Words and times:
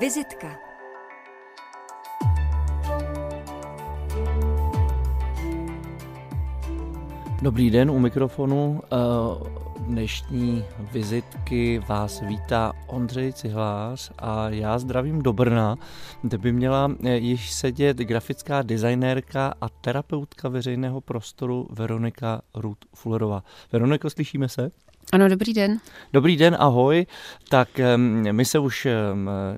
Vizitka. 0.00 0.48
Dobrý 7.42 7.70
den 7.70 7.90
u 7.90 7.98
mikrofonu. 7.98 8.80
Dnešní 9.86 10.64
vizitky 10.92 11.78
vás 11.78 12.20
vítá 12.20 12.72
Ondřej 12.86 13.32
Cihlář 13.32 14.10
a 14.18 14.48
já 14.48 14.78
zdravím 14.78 15.22
do 15.22 15.32
Brna, 15.32 15.76
kde 16.22 16.38
by 16.38 16.52
měla 16.52 16.92
eh, 17.04 17.16
již 17.16 17.52
sedět 17.52 17.96
grafická 17.96 18.62
designérka 18.62 19.54
a 19.60 19.68
terapeutka 19.68 20.48
veřejného 20.48 21.00
prostoru 21.00 21.68
Veronika 21.70 22.42
Ruth 22.54 22.78
Fullerová. 22.94 23.44
Veroniko, 23.72 24.10
slyšíme 24.10 24.48
se? 24.48 24.70
Ano, 25.14 25.28
dobrý 25.28 25.54
den. 25.54 25.78
Dobrý 26.12 26.36
den, 26.36 26.56
ahoj. 26.58 27.06
Tak 27.48 27.68
my 28.32 28.44
se 28.44 28.58
už 28.58 28.86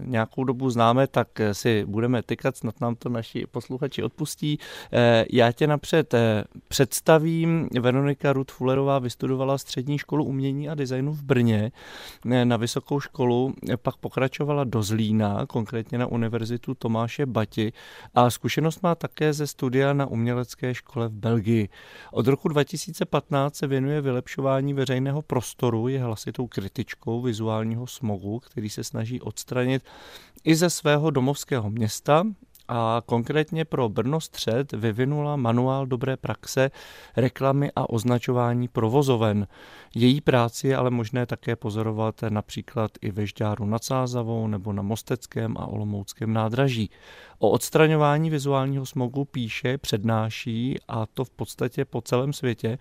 nějakou 0.01 0.45
dobu 0.45 0.71
známe, 0.71 1.07
tak 1.07 1.29
si 1.53 1.85
budeme 1.85 2.23
tykat, 2.23 2.57
snad 2.57 2.81
nám 2.81 2.97
to 2.97 3.09
naši 3.09 3.47
posluchači 3.51 4.03
odpustí. 4.03 4.59
Eh, 4.93 5.25
já 5.33 5.53
tě 5.53 5.67
napřed 5.67 6.15
eh, 6.15 6.45
představím. 6.69 7.69
Veronika 7.81 8.33
Ruth 8.33 8.53
Fullerová 8.53 8.99
vystudovala 8.99 9.59
střední 9.59 9.99
školu 9.99 10.25
umění 10.25 10.69
a 10.69 10.75
designu 10.75 11.13
v 11.13 11.23
Brně 11.23 11.73
eh, 12.31 12.45
na 12.45 12.57
vysokou 12.57 13.01
školu, 13.01 13.55
pak 13.83 13.97
pokračovala 13.97 14.65
do 14.65 14.83
Zlína, 14.83 15.47
konkrétně 15.47 15.99
na 15.99 16.07
Univerzitu 16.07 16.75
Tomáše 16.75 17.27
Bati 17.27 17.73
a 18.15 18.31
zkušenost 18.31 18.83
má 18.83 18.95
také 18.95 19.33
ze 19.33 19.47
studia 19.47 19.93
na 19.93 20.07
umělecké 20.07 20.75
škole 20.75 21.09
v 21.09 21.13
Belgii. 21.13 21.69
Od 22.13 22.27
roku 22.27 22.49
2015 22.49 23.57
se 23.57 23.67
věnuje 23.67 24.01
vylepšování 24.01 24.75
veřejného 24.75 25.23
prostoru 25.47 25.89
je 25.89 26.03
hlasitou 26.03 26.47
kritičkou 26.47 27.23
vizuálního 27.23 27.87
smogu, 27.87 28.41
který 28.41 28.71
se 28.71 28.85
snaží 28.85 29.21
odstranit 29.21 29.83
i 30.45 30.55
ze 30.55 30.71
svého 30.71 31.11
domovského 31.11 31.71
města 31.71 32.25
a 32.69 33.03
konkrétně 33.07 33.65
pro 33.65 33.89
Brno 33.89 34.21
Střed 34.21 34.73
vyvinula 34.73 35.37
manuál 35.37 35.87
dobré 35.87 36.17
praxe, 36.17 36.71
reklamy 37.17 37.71
a 37.77 37.91
označování 37.91 38.69
provozoven. 38.69 39.47
Její 39.95 40.21
práci 40.21 40.69
je 40.69 40.77
ale 40.77 40.91
možné 40.91 41.27
také 41.27 41.57
pozorovat 41.57 42.23
například 42.29 42.91
i 43.01 43.11
ve 43.11 43.27
Žďáru 43.27 43.67
nad 43.67 43.85
Sázavou 43.85 44.47
nebo 44.47 44.73
na 44.73 44.83
Mosteckém 44.83 45.57
a 45.59 45.67
Olomouckém 45.67 46.33
nádraží. 46.33 46.91
O 47.39 47.51
odstraňování 47.51 48.31
vizuálního 48.31 48.87
smogu 48.87 49.25
píše, 49.25 49.79
přednáší 49.79 50.77
a 50.89 51.07
to 51.07 51.25
v 51.25 51.31
podstatě 51.31 51.85
po 51.85 52.01
celém 52.01 52.33
světě. 52.33 52.79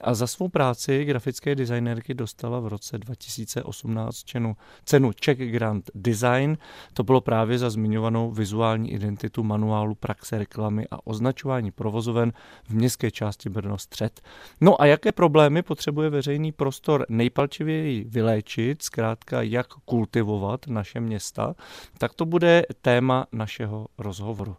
A 0.00 0.14
za 0.14 0.26
svou 0.26 0.48
práci 0.48 1.04
grafické 1.04 1.54
designérky 1.54 2.14
dostala 2.14 2.60
v 2.60 2.66
roce 2.66 2.98
2018 2.98 4.16
cenu, 4.16 4.56
cenu 4.84 5.12
Czech 5.12 5.52
Grand 5.52 5.90
Design. 5.94 6.58
To 6.92 7.02
bylo 7.04 7.20
právě 7.20 7.58
za 7.58 7.70
zmiňovanou 7.70 8.30
vizuální 8.30 8.92
identitu 8.92 9.42
manuálu 9.42 9.94
praxe 9.94 10.38
reklamy 10.38 10.86
a 10.90 11.06
označování 11.06 11.70
provozoven 11.70 12.32
v 12.64 12.74
městské 12.74 13.10
části 13.10 13.48
Brno 13.48 13.78
Střed. 13.78 14.20
No 14.60 14.82
a 14.82 14.86
jaké 14.86 15.12
problémy 15.12 15.62
potřebuje 15.62 16.10
veřejný 16.10 16.52
prostor 16.52 17.06
nejpalčivěji 17.08 18.04
vyléčit, 18.04 18.82
zkrátka 18.82 19.42
jak 19.42 19.66
kultivovat 19.66 20.66
naše 20.66 21.00
města, 21.00 21.54
tak 21.98 22.14
to 22.14 22.26
bude 22.26 22.62
téma 22.82 23.26
našeho 23.32 23.86
rozhovoru. 23.98 24.56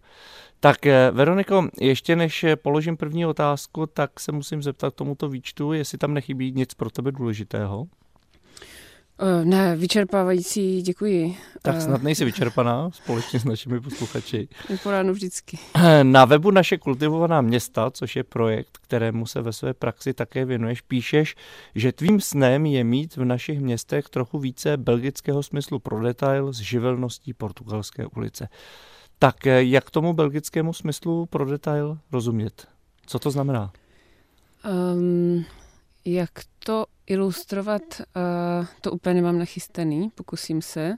Tak 0.60 0.86
eh, 0.86 1.12
Veroniko, 1.12 1.68
ještě 1.82 2.16
než 2.16 2.46
položím 2.56 2.98
první 2.98 3.26
otázku, 3.26 3.86
tak 3.86 4.20
se 4.20 4.32
musím 4.32 4.64
zeptat 4.64 4.94
tomuto 4.96 5.30
výčtu, 5.30 5.74
jestli 5.74 5.98
tam 5.98 6.14
nechybí 6.14 6.52
nic 6.52 6.74
pro 6.74 6.90
tebe 6.90 7.12
důležitého. 7.12 7.88
Uh, 9.22 9.46
ne, 9.46 9.76
vyčerpávající, 9.76 10.82
děkuji. 10.82 11.38
Tak 11.62 11.76
eh, 11.76 11.82
snad 11.82 12.04
nejsi 12.04 12.26
vyčerpaná 12.26 12.92
společně 12.92 13.40
s 13.40 13.44
našimi 13.44 13.82
posluchači. 13.82 14.48
Vyporáno 14.70 15.14
vždycky. 15.14 15.60
Na 16.04 16.26
webu 16.26 16.52
Naše 16.52 16.78
kultivovaná 16.78 17.42
města, 17.42 17.92
což 17.92 18.16
je 18.16 18.24
projekt, 18.24 18.78
kterému 18.82 19.26
se 19.26 19.42
ve 19.42 19.54
své 19.54 19.74
praxi 19.74 20.14
také 20.14 20.46
věnuješ, 20.46 20.82
píšeš, 20.82 21.36
že 21.76 21.92
tvým 21.92 22.22
snem 22.22 22.66
je 22.66 22.84
mít 22.84 23.16
v 23.16 23.26
našich 23.26 23.60
městech 23.60 24.10
trochu 24.10 24.40
více 24.40 24.78
belgického 24.78 25.44
smyslu 25.44 25.80
pro 25.80 26.04
detail 26.04 26.54
s 26.54 26.60
živelností 26.60 27.34
portugalské 27.34 28.06
ulice. 28.06 28.50
Tak 29.20 29.48
eh, 29.48 29.64
jak 29.64 29.92
tomu 29.92 30.14
belgickému 30.14 30.74
smyslu 30.74 31.26
pro 31.26 31.46
detail 31.46 31.98
rozumět? 32.12 32.68
Co 33.06 33.20
to 33.20 33.32
znamená? 33.32 33.72
Um, 34.94 35.46
jak 36.06 36.32
to 36.60 36.86
ilustrovat, 37.08 37.82
uh, 38.00 38.66
to 38.82 38.92
úplně 38.92 39.14
nemám 39.16 39.40
nachystaný, 39.40 40.10
pokusím 40.16 40.62
se. 40.62 40.94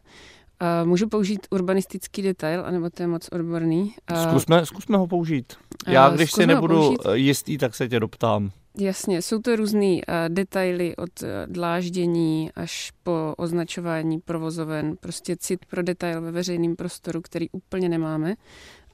Uh, 0.62 0.88
můžu 0.88 1.10
použít 1.10 1.48
urbanistický 1.50 2.22
detail, 2.22 2.66
anebo 2.66 2.90
to 2.90 3.04
je 3.04 3.08
moc 3.08 3.30
odborný? 3.32 3.96
Uh, 4.12 4.24
zkusme, 4.24 4.66
zkusme 4.66 4.98
ho 4.98 5.08
použít. 5.08 5.54
Já, 5.88 6.10
když 6.10 6.32
si 6.32 6.48
nebudu 6.48 6.76
použít. 6.76 7.00
jistý, 7.14 7.58
tak 7.58 7.76
se 7.76 7.90
tě 7.90 8.00
doptám. 8.00 8.52
Jasně, 8.80 9.22
jsou 9.22 9.40
to 9.40 9.56
různé 9.56 9.94
uh, 9.94 10.02
detaily 10.28 10.96
od 10.96 11.22
uh, 11.22 11.28
dláždění 11.46 12.52
až 12.56 12.92
po 13.04 13.34
označování 13.38 14.20
provozoven, 14.20 14.96
prostě 14.98 15.36
cit 15.38 15.66
pro 15.66 15.84
detail 15.84 16.22
ve 16.22 16.32
veřejném 16.32 16.76
prostoru, 16.76 17.22
který 17.22 17.50
úplně 17.50 17.90
nemáme 17.90 18.36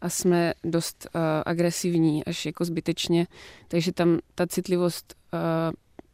a 0.01 0.09
jsme 0.09 0.53
dost 0.63 1.07
uh, 1.15 1.21
agresivní 1.45 2.25
až 2.25 2.45
jako 2.45 2.65
zbytečně, 2.65 3.27
takže 3.67 3.91
tam 3.91 4.19
ta 4.35 4.47
citlivost 4.47 5.15
uh, 5.33 5.39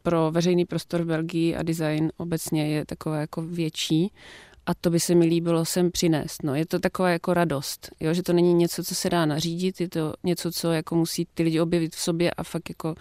pro 0.02 0.30
veřejný 0.30 0.64
prostor 0.64 1.02
v 1.02 1.06
Belgii 1.06 1.56
a 1.56 1.62
design 1.62 2.12
obecně 2.16 2.68
je 2.68 2.86
takové 2.86 3.20
jako 3.20 3.42
větší 3.42 4.12
a 4.66 4.74
to 4.74 4.90
by 4.90 5.00
se 5.00 5.14
mi 5.14 5.26
líbilo 5.26 5.64
sem 5.64 5.90
přinést. 5.90 6.42
No, 6.42 6.54
je 6.54 6.66
to 6.66 6.78
taková 6.78 7.10
jako 7.10 7.34
radost, 7.34 7.90
jo? 8.00 8.14
že 8.14 8.22
to 8.22 8.32
není 8.32 8.54
něco, 8.54 8.84
co 8.84 8.94
se 8.94 9.10
dá 9.10 9.26
nařídit, 9.26 9.80
je 9.80 9.88
to 9.88 10.14
něco, 10.24 10.52
co 10.52 10.72
jako 10.72 10.94
musí 10.94 11.26
ty 11.34 11.42
lidi 11.42 11.60
objevit 11.60 11.94
v 11.94 12.00
sobě 12.00 12.30
a 12.30 12.42
fakt 12.42 12.68
jako 12.68 12.94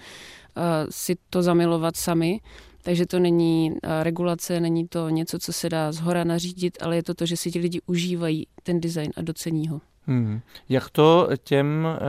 si 0.89 1.17
to 1.29 1.43
zamilovat 1.43 1.97
sami. 1.97 2.39
Takže 2.83 3.05
to 3.05 3.19
není 3.19 3.71
uh, 3.71 3.77
regulace, 4.03 4.59
není 4.59 4.87
to 4.87 5.09
něco, 5.09 5.39
co 5.39 5.53
se 5.53 5.69
dá 5.69 5.91
zhora 5.91 6.23
nařídit, 6.23 6.77
ale 6.81 6.95
je 6.95 7.03
to 7.03 7.13
to, 7.13 7.25
že 7.25 7.37
si 7.37 7.51
ti 7.51 7.59
lidi 7.59 7.81
užívají 7.85 8.47
ten 8.63 8.81
design 8.81 9.11
a 9.17 9.21
docení 9.21 9.67
ho. 9.67 9.81
Hmm. 10.07 10.41
Jak 10.69 10.89
to 10.89 11.29
těm 11.43 11.87
e, 11.87 11.99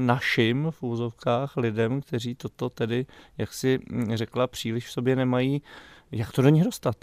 našim 0.00 0.66
v 0.70 0.82
úzovkách 0.82 1.56
lidem, 1.56 2.00
kteří 2.00 2.34
toto 2.34 2.70
tedy, 2.70 3.06
jak 3.38 3.54
si 3.54 3.80
řekla, 4.14 4.46
příliš 4.46 4.86
v 4.86 4.92
sobě 4.92 5.16
nemají, 5.16 5.62
jak 6.12 6.32
to 6.32 6.42
do 6.42 6.48
nich 6.48 6.64
dostat? 6.64 6.96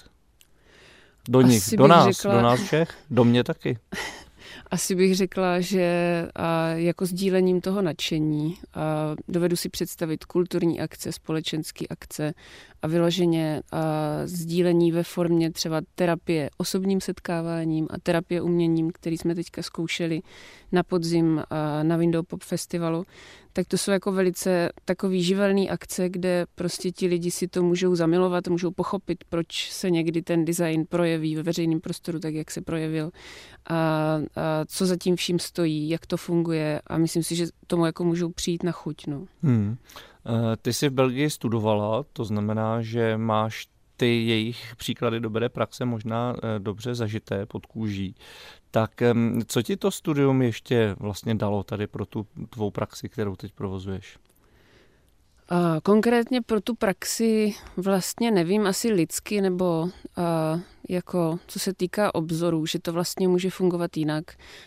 Do 1.29 1.39
Asi 1.39 1.47
nich, 1.47 1.63
do 1.77 1.87
nás, 1.87 2.17
řekla... 2.17 2.35
do 2.35 2.41
nás 2.41 2.61
všech, 2.61 2.97
do 3.09 3.23
mě 3.23 3.43
taky. 3.43 3.77
Asi 4.71 4.95
bych 4.95 5.15
řekla, 5.15 5.59
že 5.59 5.91
jako 6.75 7.05
sdílením 7.05 7.61
toho 7.61 7.81
nadšení 7.81 8.57
dovedu 9.27 9.55
si 9.55 9.69
představit 9.69 10.25
kulturní 10.25 10.81
akce, 10.81 11.11
společenské 11.11 11.85
akce 11.89 12.33
a 12.85 12.87
vyloženě 12.87 13.61
a 13.71 13.81
sdílení 14.25 14.91
ve 14.91 15.03
formě 15.03 15.51
třeba 15.51 15.81
terapie 15.95 16.49
osobním 16.57 17.01
setkáváním 17.01 17.87
a 17.89 17.99
terapie 18.03 18.41
uměním, 18.41 18.91
který 18.91 19.17
jsme 19.17 19.35
teďka 19.35 19.61
zkoušeli 19.61 20.21
na 20.71 20.83
podzim 20.83 21.43
na 21.83 21.97
Window 21.97 22.25
Pop 22.25 22.43
Festivalu, 22.43 23.05
tak 23.53 23.67
to 23.67 23.77
jsou 23.77 23.91
jako 23.91 24.11
velice 24.11 24.69
takový 24.85 25.23
živelný 25.23 25.69
akce, 25.69 26.09
kde 26.09 26.45
prostě 26.55 26.91
ti 26.91 27.07
lidi 27.07 27.31
si 27.31 27.47
to 27.47 27.63
můžou 27.63 27.95
zamilovat, 27.95 28.47
můžou 28.47 28.71
pochopit, 28.71 29.23
proč 29.29 29.71
se 29.71 29.91
někdy 29.91 30.21
ten 30.21 30.45
design 30.45 30.85
projeví 30.89 31.35
ve 31.35 31.43
veřejném 31.43 31.79
prostoru 31.79 32.19
tak, 32.19 32.33
jak 32.33 32.51
se 32.51 32.61
projevil 32.61 33.11
a, 33.69 33.75
a 33.75 34.19
co 34.67 34.85
za 34.85 34.95
tím 34.95 35.15
vším 35.15 35.39
stojí, 35.39 35.89
jak 35.89 36.05
to 36.05 36.17
funguje 36.17 36.81
a 36.87 36.97
myslím 36.97 37.23
si, 37.23 37.35
že 37.35 37.47
tomu 37.67 37.85
jako 37.85 38.03
můžou 38.03 38.29
přijít 38.29 38.63
na 38.63 38.71
chuť. 38.71 39.07
No. 39.07 39.25
Hmm. 39.43 39.77
Eh, 40.25 40.57
ty 40.57 40.73
jsi 40.73 40.89
v 40.89 40.93
Belgii 40.93 41.29
studovala, 41.29 42.03
to 42.13 42.25
znamená, 42.25 42.81
že 42.81 43.17
máš 43.17 43.67
ty 43.97 44.25
jejich 44.25 44.75
příklady 44.75 45.19
dobré 45.19 45.49
praxe 45.49 45.85
možná 45.85 46.35
eh, 46.37 46.59
dobře 46.59 46.95
zažité 46.95 47.45
pod 47.45 47.65
kůží. 47.65 48.15
Tak 48.71 48.91
co 49.47 49.61
ti 49.61 49.77
to 49.77 49.91
studium 49.91 50.41
ještě 50.41 50.95
vlastně 50.99 51.35
dalo 51.35 51.63
tady 51.63 51.87
pro 51.87 52.05
tu 52.05 52.27
tvou 52.49 52.71
praxi, 52.71 53.09
kterou 53.09 53.35
teď 53.35 53.53
provozuješ? 53.53 54.17
Konkrétně 55.83 56.41
pro 56.41 56.61
tu 56.61 56.75
praxi 56.75 57.53
vlastně 57.77 58.31
nevím, 58.31 58.67
asi 58.67 58.91
lidsky 58.91 59.41
nebo 59.41 59.89
jako 60.89 61.39
co 61.47 61.59
se 61.59 61.73
týká 61.73 62.15
obzorů, 62.15 62.65
že 62.65 62.79
to 62.79 62.93
vlastně 62.93 63.27
může 63.27 63.49
fungovat 63.49 63.97
jinak. 63.97 64.23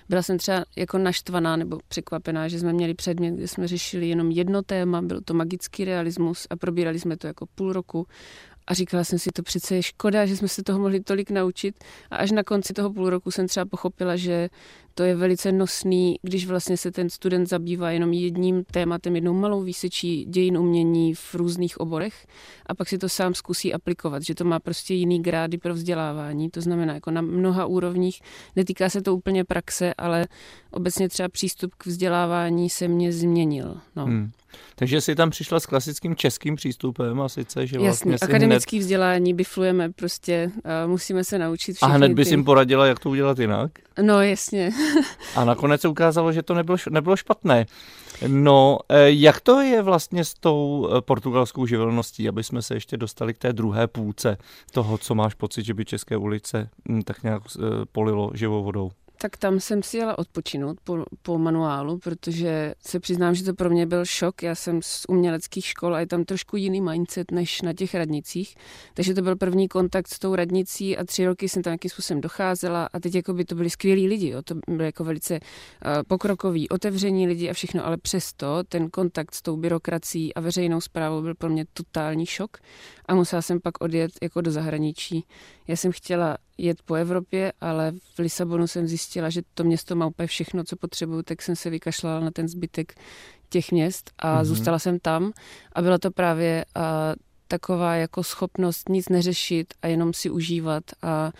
Byla 0.08 0.22
jsem 0.22 0.38
třeba 0.38 0.64
jako 0.76 0.98
naštvaná 0.98 1.56
nebo 1.56 1.78
překvapená, 1.88 2.48
že 2.48 2.58
jsme 2.58 2.72
měli 2.72 2.94
předmět, 2.94 3.30
kde 3.30 3.48
jsme 3.48 3.68
řešili 3.68 4.08
jenom 4.08 4.30
jedno 4.30 4.62
téma, 4.62 5.02
byl 5.02 5.20
to 5.20 5.34
magický 5.34 5.84
realismus 5.84 6.46
a 6.50 6.56
probírali 6.56 6.98
jsme 6.98 7.16
to 7.16 7.26
jako 7.26 7.46
půl 7.54 7.72
roku 7.72 8.06
a 8.66 8.74
říkala 8.74 9.04
jsem 9.04 9.18
si, 9.18 9.30
to 9.30 9.42
přece 9.42 9.74
je 9.74 9.82
škoda, 9.82 10.26
že 10.26 10.36
jsme 10.36 10.48
se 10.48 10.62
toho 10.62 10.78
mohli 10.78 11.00
tolik 11.00 11.30
naučit. 11.30 11.84
A 12.10 12.16
až 12.16 12.30
na 12.30 12.42
konci 12.42 12.72
toho 12.72 12.92
půl 12.92 13.10
roku 13.10 13.30
jsem 13.30 13.48
třeba 13.48 13.66
pochopila, 13.66 14.16
že 14.16 14.48
to 14.98 15.04
je 15.04 15.14
velice 15.14 15.52
nosný, 15.52 16.16
když 16.22 16.46
vlastně 16.46 16.76
se 16.76 16.90
ten 16.90 17.10
student 17.10 17.48
zabývá 17.48 17.90
jenom 17.90 18.12
jedním 18.12 18.64
tématem, 18.64 19.14
jednou 19.14 19.34
malou 19.34 19.62
výsečí 19.62 20.24
dějin 20.24 20.58
umění 20.58 21.14
v 21.14 21.34
různých 21.34 21.80
oborech 21.80 22.26
a 22.66 22.74
pak 22.74 22.88
si 22.88 22.98
to 22.98 23.08
sám 23.08 23.34
zkusí 23.34 23.74
aplikovat, 23.74 24.22
že 24.22 24.34
to 24.34 24.44
má 24.44 24.60
prostě 24.60 24.94
jiný 24.94 25.22
grády 25.22 25.58
pro 25.58 25.74
vzdělávání, 25.74 26.50
to 26.50 26.60
znamená 26.60 26.94
jako 26.94 27.10
na 27.10 27.20
mnoha 27.20 27.66
úrovních, 27.66 28.20
netýká 28.56 28.90
se 28.90 29.02
to 29.02 29.14
úplně 29.14 29.44
praxe, 29.44 29.94
ale 29.98 30.26
obecně 30.70 31.08
třeba 31.08 31.28
přístup 31.28 31.74
k 31.74 31.86
vzdělávání 31.86 32.70
se 32.70 32.88
mě 32.88 33.12
změnil. 33.12 33.76
No. 33.96 34.04
Hmm. 34.04 34.30
Takže 34.74 35.00
jsi 35.00 35.14
tam 35.14 35.30
přišla 35.30 35.60
s 35.60 35.66
klasickým 35.66 36.16
českým 36.16 36.56
přístupem 36.56 37.20
a 37.20 37.28
sice, 37.28 37.66
že 37.66 37.78
vlastně 37.78 38.12
Jasný, 38.12 38.28
akademický 38.28 38.76
hned... 38.76 38.82
vzdělání 38.82 39.34
biflujeme 39.34 39.92
prostě, 39.92 40.50
musíme 40.86 41.24
se 41.24 41.38
naučit 41.38 41.76
A 41.82 41.86
hned 41.86 42.12
bys 42.12 42.28
ty... 42.28 42.34
jim 42.34 42.44
poradila, 42.44 42.86
jak 42.86 42.98
to 42.98 43.10
udělat 43.10 43.38
jinak? 43.38 43.70
No, 44.02 44.22
jasně. 44.22 44.70
A 45.34 45.44
nakonec 45.44 45.80
se 45.80 45.88
ukázalo, 45.88 46.32
že 46.32 46.42
to 46.42 46.54
nebylo, 46.54 46.78
nebylo 46.90 47.16
špatné. 47.16 47.66
No, 48.26 48.78
eh, 48.88 49.10
jak 49.10 49.40
to 49.40 49.60
je 49.60 49.82
vlastně 49.82 50.24
s 50.24 50.34
tou 50.34 50.88
eh, 50.90 51.00
portugalskou 51.00 51.66
živelností, 51.66 52.28
aby 52.28 52.44
jsme 52.44 52.62
se 52.62 52.74
ještě 52.74 52.96
dostali 52.96 53.34
k 53.34 53.38
té 53.38 53.52
druhé 53.52 53.86
půlce 53.86 54.36
toho, 54.72 54.98
co 54.98 55.14
máš 55.14 55.34
pocit, 55.34 55.64
že 55.64 55.74
by 55.74 55.84
České 55.84 56.16
ulice 56.16 56.68
hm, 56.88 57.02
tak 57.02 57.22
nějak 57.22 57.42
eh, 57.56 57.60
polilo 57.92 58.30
živou 58.34 58.64
vodou? 58.64 58.90
Tak 59.20 59.36
tam 59.36 59.60
jsem 59.60 59.82
si 59.82 59.96
jela 59.96 60.18
odpočinout 60.18 60.80
po, 60.84 61.04
po 61.22 61.38
manuálu, 61.38 61.98
protože 61.98 62.74
se 62.86 63.00
přiznám, 63.00 63.34
že 63.34 63.44
to 63.44 63.54
pro 63.54 63.70
mě 63.70 63.86
byl 63.86 64.04
šok. 64.04 64.42
Já 64.42 64.54
jsem 64.54 64.82
z 64.82 65.04
uměleckých 65.08 65.66
škol 65.66 65.94
a 65.94 66.00
je 66.00 66.06
tam 66.06 66.24
trošku 66.24 66.56
jiný 66.56 66.80
mindset 66.80 67.30
než 67.30 67.62
na 67.62 67.72
těch 67.72 67.94
radnicích. 67.94 68.54
Takže 68.94 69.14
to 69.14 69.22
byl 69.22 69.36
první 69.36 69.68
kontakt 69.68 70.08
s 70.08 70.18
tou 70.18 70.34
radnicí 70.34 70.96
a 70.96 71.04
tři 71.04 71.26
roky 71.26 71.48
jsem 71.48 71.62
tam 71.62 71.70
nějakým 71.70 71.90
způsobem 71.90 72.20
docházela 72.20 72.88
a 72.92 73.00
teď 73.00 73.14
jako 73.14 73.34
by 73.34 73.44
to 73.44 73.54
byli 73.54 73.70
skvělí 73.70 74.08
lidi. 74.08 74.28
Jo. 74.28 74.42
To 74.42 74.54
byly 74.68 74.84
jako 74.84 75.04
velice 75.04 75.34
uh, 75.34 75.90
pokrokoví, 76.08 76.68
otevření 76.68 77.26
lidi 77.26 77.50
a 77.50 77.52
všechno, 77.52 77.86
ale 77.86 77.96
přesto 77.96 78.62
ten 78.68 78.90
kontakt 78.90 79.34
s 79.34 79.42
tou 79.42 79.56
byrokracií 79.56 80.34
a 80.34 80.40
veřejnou 80.40 80.80
zprávou 80.80 81.22
byl 81.22 81.34
pro 81.34 81.48
mě 81.48 81.64
totální 81.72 82.26
šok 82.26 82.56
a 83.06 83.14
musela 83.14 83.42
jsem 83.42 83.60
pak 83.60 83.80
odjet 83.80 84.10
jako 84.22 84.40
do 84.40 84.50
zahraničí. 84.50 85.24
Já 85.68 85.76
jsem 85.76 85.92
chtěla 85.92 86.36
jet 86.58 86.82
po 86.82 86.94
Evropě, 86.94 87.52
ale 87.60 87.92
v 88.14 88.18
Lisabonu 88.18 88.66
jsem 88.66 88.86
zjistila, 88.86 89.30
že 89.30 89.42
to 89.54 89.64
město 89.64 89.96
má 89.96 90.06
úplně 90.06 90.26
všechno, 90.26 90.64
co 90.64 90.76
potřebuju, 90.76 91.22
tak 91.22 91.42
jsem 91.42 91.56
se 91.56 91.70
vykašlala 91.70 92.20
na 92.20 92.30
ten 92.30 92.48
zbytek 92.48 92.94
těch 93.48 93.72
měst 93.72 94.10
a 94.18 94.42
mm-hmm. 94.42 94.44
zůstala 94.44 94.78
jsem 94.78 94.98
tam 94.98 95.32
a 95.72 95.82
byla 95.82 95.98
to 95.98 96.10
právě 96.10 96.64
a, 96.74 97.14
taková 97.48 97.94
jako 97.94 98.24
schopnost 98.24 98.88
nic 98.88 99.08
neřešit 99.08 99.74
a 99.82 99.86
jenom 99.86 100.12
si 100.12 100.30
užívat 100.30 100.84
a, 101.02 101.32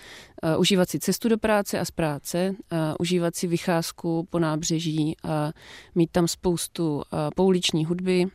a 0.43 0.56
užívat 0.56 0.88
si 0.88 0.99
cestu 0.99 1.29
do 1.29 1.38
práce 1.38 1.81
a 1.81 1.85
z 1.85 1.91
práce, 1.91 2.55
a 2.71 3.00
užívat 3.00 3.37
si 3.37 3.47
vycházku 3.47 4.26
po 4.31 4.38
nábřeží 4.38 5.17
a 5.23 5.53
mít 5.94 6.11
tam 6.11 6.29
spoustu 6.29 7.03
a, 7.11 7.31
pouliční 7.31 7.85
hudby, 7.85 8.26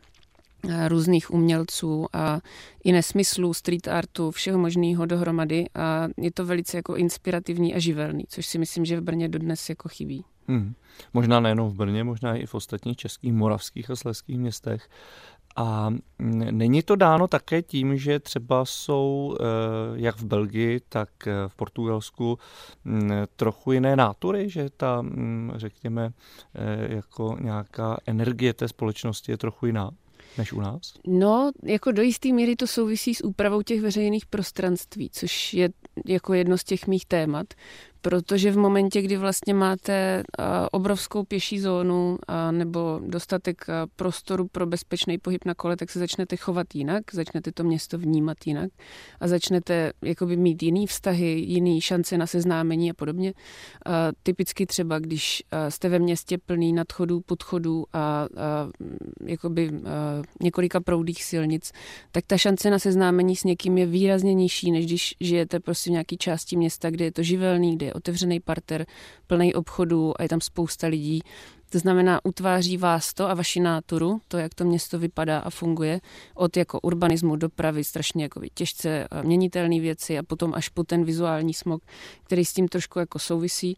různých 0.88 1.30
umělců 1.30 2.06
a 2.12 2.40
i 2.84 2.92
nesmyslů, 2.92 3.54
street 3.54 3.88
artu, 3.88 4.30
všeho 4.30 4.58
možného 4.58 5.06
dohromady 5.06 5.66
a 5.74 6.08
je 6.16 6.32
to 6.32 6.46
velice 6.46 6.76
jako 6.76 6.96
inspirativní 6.96 7.74
a 7.74 7.78
živelný, 7.78 8.24
což 8.28 8.46
si 8.46 8.58
myslím, 8.58 8.84
že 8.84 9.00
v 9.00 9.04
Brně 9.04 9.28
dodnes 9.28 9.68
jako 9.68 9.88
chybí. 9.88 10.24
Hmm. 10.48 10.74
Možná 11.14 11.40
nejenom 11.40 11.70
v 11.70 11.74
Brně, 11.74 12.04
možná 12.04 12.36
i 12.36 12.46
v 12.46 12.54
ostatních 12.54 12.96
českých, 12.96 13.32
moravských 13.32 13.90
a 13.90 13.96
sleských 13.96 14.38
městech. 14.38 14.88
A 15.56 15.94
není 16.50 16.82
to 16.82 16.96
dáno 16.96 17.28
také 17.28 17.62
tím, 17.62 17.96
že 17.96 18.20
třeba 18.20 18.64
jsou 18.64 19.36
eh, 19.40 19.44
jak 19.94 20.16
v 20.16 20.24
Belgii, 20.24 20.80
tak 20.88 21.08
eh, 21.26 21.32
v 21.48 21.56
Portugalsku 21.56 22.38
trochu 23.36 23.72
jiné 23.72 23.96
nátury, 23.96 24.50
že 24.50 24.70
ta, 24.76 25.04
řekněme, 25.54 26.12
eh, 26.54 26.94
jako 26.94 27.36
nějaká 27.40 27.96
energie 28.06 28.52
té 28.52 28.68
společnosti 28.68 29.32
je 29.32 29.38
trochu 29.38 29.66
jiná? 29.66 29.90
Než 30.38 30.52
u 30.52 30.60
nás? 30.60 30.94
No, 31.06 31.52
jako 31.62 31.92
do 31.92 32.02
jisté 32.02 32.32
míry 32.32 32.56
to 32.56 32.66
souvisí 32.66 33.14
s 33.14 33.24
úpravou 33.24 33.62
těch 33.62 33.80
veřejných 33.80 34.26
prostranství, 34.26 35.10
což 35.10 35.54
je 35.54 35.68
jako 36.06 36.34
jedno 36.34 36.58
z 36.58 36.64
těch 36.64 36.86
mých 36.86 37.06
témat, 37.06 37.46
protože 38.04 38.50
v 38.50 38.56
momentě, 38.56 39.02
kdy 39.02 39.16
vlastně 39.16 39.54
máte 39.54 40.22
obrovskou 40.72 41.24
pěší 41.24 41.60
zónu 41.60 42.18
nebo 42.50 43.00
dostatek 43.06 43.64
prostoru 43.96 44.48
pro 44.48 44.66
bezpečný 44.66 45.18
pohyb 45.18 45.44
na 45.44 45.54
kole, 45.54 45.76
tak 45.76 45.90
se 45.90 45.98
začnete 45.98 46.36
chovat 46.36 46.74
jinak, 46.74 47.02
začnete 47.12 47.52
to 47.52 47.64
město 47.64 47.98
vnímat 47.98 48.36
jinak 48.46 48.70
a 49.20 49.28
začnete 49.28 49.92
jakoby 50.02 50.36
mít 50.36 50.62
jiný 50.62 50.86
vztahy, 50.86 51.26
jiný 51.26 51.80
šance 51.80 52.18
na 52.18 52.26
seznámení 52.26 52.90
a 52.90 52.94
podobně. 52.94 53.32
A 53.86 54.08
typicky 54.22 54.66
třeba, 54.66 54.98
když 54.98 55.42
jste 55.68 55.88
ve 55.88 55.98
městě 55.98 56.38
plný 56.38 56.72
nadchodů, 56.72 57.20
podchodů 57.20 57.84
a, 57.92 57.98
a 57.98 58.26
jakoby 59.26 59.68
a 59.68 60.22
několika 60.42 60.80
proudých 60.80 61.24
silnic, 61.24 61.72
tak 62.12 62.24
ta 62.26 62.38
šance 62.38 62.70
na 62.70 62.78
seznámení 62.78 63.36
s 63.36 63.44
někým 63.44 63.78
je 63.78 63.86
výrazně 63.86 64.34
nižší, 64.34 64.72
než 64.72 64.86
když 64.86 65.14
žijete 65.20 65.60
prostě 65.60 65.90
v 65.90 65.92
nějaké 65.92 66.16
části 66.16 66.56
města, 66.56 66.90
kde 66.90 67.04
je 67.04 67.12
to 67.12 67.22
živelný, 67.22 67.76
kde 67.76 67.86
je 67.86 67.93
otevřený 67.94 68.40
parter, 68.40 68.86
plný 69.26 69.54
obchodů 69.54 70.20
a 70.20 70.22
je 70.22 70.28
tam 70.28 70.40
spousta 70.40 70.86
lidí. 70.86 71.22
To 71.70 71.78
znamená, 71.78 72.20
utváří 72.24 72.76
vás 72.76 73.14
to 73.14 73.30
a 73.30 73.34
vaši 73.34 73.60
náturu, 73.60 74.20
to, 74.28 74.38
jak 74.38 74.54
to 74.54 74.64
město 74.64 74.98
vypadá 74.98 75.38
a 75.38 75.50
funguje, 75.50 76.00
od 76.34 76.56
jako 76.56 76.80
urbanismu, 76.80 77.36
dopravy, 77.36 77.84
strašně 77.84 78.22
jako 78.22 78.40
těžce 78.54 79.08
měnitelné 79.22 79.80
věci 79.80 80.18
a 80.18 80.22
potom 80.22 80.54
až 80.54 80.68
po 80.68 80.84
ten 80.84 81.04
vizuální 81.04 81.54
smog, 81.54 81.82
který 82.24 82.44
s 82.44 82.52
tím 82.52 82.68
trošku 82.68 82.98
jako 82.98 83.18
souvisí. 83.18 83.76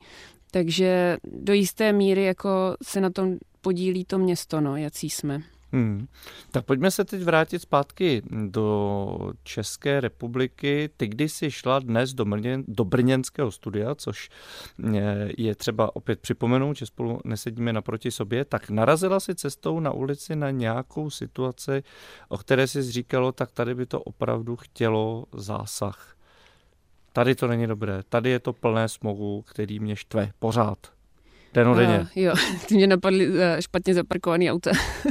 Takže 0.50 1.16
do 1.24 1.52
jisté 1.52 1.92
míry 1.92 2.24
jako 2.24 2.76
se 2.82 3.00
na 3.00 3.10
tom 3.10 3.36
podílí 3.60 4.04
to 4.04 4.18
město, 4.18 4.60
no, 4.60 4.76
jací 4.76 5.10
jsme. 5.10 5.42
Hmm. 5.76 6.06
Tak 6.50 6.64
pojďme 6.64 6.90
se 6.90 7.04
teď 7.04 7.22
vrátit 7.22 7.58
zpátky 7.58 8.22
do 8.46 9.32
České 9.42 10.00
republiky. 10.00 10.90
Ty, 10.96 11.08
když 11.08 11.32
jsi 11.32 11.50
šla 11.50 11.78
dnes 11.78 12.14
do, 12.14 12.24
Brně, 12.24 12.58
do 12.68 12.84
brněnského 12.84 13.50
studia, 13.52 13.94
což 13.94 14.28
eh, 14.94 15.28
je 15.38 15.54
třeba 15.54 15.96
opět 15.96 16.20
připomenout, 16.20 16.76
že 16.76 16.86
spolu 16.86 17.20
nesedíme 17.24 17.72
naproti 17.72 18.10
sobě, 18.10 18.44
tak 18.44 18.70
narazila 18.70 19.20
si 19.20 19.34
cestou 19.34 19.80
na 19.80 19.92
ulici 19.92 20.36
na 20.36 20.50
nějakou 20.50 21.10
situaci, 21.10 21.82
o 22.28 22.38
které 22.38 22.66
jsi 22.66 22.82
říkalo, 22.82 23.32
tak 23.32 23.52
tady 23.52 23.74
by 23.74 23.86
to 23.86 24.00
opravdu 24.00 24.56
chtělo 24.56 25.24
zásah. 25.34 26.16
Tady 27.12 27.34
to 27.34 27.46
není 27.46 27.66
dobré, 27.66 28.02
tady 28.08 28.30
je 28.30 28.40
to 28.40 28.52
plné 28.52 28.88
smogu, 28.88 29.42
který 29.42 29.80
mě 29.80 29.96
štve 29.96 30.30
pořád. 30.38 30.95
Denodenně. 31.56 32.00
Uh, 32.00 32.06
jo, 32.14 32.34
ty 32.68 32.74
mě 32.74 32.86
napadly 32.86 33.28
uh, 33.28 33.34
špatně 33.60 33.94
zaparkovaný 33.94 34.50
auta. 34.50 34.70
uh, 34.70 35.10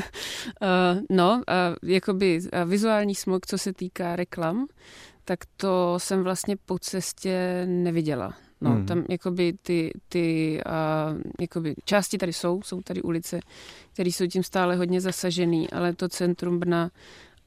no, 1.18 1.34
uh, 1.34 1.90
jakoby 1.90 2.40
uh, 2.40 2.70
vizuální 2.70 3.16
smog, 3.16 3.46
co 3.46 3.58
se 3.58 3.74
týká 3.74 4.16
reklam, 4.16 4.68
tak 5.26 5.40
to 5.58 5.96
jsem 5.98 6.24
vlastně 6.24 6.56
po 6.66 6.80
cestě 6.80 7.66
neviděla. 7.66 8.34
No, 8.62 8.72
hmm. 8.72 8.86
tam 8.86 9.04
jakoby 9.10 9.54
ty, 9.62 9.92
ty 10.10 10.60
uh, 10.66 11.22
jakoby 11.42 11.76
části 11.86 12.18
tady 12.18 12.34
jsou, 12.34 12.62
jsou 12.62 12.82
tady 12.82 13.02
ulice, 13.02 13.40
které 13.94 14.10
jsou 14.10 14.28
tím 14.28 14.44
stále 14.44 14.76
hodně 14.76 15.02
zasažený, 15.02 15.70
ale 15.70 15.94
to 15.94 16.10
centrum 16.10 16.60
Brna 16.60 16.90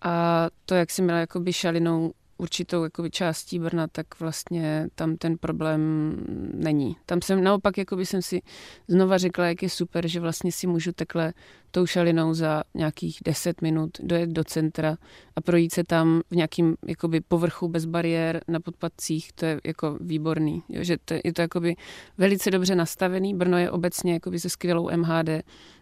a 0.02 0.46
to, 0.64 0.74
jak 0.74 0.90
si 0.90 1.02
měla 1.02 1.18
jakoby 1.18 1.52
šalinou 1.52 2.12
určitou 2.38 2.84
jakoby, 2.84 3.10
částí 3.10 3.58
Brna, 3.58 3.86
tak 3.86 4.20
vlastně 4.20 4.88
tam 4.94 5.16
ten 5.16 5.38
problém 5.38 6.14
není. 6.54 6.96
Tam 7.06 7.22
jsem 7.22 7.44
naopak, 7.44 7.78
jakoby 7.78 8.06
jsem 8.06 8.22
si 8.22 8.42
znova 8.88 9.18
řekla, 9.18 9.46
jak 9.46 9.62
je 9.62 9.70
super, 9.70 10.08
že 10.08 10.20
vlastně 10.20 10.52
si 10.52 10.66
můžu 10.66 10.92
takhle 10.92 11.32
tou 11.70 11.86
šalinou 11.86 12.34
za 12.34 12.62
nějakých 12.74 13.18
10 13.24 13.62
minut 13.62 13.90
dojet 14.00 14.30
do 14.30 14.44
centra 14.44 14.96
a 15.36 15.40
projít 15.40 15.72
se 15.72 15.84
tam 15.84 16.20
v 16.30 16.36
nějakým 16.36 16.76
jakoby, 16.86 17.20
povrchu 17.20 17.68
bez 17.68 17.84
bariér 17.84 18.40
na 18.48 18.60
podpadcích, 18.60 19.32
to 19.32 19.46
je 19.46 19.60
jako 19.64 19.98
výborný. 20.00 20.62
Jo, 20.68 20.84
že 20.84 20.96
to, 21.04 21.14
je 21.24 21.32
to 21.32 21.42
jakoby 21.42 21.76
velice 22.18 22.50
dobře 22.50 22.74
nastavený. 22.74 23.34
Brno 23.34 23.58
je 23.58 23.70
obecně 23.70 24.12
jakoby 24.12 24.40
se 24.40 24.48
skvělou 24.48 24.90
MHD 24.96 25.28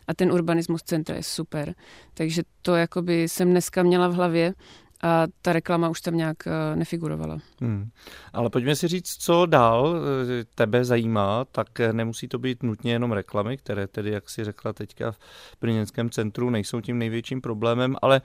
a 0.07 0.15
ten 0.15 0.33
urbanismus 0.33 0.83
centra 0.83 1.17
je 1.17 1.23
super. 1.23 1.75
Takže 2.15 2.43
to 2.63 2.75
jakoby 2.75 3.23
jsem 3.23 3.51
dneska 3.51 3.83
měla 3.83 4.09
v 4.09 4.15
hlavě 4.15 4.55
a 5.03 5.27
ta 5.43 5.53
reklama 5.53 5.89
už 5.89 6.01
tam 6.01 6.17
nějak 6.17 6.37
eh, 6.47 6.77
nefigurovala. 6.77 7.39
Hmm. 7.61 7.89
Ale 8.33 8.51
pojďme 8.51 8.77
si 8.77 8.89
říct, 8.89 9.17
co 9.19 9.47
dál 9.47 9.97
eh, 9.97 10.45
tebe 10.55 10.85
zajímá, 10.85 11.45
tak 11.45 11.81
eh, 11.81 11.93
nemusí 11.93 12.29
to 12.29 12.39
být 12.39 12.63
nutně 12.63 12.93
jenom 12.93 13.13
reklamy, 13.13 13.57
které 13.57 13.87
tedy, 13.87 14.11
jak 14.11 14.31
si 14.31 14.45
řekla 14.45 14.73
teďka 14.73 15.13
v 15.13 15.19
Brněnském 15.61 16.11
centru, 16.11 16.51
nejsou 16.51 16.81
tím 16.81 16.99
největším 16.99 17.41
problémem, 17.41 17.97
ale 18.03 18.21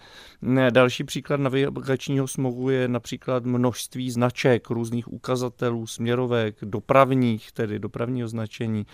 další 0.70 1.04
příklad 1.04 1.40
navigačního 1.40 2.28
smogu 2.28 2.70
je 2.70 2.88
například 2.88 3.46
množství 3.46 4.12
značek, 4.12 4.70
různých 4.70 5.14
ukazatelů, 5.14 5.88
směrovek, 5.88 6.56
dopravních, 6.62 7.52
tedy 7.52 7.80
dopravního 7.80 8.28
značení, 8.28 8.86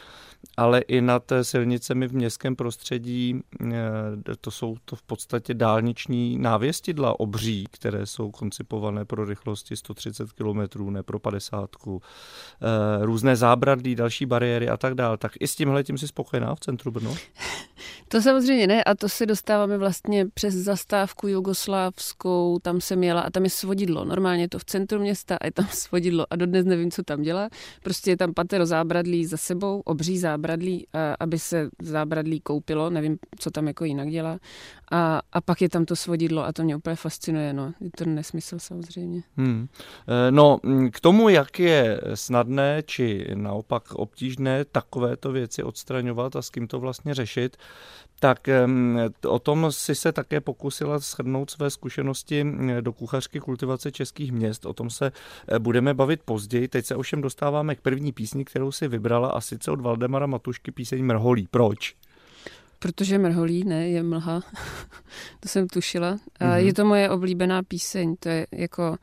ale 0.58 0.80
i 0.80 1.02
nad 1.02 1.32
silnicemi 1.42 2.08
v 2.08 2.14
městském 2.14 2.56
prostředí, 2.56 3.42
to 4.42 4.52
jsou 4.52 4.76
to 4.86 4.96
v 4.96 5.04
podstatě 5.04 5.54
dálniční 5.54 6.38
návěstidla 6.38 7.20
obří, 7.20 7.67
které 7.72 8.06
jsou 8.06 8.32
koncipované 8.32 9.06
pro 9.06 9.26
rychlosti 9.26 9.76
130 9.76 10.32
km, 10.32 10.92
ne 10.92 11.04
pro 11.04 11.20
50, 11.20 11.70
eh, 12.62 13.06
různé 13.06 13.36
zábradlí, 13.36 13.96
další 13.96 14.26
bariéry 14.26 14.70
a 14.70 14.78
tak 14.78 14.94
dále. 14.94 15.18
Tak 15.18 15.32
i 15.40 15.48
s 15.48 15.56
tímhle 15.56 15.84
tím 15.84 15.98
si 15.98 16.08
spokojená 16.08 16.56
v 16.56 16.60
centru 16.60 16.92
Brno? 16.92 17.16
To 18.10 18.22
samozřejmě 18.22 18.68
ne 18.68 18.84
a 18.84 18.96
to 18.96 19.10
se 19.10 19.26
dostáváme 19.26 19.78
vlastně 19.78 20.26
přes 20.34 20.54
zastávku 20.54 21.28
jugoslávskou, 21.28 22.60
tam 22.62 22.82
jsem 22.82 23.04
jela 23.04 23.22
a 23.22 23.30
tam 23.30 23.44
je 23.44 23.50
svodidlo. 23.50 24.06
Normálně 24.06 24.44
je 24.44 24.50
to 24.50 24.60
v 24.60 24.66
centru 24.66 25.00
města 25.00 25.38
a 25.42 25.46
je 25.46 25.52
tam 25.52 25.68
svodidlo 25.72 26.26
a 26.30 26.36
dodnes 26.36 26.66
nevím, 26.66 26.92
co 26.92 27.04
tam 27.04 27.22
dělá. 27.22 27.50
Prostě 27.84 28.12
je 28.12 28.18
tam 28.18 28.34
patero 28.34 28.66
zábradlí 28.66 29.26
za 29.26 29.38
sebou, 29.38 29.82
obří 29.86 30.20
zábradlí, 30.20 30.88
aby 31.20 31.40
se 31.40 31.70
zábradlí 31.82 32.40
koupilo, 32.40 32.90
nevím, 32.90 33.18
co 33.40 33.52
tam 33.52 33.68
jako 33.68 33.86
jinak 33.86 34.10
dělá. 34.10 34.40
A, 34.92 35.22
a 35.32 35.42
pak 35.42 35.62
je 35.62 35.70
tam 35.70 35.86
to 35.86 35.96
svodidlo 35.96 36.46
a 36.46 36.54
to 36.54 36.64
mě 36.64 36.76
úplně 36.76 36.96
fascinuje, 36.96 37.54
no. 37.58 37.74
Je 37.82 37.90
to 37.98 38.06
nesmysl 38.06 38.60
samozřejmě. 38.60 39.24
Hmm. 39.38 39.68
Eh, 40.08 40.32
no, 40.32 40.60
mm, 40.64 40.92
k 40.92 41.00
tomu, 41.00 41.30
jak 41.30 41.60
je 41.60 42.02
snadné 42.14 42.84
či 42.86 43.28
naopak 43.34 43.92
obtížné 43.92 44.66
takovéto 44.66 45.32
věci 45.32 45.64
odstraňovat 45.64 46.36
a 46.36 46.42
s 46.42 46.50
kým 46.50 46.68
to 46.68 46.80
vlastně 46.80 47.14
řešit, 47.14 47.58
tak 48.20 48.50
o 49.28 49.40
tom 49.40 49.72
si 49.72 49.96
se 49.96 50.12
také 50.12 50.42
pokusila 50.42 51.00
shrnout 51.00 51.50
své 51.50 51.70
zkušenosti 51.70 52.46
do 52.82 52.94
kuchařky 52.94 53.40
kultivace 53.40 53.92
českých 53.92 54.32
měst. 54.32 54.66
O 54.66 54.74
tom 54.74 54.90
se 54.90 55.12
eh, 55.48 55.60
budeme 55.60 55.94
bavit 55.94 56.24
později. 56.26 56.68
Teď 56.68 56.86
se 56.86 56.96
ovšem 56.96 57.22
dostáváme 57.22 57.76
k 57.76 57.82
první 57.82 58.12
písni, 58.12 58.46
kterou 58.46 58.72
si 58.72 58.88
vybrala 58.88 59.30
a 59.30 59.42
sice 59.42 59.72
od 59.72 59.82
Valdemara 59.82 60.28
Matušky 60.28 60.72
píseň 60.72 61.06
Mrholí. 61.06 61.48
Proč? 61.52 61.96
Protože 62.80 63.18
mrholí, 63.18 63.64
ne, 63.64 63.90
je 63.90 64.04
mlha. 64.04 64.42
to 65.40 65.50
jsem 65.50 65.68
tušila. 65.68 66.18
A 66.40 66.44
mm-hmm. 66.44 66.56
Je 66.56 66.74
to 66.74 66.86
moje 66.86 67.10
oblíbená 67.10 67.64
píseň, 67.64 68.16
to 68.20 68.30
je 68.30 68.48
jako 68.52 68.98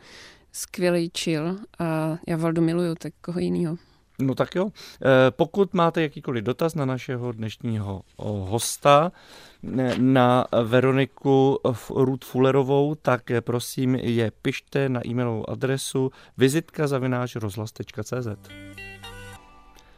skvělý 0.52 1.10
chill 1.18 1.58
a 1.78 2.18
já 2.28 2.36
Valdu 2.36 2.62
miluju, 2.62 2.94
tak 2.94 3.12
koho 3.20 3.40
jinýho. 3.40 3.76
No 4.18 4.34
tak 4.34 4.54
jo. 4.54 4.70
Eh, 5.02 5.30
pokud 5.30 5.74
máte 5.74 6.02
jakýkoliv 6.02 6.44
dotaz 6.44 6.74
na 6.74 6.84
našeho 6.84 7.32
dnešního 7.32 8.02
hosta, 8.18 9.12
na 9.98 10.46
Veroniku 10.64 11.58
Ruth 11.94 12.24
Fullerovou, 12.24 12.94
tak 12.94 13.30
eh, 13.30 13.40
prosím 13.40 13.94
je 13.94 14.30
pište 14.42 14.88
na 14.88 15.06
e-mailovou 15.06 15.50
adresu 15.50 16.10
vizitka. 16.38 16.86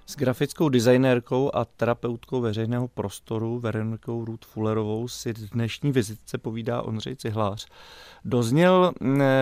S 0.08 0.16
grafickou 0.16 0.68
designérkou 0.68 1.50
a 1.54 1.64
terapeutkou 1.64 2.40
veřejného 2.40 2.88
prostoru 2.88 3.58
Veronikou 3.58 4.25
Ruth 4.25 4.46
Fullerovou 4.46 5.08
si 5.08 5.32
dnešní 5.32 5.92
vizitce 5.92 6.38
povídá 6.38 6.82
Ondřej 6.82 7.16
Cihlář. 7.16 7.66
Dozněl, 8.25 8.92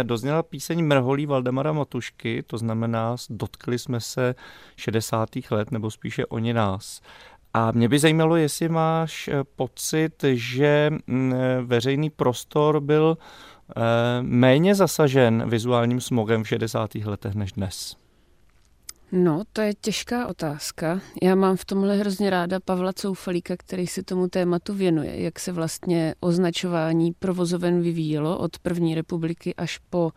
dozněla 0.02 0.42
píseň 0.42 0.85
Mrholí 0.85 1.26
Valdemara 1.26 1.73
Matušky, 1.73 2.42
to 2.42 2.59
znamená, 2.59 3.16
dotkli 3.30 3.78
jsme 3.78 4.00
se 4.00 4.35
60. 4.76 5.28
let, 5.50 5.71
nebo 5.71 5.90
spíše 5.90 6.26
oni 6.26 6.52
nás. 6.52 7.00
A 7.54 7.71
mě 7.71 7.88
by 7.88 7.99
zajímalo, 7.99 8.37
jestli 8.37 8.68
máš 8.68 9.28
eh, 9.28 9.44
pocit, 9.56 10.25
že 10.33 10.90
veřejný 11.62 12.11
prostor 12.11 12.80
byl 12.80 13.18
eh, 13.18 13.83
méně 14.23 14.75
zasažen 14.75 15.50
vizuálním 15.50 16.00
smogem 16.00 16.44
v 16.44 16.49
60. 16.49 16.94
letech 16.94 17.35
než 17.35 17.52
dnes. 17.52 18.03
No, 19.16 19.42
to 19.52 19.61
je 19.61 19.75
těžká 19.75 20.26
otázka. 20.26 21.00
Já 21.23 21.35
mám 21.35 21.56
v 21.56 21.64
tomhle 21.64 21.97
hrozně 21.97 22.30
ráda 22.30 22.61
Pavla 22.61 22.92
Coufalíka, 22.92 23.56
který 23.56 23.87
se 23.87 24.02
tomu 24.02 24.28
tématu 24.28 24.75
věnuje, 24.75 25.23
jak 25.23 25.40
se 25.40 25.52
vlastně 25.52 26.14
označování 26.21 27.12
provozoven 27.12 27.83
vyvíjelo 27.83 28.38
od 28.38 28.59
první 28.59 28.94
republiky 28.94 29.54
až 29.54 29.78
po 29.90 30.12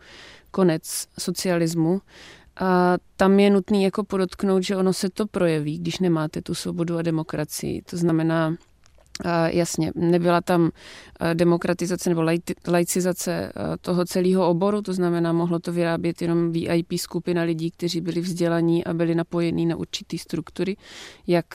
konec 0.50 1.06
socialismu. 1.18 2.00
A 2.60 2.96
tam 3.16 3.40
je 3.40 3.50
nutný 3.50 3.82
jako 3.82 4.04
podotknout, 4.04 4.62
že 4.62 4.76
ono 4.76 4.92
se 4.92 5.10
to 5.10 5.26
projeví, 5.26 5.78
když 5.78 5.98
nemáte 5.98 6.42
tu 6.42 6.54
svobodu 6.54 6.98
a 6.98 7.02
demokracii. 7.02 7.82
To 7.82 7.96
znamená, 7.96 8.56
Jasně, 9.46 9.92
nebyla 9.94 10.40
tam 10.40 10.70
demokratizace 11.34 12.10
nebo 12.10 12.22
laicizace 12.68 13.52
toho 13.80 14.04
celého 14.04 14.48
oboru, 14.48 14.82
to 14.82 14.92
znamená, 14.92 15.32
mohlo 15.32 15.58
to 15.58 15.72
vyrábět 15.72 16.22
jenom 16.22 16.52
VIP 16.52 16.92
skupina 16.96 17.42
lidí, 17.42 17.70
kteří 17.70 18.00
byli 18.00 18.20
vzdělaní 18.20 18.84
a 18.84 18.94
byli 18.94 19.14
napojení 19.14 19.66
na 19.66 19.76
určitý 19.76 20.18
struktury, 20.18 20.76
jak 21.26 21.46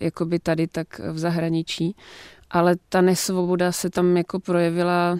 jakoby 0.00 0.38
tady, 0.38 0.66
tak 0.66 1.00
v 1.12 1.18
zahraničí. 1.18 1.96
Ale 2.50 2.76
ta 2.88 3.00
nesvoboda 3.00 3.72
se 3.72 3.90
tam 3.90 4.16
jako 4.16 4.40
projevila 4.40 5.18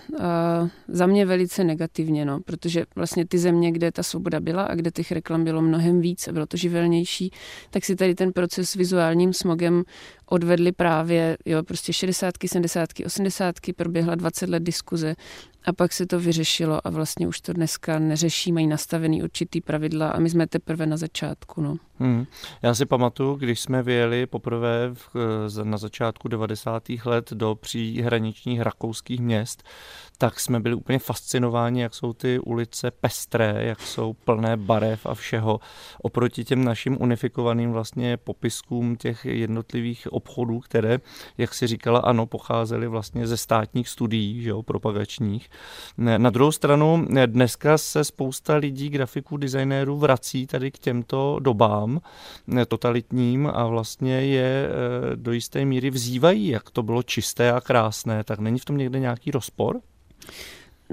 za 0.88 1.07
mě 1.07 1.26
velice 1.26 1.64
negativně, 1.64 2.25
no, 2.25 2.40
protože 2.40 2.85
vlastně 2.97 3.26
ty 3.26 3.38
země, 3.38 3.73
kde 3.73 3.92
ta 3.92 4.02
svoboda 4.02 4.40
byla 4.40 4.62
a 4.62 4.75
kde 4.75 4.90
těch 4.90 5.12
reklam 5.12 5.45
bylo 5.45 5.62
mnohem 5.62 6.00
víc 6.00 6.28
a 6.28 6.33
bylo 6.33 6.47
to 6.47 6.57
živelnější, 6.57 7.30
tak 7.71 7.85
si 7.85 7.97
tady 7.97 8.14
ten 8.14 8.33
proces 8.33 8.71
s 8.71 8.75
vizuálním 8.75 9.33
smogem 9.33 9.83
odvedli 10.28 10.73
právě, 10.73 11.37
jo, 11.47 11.62
prostě 11.62 11.92
60, 11.92 12.35
70, 12.47 12.90
80, 13.06 13.54
proběhla 13.76 14.14
20 14.14 14.49
let 14.49 14.62
diskuze 14.62 15.16
a 15.64 15.73
pak 15.73 15.92
se 15.92 16.06
to 16.06 16.20
vyřešilo 16.20 16.87
a 16.87 16.90
vlastně 16.90 17.28
už 17.28 17.40
to 17.40 17.52
dneska 17.52 17.99
neřeší, 17.99 18.52
mají 18.52 18.66
nastavený 18.66 19.23
určitý 19.23 19.61
pravidla 19.61 20.08
a 20.08 20.18
my 20.18 20.30
jsme 20.30 20.47
teprve 20.47 20.87
na 20.87 20.97
začátku. 20.97 21.61
No. 21.61 21.76
Hmm. 21.99 22.26
Já 22.62 22.75
si 22.75 22.87
pamatuju, 22.87 23.35
když 23.35 23.61
jsme 23.61 23.82
vyjeli 23.82 24.26
poprvé 24.26 24.90
v, 24.94 25.16
na 25.62 25.78
začátku 25.78 26.28
90. 26.28 26.82
let 27.04 27.32
do 27.32 27.54
příhraničních 27.54 28.61
rakouských 28.61 29.20
měst, 29.20 29.62
tak 30.18 30.40
jsme 30.40 30.60
byli 30.60 30.75
úplně 30.75 30.98
fascinováni, 30.98 31.82
jak 31.82 31.94
jsou 31.94 32.12
ty 32.12 32.38
ulice 32.38 32.90
pestré, 32.90 33.54
jak 33.58 33.80
jsou 33.80 34.12
plné 34.12 34.56
barev 34.56 35.06
a 35.06 35.14
všeho 35.14 35.60
oproti 36.02 36.44
těm 36.44 36.64
našim 36.64 36.96
unifikovaným 37.00 37.72
vlastně 37.72 38.16
popiskům 38.16 38.96
těch 38.96 39.25
jednotlivých 39.25 40.12
obchodů, 40.12 40.60
které, 40.60 40.98
jak 41.38 41.54
si 41.54 41.66
říkala, 41.66 41.98
ano, 41.98 42.26
pocházely 42.26 42.88
vlastně 42.88 43.26
ze 43.26 43.37
státních 43.37 43.88
studií, 43.88 44.42
že 44.42 44.48
jo, 44.48 44.62
propagačních. 44.62 45.50
Na 45.96 46.30
druhou 46.30 46.52
stranu 46.52 47.06
dneska 47.26 47.78
se 47.78 48.04
spousta 48.04 48.56
lidí, 48.56 48.88
grafiků, 48.88 49.37
designérů 49.37 49.98
vrací 49.98 50.46
tady 50.46 50.70
k 50.70 50.78
těmto 50.78 51.38
dobám 51.40 52.00
totalitním 52.68 53.46
a 53.46 53.66
vlastně 53.66 54.14
je 54.14 54.68
eh, 54.68 55.16
do 55.16 55.32
jisté 55.32 55.64
míry 55.64 55.90
vzývají, 55.90 56.48
jak 56.48 56.70
to 56.70 56.82
bylo 56.82 57.02
čisté 57.02 57.52
a 57.52 57.60
krásné, 57.60 58.25
tak 58.25 58.38
není 58.38 58.58
v 58.58 58.64
tom 58.64 58.76
někde 58.76 58.98
nějaký 58.98 59.30
rozpor? 59.30 59.80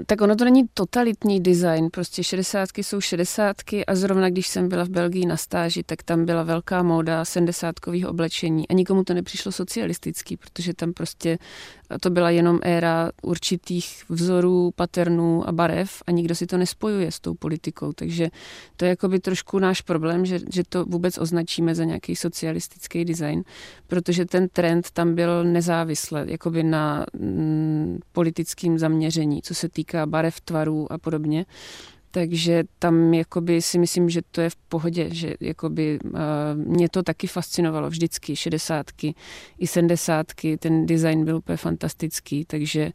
Tak 0.06 0.20
ono 0.20 0.36
to 0.36 0.44
není 0.44 0.64
totalitní 0.74 1.40
design, 1.40 1.88
prostě 1.90 2.24
šedesátky 2.24 2.84
jsou 2.84 3.00
šedesátky 3.00 3.86
a 3.86 3.94
zrovna 3.94 4.30
když 4.30 4.48
jsem 4.48 4.68
byla 4.68 4.84
v 4.84 4.88
Belgii 4.88 5.26
na 5.26 5.36
stáži, 5.36 5.82
tak 5.82 6.02
tam 6.02 6.24
byla 6.24 6.42
velká 6.42 6.82
móda 6.82 7.24
sedmdesátkových 7.24 8.06
oblečení. 8.06 8.68
A 8.68 8.72
nikomu 8.72 9.04
to 9.04 9.14
nepřišlo 9.14 9.52
socialistický, 9.52 10.36
protože 10.36 10.74
tam 10.74 10.92
prostě 10.92 11.38
to 12.00 12.10
byla 12.10 12.30
jenom 12.30 12.60
éra 12.62 13.10
určitých 13.22 14.04
vzorů, 14.08 14.70
paternů 14.76 15.48
a 15.48 15.52
barev 15.52 16.02
a 16.06 16.10
nikdo 16.10 16.34
si 16.34 16.46
to 16.46 16.56
nespojuje 16.56 17.12
s 17.12 17.20
tou 17.20 17.34
politikou, 17.34 17.92
takže 17.92 18.28
to 18.76 18.84
je 18.84 18.88
jakoby 18.88 19.20
trošku 19.20 19.58
náš 19.58 19.80
problém, 19.80 20.26
že, 20.26 20.38
že 20.52 20.62
to 20.68 20.84
vůbec 20.84 21.18
označíme 21.18 21.74
za 21.74 21.84
nějaký 21.84 22.16
socialistický 22.16 23.04
design, 23.04 23.42
protože 23.86 24.24
ten 24.24 24.48
trend 24.48 24.90
tam 24.90 25.14
byl 25.14 25.44
nezávisle, 25.44 26.24
jakoby 26.28 26.62
na 26.62 27.06
mm, 27.18 27.98
politickým 28.12 28.78
zaměření, 28.78 29.42
co 29.42 29.54
se 29.54 29.68
týká 29.68 30.06
barev, 30.06 30.40
tvarů 30.40 30.92
a 30.92 30.98
podobně. 30.98 31.46
Takže 32.16 32.64
tam 32.78 33.14
jakoby 33.14 33.62
si 33.62 33.78
myslím, 33.78 34.10
že 34.10 34.22
to 34.30 34.40
je 34.40 34.50
v 34.50 34.56
pohodě, 34.56 35.08
že 35.12 35.34
jakoby 35.40 35.98
uh, 36.04 36.20
mě 36.54 36.88
to 36.88 37.02
taky 37.02 37.26
fascinovalo 37.26 37.90
vždycky, 37.90 38.36
šedesátky 38.36 39.14
i 39.58 39.66
sedmdesátky, 39.66 40.56
ten 40.56 40.86
design 40.86 41.24
byl 41.24 41.36
úplně 41.36 41.56
fantastický, 41.56 42.44
takže 42.44 42.92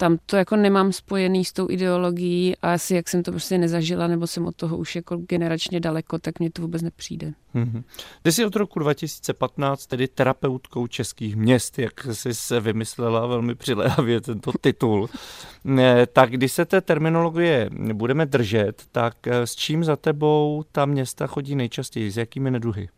tam 0.00 0.18
to 0.26 0.36
jako 0.36 0.56
nemám 0.56 0.92
spojený 0.92 1.44
s 1.44 1.52
tou 1.52 1.70
ideologií 1.70 2.56
a 2.62 2.72
asi 2.72 2.94
jak 2.94 3.08
jsem 3.08 3.22
to 3.22 3.30
prostě 3.30 3.58
nezažila, 3.58 4.06
nebo 4.06 4.26
jsem 4.26 4.46
od 4.46 4.56
toho 4.56 4.76
už 4.76 4.96
jako 4.96 5.16
generačně 5.16 5.80
daleko, 5.80 6.18
tak 6.18 6.40
mně 6.40 6.50
to 6.50 6.62
vůbec 6.62 6.82
nepřijde. 6.82 7.32
Mm-hmm. 7.54 7.82
Ty 8.22 8.32
jsi 8.32 8.44
od 8.44 8.56
roku 8.56 8.78
2015 8.78 9.86
tedy 9.86 10.08
terapeutkou 10.08 10.86
českých 10.86 11.36
měst, 11.36 11.78
jak 11.78 12.06
jsi 12.12 12.34
se 12.34 12.60
vymyslela 12.60 13.26
velmi 13.26 13.54
přiléhavě 13.54 14.20
tento 14.20 14.52
titul. 14.60 15.08
tak 16.12 16.30
když 16.30 16.52
se 16.52 16.64
té 16.64 16.80
terminologie 16.80 17.70
budeme 17.92 18.26
držet, 18.26 18.82
tak 18.92 19.26
eh, 19.26 19.46
s 19.46 19.54
čím 19.54 19.84
za 19.84 19.96
tebou 19.96 20.64
ta 20.72 20.86
města 20.86 21.26
chodí 21.26 21.54
nejčastěji, 21.54 22.10
s 22.10 22.16
jakými 22.16 22.50
neduhy? 22.50 22.88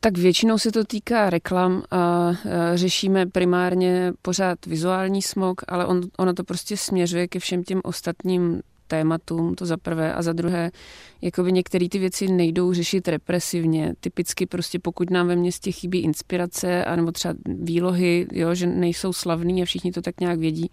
Tak 0.00 0.18
většinou 0.18 0.58
se 0.58 0.72
to 0.72 0.84
týká 0.84 1.30
reklam 1.30 1.82
a 1.90 2.30
řešíme 2.74 3.26
primárně 3.26 4.12
pořád 4.22 4.66
vizuální 4.66 5.22
smog, 5.22 5.60
ale 5.68 5.86
on, 5.86 6.00
ono 6.18 6.34
to 6.34 6.44
prostě 6.44 6.76
směřuje 6.76 7.28
ke 7.28 7.38
všem 7.38 7.64
těm 7.64 7.80
ostatním 7.84 8.62
tématům, 8.88 9.54
to 9.54 9.66
za 9.66 9.76
prvé, 9.76 10.14
a 10.14 10.22
za 10.22 10.32
druhé, 10.32 10.70
jakoby 11.22 11.52
některé 11.52 11.88
ty 11.88 11.98
věci 11.98 12.28
nejdou 12.28 12.72
řešit 12.72 13.08
represivně. 13.08 13.94
Typicky 14.00 14.46
prostě 14.46 14.78
pokud 14.78 15.10
nám 15.10 15.26
ve 15.26 15.36
městě 15.36 15.72
chybí 15.72 15.98
inspirace, 15.98 16.84
anebo 16.84 17.12
třeba 17.12 17.34
výlohy, 17.44 18.26
jo, 18.32 18.54
že 18.54 18.66
nejsou 18.66 19.12
slavný 19.12 19.62
a 19.62 19.64
všichni 19.64 19.92
to 19.92 20.02
tak 20.02 20.20
nějak 20.20 20.38
vědí, 20.38 20.70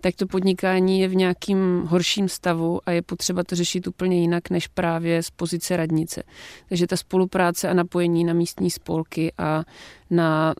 tak 0.00 0.14
to 0.16 0.26
podnikání 0.26 1.00
je 1.00 1.08
v 1.08 1.16
nějakým 1.16 1.82
horším 1.86 2.28
stavu 2.28 2.80
a 2.86 2.90
je 2.90 3.02
potřeba 3.02 3.44
to 3.44 3.56
řešit 3.56 3.86
úplně 3.86 4.20
jinak 4.20 4.50
než 4.50 4.68
právě 4.68 5.22
z 5.22 5.30
pozice 5.30 5.76
radnice. 5.76 6.22
Takže 6.68 6.86
ta 6.86 6.96
spolupráce 6.96 7.68
a 7.68 7.74
napojení 7.74 8.24
na 8.24 8.32
místní 8.32 8.70
spolky 8.70 9.32
a 9.38 9.64
na 10.10 10.54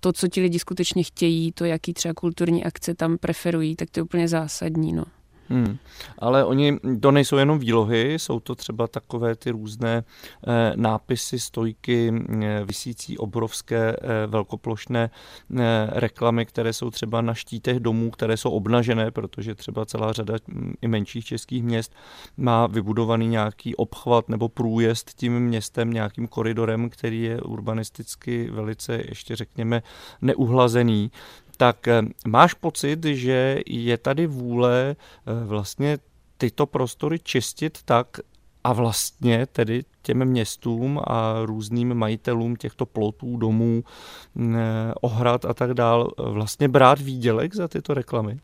to, 0.00 0.12
co 0.12 0.28
ti 0.28 0.40
lidi 0.40 0.58
skutečně 0.58 1.02
chtějí, 1.02 1.52
to, 1.52 1.64
jaký 1.64 1.94
třeba 1.94 2.14
kulturní 2.14 2.64
akce 2.64 2.94
tam 2.94 3.18
preferují, 3.18 3.76
tak 3.76 3.90
to 3.90 4.00
je 4.00 4.04
úplně 4.04 4.28
zásadní. 4.28 4.92
No. 4.92 5.04
Hmm. 5.48 5.76
Ale 6.18 6.44
oni, 6.44 6.78
to 7.00 7.10
nejsou 7.10 7.36
jenom 7.36 7.58
výlohy, 7.58 8.14
jsou 8.14 8.40
to 8.40 8.54
třeba 8.54 8.86
takové 8.86 9.36
ty 9.36 9.50
různé 9.50 10.04
eh, 10.46 10.72
nápisy, 10.76 11.38
stojky, 11.38 12.12
eh, 12.42 12.64
vysící 12.64 13.18
obrovské 13.18 13.96
eh, 13.96 14.26
velkoplošné 14.26 15.10
eh, 15.10 15.62
reklamy, 15.92 16.46
které 16.46 16.72
jsou 16.72 16.90
třeba 16.90 17.20
na 17.20 17.34
štítech 17.34 17.80
domů, 17.80 18.10
které 18.10 18.36
jsou 18.36 18.50
obnažené, 18.50 19.10
protože 19.10 19.54
třeba 19.54 19.84
celá 19.86 20.12
řada 20.12 20.34
hm, 20.48 20.72
i 20.82 20.88
menších 20.88 21.24
českých 21.24 21.62
měst 21.62 21.94
má 22.36 22.66
vybudovaný 22.66 23.26
nějaký 23.26 23.76
obchvat 23.76 24.28
nebo 24.28 24.48
průjezd 24.48 25.14
tím 25.14 25.40
městem, 25.40 25.90
nějakým 25.90 26.28
koridorem, 26.28 26.90
který 26.90 27.22
je 27.22 27.40
urbanisticky 27.40 28.50
velice, 28.50 29.02
ještě 29.08 29.36
řekněme, 29.36 29.82
neuhlazený 30.22 31.10
tak 31.56 31.88
eh, 31.88 32.02
máš 32.26 32.54
pocit, 32.54 33.04
že 33.04 33.60
je 33.66 33.98
tady 33.98 34.26
vůle 34.26 34.96
eh, 34.96 35.44
vlastně 35.44 35.98
tyto 36.36 36.66
prostory 36.66 37.18
čistit 37.18 37.78
tak, 37.84 38.20
a 38.64 38.72
vlastně 38.72 39.46
tedy 39.46 39.82
těm 40.02 40.24
městům 40.24 41.00
a 41.06 41.34
různým 41.44 41.94
majitelům 41.94 42.56
těchto 42.56 42.86
plotů, 42.86 43.36
domů, 43.36 43.84
eh, 43.84 44.54
ohrad 45.00 45.44
a 45.44 45.54
tak 45.54 45.74
dál 45.74 46.10
vlastně 46.18 46.68
brát 46.68 47.00
výdělek 47.00 47.54
za 47.54 47.68
tyto 47.68 47.94
reklamy? 47.94 48.38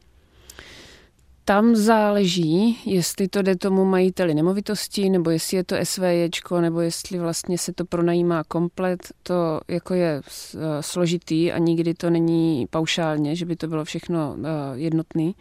Tam 1.45 1.77
záleží, 1.77 2.79
jestli 2.85 3.29
to 3.29 3.43
jde 3.43 3.57
tomu 3.57 3.85
majiteli 3.85 4.35
nemovitosti, 4.35 5.11
nebo 5.11 5.31
jestli 5.31 5.57
je 5.57 5.65
to 5.65 5.77
SVJčko, 5.83 6.61
nebo 6.61 6.81
jestli 6.81 7.19
vlastně 7.19 7.59
se 7.59 7.73
to 7.73 7.85
pronajímá 7.85 8.45
komplet. 8.45 9.01
To 9.23 9.61
jako 9.69 9.95
je 9.95 10.23
eh, 10.23 10.59
složitý 10.81 11.53
a 11.53 11.59
nikdy 11.59 11.95
to 11.95 12.11
není 12.11 12.67
paušálně, 12.71 13.37
že 13.37 13.47
by 13.47 13.57
to 13.57 13.69
bylo 13.69 13.85
všechno 13.85 14.37
eh, 14.39 14.49
jednotný. 14.75 15.35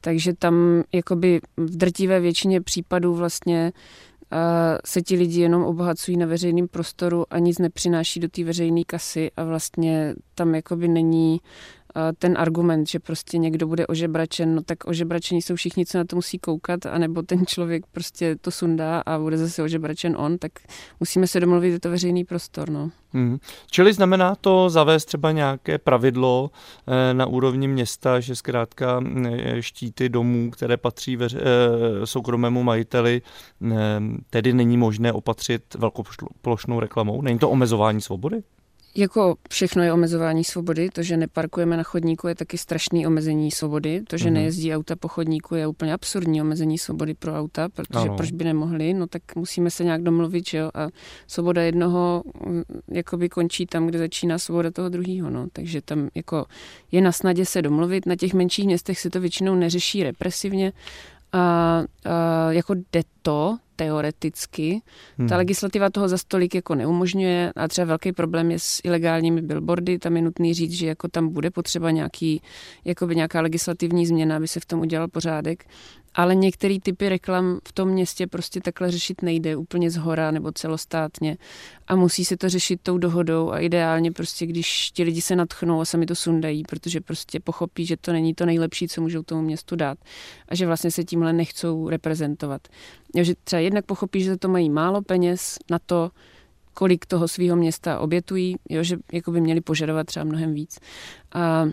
Takže 0.00 0.34
tam 0.34 0.82
jakoby 0.92 1.40
v 1.56 1.76
drtivé 1.76 2.20
většině 2.20 2.60
případů 2.60 3.14
vlastně 3.14 3.72
eh, 4.32 4.78
se 4.84 5.02
ti 5.02 5.16
lidi 5.16 5.40
jenom 5.40 5.64
obohacují 5.64 6.16
na 6.16 6.26
veřejném 6.26 6.68
prostoru 6.68 7.24
a 7.30 7.38
nic 7.38 7.58
nepřináší 7.58 8.20
do 8.20 8.28
té 8.28 8.44
veřejné 8.44 8.82
kasy 8.86 9.30
a 9.36 9.44
vlastně 9.44 10.14
tam 10.34 10.54
jakoby 10.54 10.88
není 10.88 11.40
ten 12.18 12.34
argument, 12.38 12.88
že 12.88 12.98
prostě 12.98 13.38
někdo 13.38 13.66
bude 13.66 13.86
ožebračen, 13.86 14.54
no 14.54 14.62
tak 14.62 14.78
ožebračení 14.86 15.42
jsou 15.42 15.54
všichni, 15.54 15.86
co 15.86 15.98
na 15.98 16.04
to 16.04 16.16
musí 16.16 16.38
koukat, 16.38 16.86
anebo 16.86 17.22
ten 17.22 17.46
člověk 17.46 17.86
prostě 17.86 18.36
to 18.36 18.50
sundá 18.50 19.00
a 19.00 19.18
bude 19.18 19.38
zase 19.38 19.62
ožebračen 19.62 20.16
on, 20.18 20.38
tak 20.38 20.52
musíme 21.00 21.26
se 21.26 21.40
domluvit, 21.40 21.70
je 21.70 21.80
to 21.80 21.90
veřejný 21.90 22.24
prostor. 22.24 22.70
No. 22.70 22.90
Hmm. 23.12 23.38
Čili 23.70 23.92
znamená 23.92 24.34
to 24.34 24.70
zavést 24.70 25.04
třeba 25.04 25.32
nějaké 25.32 25.78
pravidlo 25.78 26.50
eh, 26.86 27.14
na 27.14 27.26
úrovni 27.26 27.68
města, 27.68 28.20
že 28.20 28.36
zkrátka 28.36 29.00
eh, 29.26 29.62
štíty 29.62 30.08
domů, 30.08 30.50
které 30.50 30.76
patří 30.76 31.16
veře, 31.16 31.40
eh, 31.40 32.06
soukromému 32.06 32.62
majiteli, 32.62 33.22
tedy 34.30 34.52
není 34.52 34.76
možné 34.76 35.12
opatřit 35.12 35.74
velkoplošnou 35.74 36.80
reklamou? 36.80 37.22
Není 37.22 37.38
to 37.38 37.50
omezování 37.50 38.00
svobody? 38.00 38.42
Jako 38.96 39.36
všechno 39.50 39.82
je 39.82 39.92
omezování 39.92 40.44
svobody, 40.44 40.88
to, 40.90 41.02
že 41.02 41.16
neparkujeme 41.16 41.76
na 41.76 41.82
chodníku, 41.82 42.28
je 42.28 42.34
taky 42.34 42.58
strašný 42.58 43.06
omezení 43.06 43.50
svobody. 43.50 44.02
To, 44.08 44.16
že 44.16 44.24
mm-hmm. 44.24 44.32
nejezdí 44.32 44.74
auta 44.74 44.96
po 44.96 45.08
chodníku, 45.08 45.54
je 45.54 45.66
úplně 45.66 45.94
absurdní 45.94 46.40
omezení 46.40 46.78
svobody 46.78 47.14
pro 47.14 47.34
auta, 47.34 47.68
protože 47.68 48.08
ano. 48.08 48.16
proč 48.16 48.30
by 48.32 48.44
nemohli, 48.44 48.94
no 48.94 49.06
tak 49.06 49.22
musíme 49.36 49.70
se 49.70 49.84
nějak 49.84 50.02
domluvit, 50.02 50.48
že 50.48 50.58
jo, 50.58 50.70
a 50.74 50.88
svoboda 51.26 51.62
jednoho 51.62 52.22
mm, 52.46 52.62
jakoby 52.88 53.28
končí 53.28 53.66
tam, 53.66 53.86
kde 53.86 53.98
začíná 53.98 54.38
svoboda 54.38 54.70
toho 54.70 54.88
druhého, 54.88 55.30
no, 55.30 55.46
takže 55.52 55.80
tam 55.82 56.08
jako 56.14 56.46
je 56.92 57.00
na 57.00 57.12
snadě 57.12 57.46
se 57.46 57.62
domluvit, 57.62 58.06
na 58.06 58.16
těch 58.16 58.34
menších 58.34 58.66
městech 58.66 59.00
se 59.00 59.10
to 59.10 59.20
většinou 59.20 59.54
neřeší 59.54 60.02
represivně, 60.02 60.72
a, 61.32 61.38
a 62.04 62.52
jako 62.52 62.74
jde 62.74 63.02
to, 63.22 63.58
teoreticky. 63.76 64.82
Hmm. 65.18 65.28
Ta 65.28 65.36
legislativa 65.36 65.90
toho 65.90 66.08
za 66.08 66.18
stolik 66.18 66.54
jako 66.54 66.74
neumožňuje 66.74 67.52
a 67.56 67.68
třeba 67.68 67.84
velký 67.84 68.12
problém 68.12 68.50
je 68.50 68.58
s 68.58 68.80
ilegálními 68.84 69.42
billboardy. 69.42 69.98
Tam 69.98 70.16
je 70.16 70.22
nutný 70.22 70.54
říct, 70.54 70.72
že 70.72 70.86
jako 70.86 71.08
tam 71.08 71.28
bude 71.28 71.50
potřeba 71.50 71.90
nějaký, 71.90 72.42
jakoby 72.84 73.16
nějaká 73.16 73.40
legislativní 73.40 74.06
změna, 74.06 74.36
aby 74.36 74.48
se 74.48 74.60
v 74.60 74.66
tom 74.66 74.80
udělal 74.80 75.08
pořádek 75.08 75.64
ale 76.14 76.34
některé 76.34 76.76
typy 76.82 77.08
reklam 77.08 77.58
v 77.68 77.72
tom 77.72 77.88
městě 77.88 78.26
prostě 78.26 78.60
takhle 78.60 78.90
řešit 78.90 79.22
nejde 79.22 79.56
úplně 79.56 79.90
z 79.90 79.96
hora 79.96 80.30
nebo 80.30 80.52
celostátně 80.52 81.36
a 81.86 81.96
musí 81.96 82.24
se 82.24 82.36
to 82.36 82.48
řešit 82.48 82.80
tou 82.82 82.98
dohodou 82.98 83.50
a 83.50 83.58
ideálně 83.58 84.12
prostě, 84.12 84.46
když 84.46 84.90
ti 84.90 85.02
lidi 85.02 85.20
se 85.20 85.36
natchnou 85.36 85.80
a 85.80 85.84
sami 85.84 86.06
to 86.06 86.14
sundají, 86.14 86.62
protože 86.62 87.00
prostě 87.00 87.40
pochopí, 87.40 87.86
že 87.86 87.96
to 87.96 88.12
není 88.12 88.34
to 88.34 88.46
nejlepší, 88.46 88.88
co 88.88 89.00
můžou 89.00 89.22
tomu 89.22 89.42
městu 89.42 89.76
dát 89.76 89.98
a 90.48 90.54
že 90.54 90.66
vlastně 90.66 90.90
se 90.90 91.04
tímhle 91.04 91.32
nechcou 91.32 91.88
reprezentovat. 91.88 92.68
Jo, 93.14 93.24
že 93.24 93.34
třeba 93.44 93.60
jednak 93.60 93.86
pochopí, 93.86 94.22
že 94.22 94.36
to 94.36 94.48
mají 94.48 94.70
málo 94.70 95.02
peněz 95.02 95.58
na 95.70 95.78
to, 95.86 96.10
kolik 96.74 97.06
toho 97.06 97.28
svého 97.28 97.56
města 97.56 97.98
obětují, 98.00 98.56
jo, 98.68 98.82
že 98.82 98.96
jako 99.12 99.30
by 99.30 99.40
měli 99.40 99.60
požadovat 99.60 100.06
třeba 100.06 100.24
mnohem 100.24 100.54
víc. 100.54 100.78
A 101.32 101.66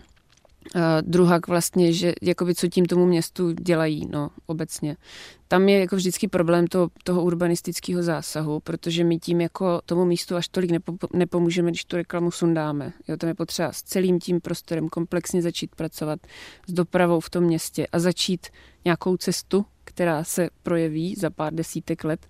Uh, 0.74 0.82
druhak 1.02 1.46
vlastně, 1.48 1.92
že 1.92 2.12
jakoby 2.22 2.54
co 2.54 2.68
tím 2.68 2.86
tomu 2.86 3.06
městu 3.06 3.52
dělají, 3.52 4.06
no, 4.10 4.30
obecně. 4.46 4.96
Tam 5.48 5.68
je 5.68 5.80
jako 5.80 5.96
vždycky 5.96 6.28
problém 6.28 6.66
to, 6.66 6.88
toho 7.04 7.22
urbanistického 7.22 8.02
zásahu, 8.02 8.60
protože 8.60 9.04
my 9.04 9.18
tím 9.18 9.40
jako 9.40 9.80
tomu 9.84 10.04
místu 10.04 10.36
až 10.36 10.48
tolik 10.48 10.70
nepo, 10.70 10.92
nepomůžeme, 11.12 11.70
když 11.70 11.84
tu 11.84 11.96
reklamu 11.96 12.30
sundáme. 12.30 12.92
Jo, 13.08 13.16
tam 13.16 13.28
je 13.28 13.34
potřeba 13.34 13.72
s 13.72 13.82
celým 13.82 14.18
tím 14.20 14.40
prostorem 14.40 14.88
komplexně 14.88 15.42
začít 15.42 15.74
pracovat 15.74 16.20
s 16.66 16.72
dopravou 16.72 17.20
v 17.20 17.30
tom 17.30 17.44
městě 17.44 17.86
a 17.92 17.98
začít 17.98 18.46
nějakou 18.84 19.16
cestu, 19.16 19.64
která 19.98 20.24
se 20.24 20.48
projeví 20.62 21.14
za 21.14 21.30
pár 21.30 21.54
desítek 21.54 22.04
let 22.04 22.26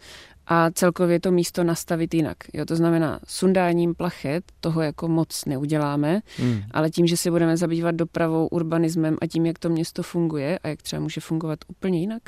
a 0.46 0.70
celkově 0.70 1.20
to 1.20 1.30
místo 1.30 1.64
nastavit 1.64 2.14
jinak. 2.14 2.36
Jo, 2.54 2.64
to 2.64 2.76
znamená, 2.76 3.20
sundáním 3.26 3.94
plachet 3.94 4.44
toho 4.60 4.82
jako 4.82 5.08
moc 5.08 5.44
neuděláme, 5.44 6.20
hmm. 6.36 6.62
ale 6.70 6.90
tím, 6.90 7.06
že 7.06 7.16
se 7.16 7.30
budeme 7.30 7.56
zabývat 7.56 7.94
dopravou, 7.94 8.46
urbanismem 8.46 9.16
a 9.20 9.26
tím, 9.26 9.46
jak 9.46 9.58
to 9.58 9.68
město 9.68 10.02
funguje 10.02 10.58
a 10.58 10.68
jak 10.68 10.82
třeba 10.82 11.02
může 11.02 11.20
fungovat 11.20 11.58
úplně 11.68 12.00
jinak, 12.00 12.22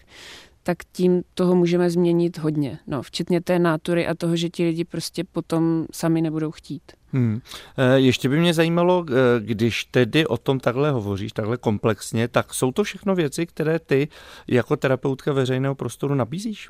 tak 0.63 0.79
tím 0.93 1.23
toho 1.35 1.55
můžeme 1.55 1.91
změnit 1.91 2.39
hodně. 2.39 2.79
No, 2.87 3.03
včetně 3.03 3.41
té 3.41 3.59
nátury 3.59 4.07
a 4.07 4.15
toho, 4.15 4.37
že 4.37 4.49
ti 4.49 4.65
lidi 4.65 4.85
prostě 4.85 5.25
potom 5.25 5.87
sami 5.93 6.23
nebudou 6.23 6.51
chtít. 6.51 6.83
Hmm. 7.13 7.41
E, 7.77 8.01
ještě 8.01 8.29
by 8.29 8.41
mě 8.41 8.55
zajímalo, 8.55 9.07
e, 9.09 9.41
když 9.41 9.85
tedy 9.85 10.27
o 10.27 10.37
tom 10.37 10.61
takhle 10.61 10.91
hovoříš, 10.91 11.33
takhle 11.33 11.57
komplexně, 11.57 12.29
tak 12.29 12.55
jsou 12.55 12.73
to 12.73 12.85
všechno 12.85 13.15
věci, 13.15 13.47
které 13.47 13.79
ty 13.79 14.09
jako 14.49 14.77
terapeutka 14.77 15.33
veřejného 15.33 15.75
prostoru 15.75 16.15
nabízíš? 16.15 16.69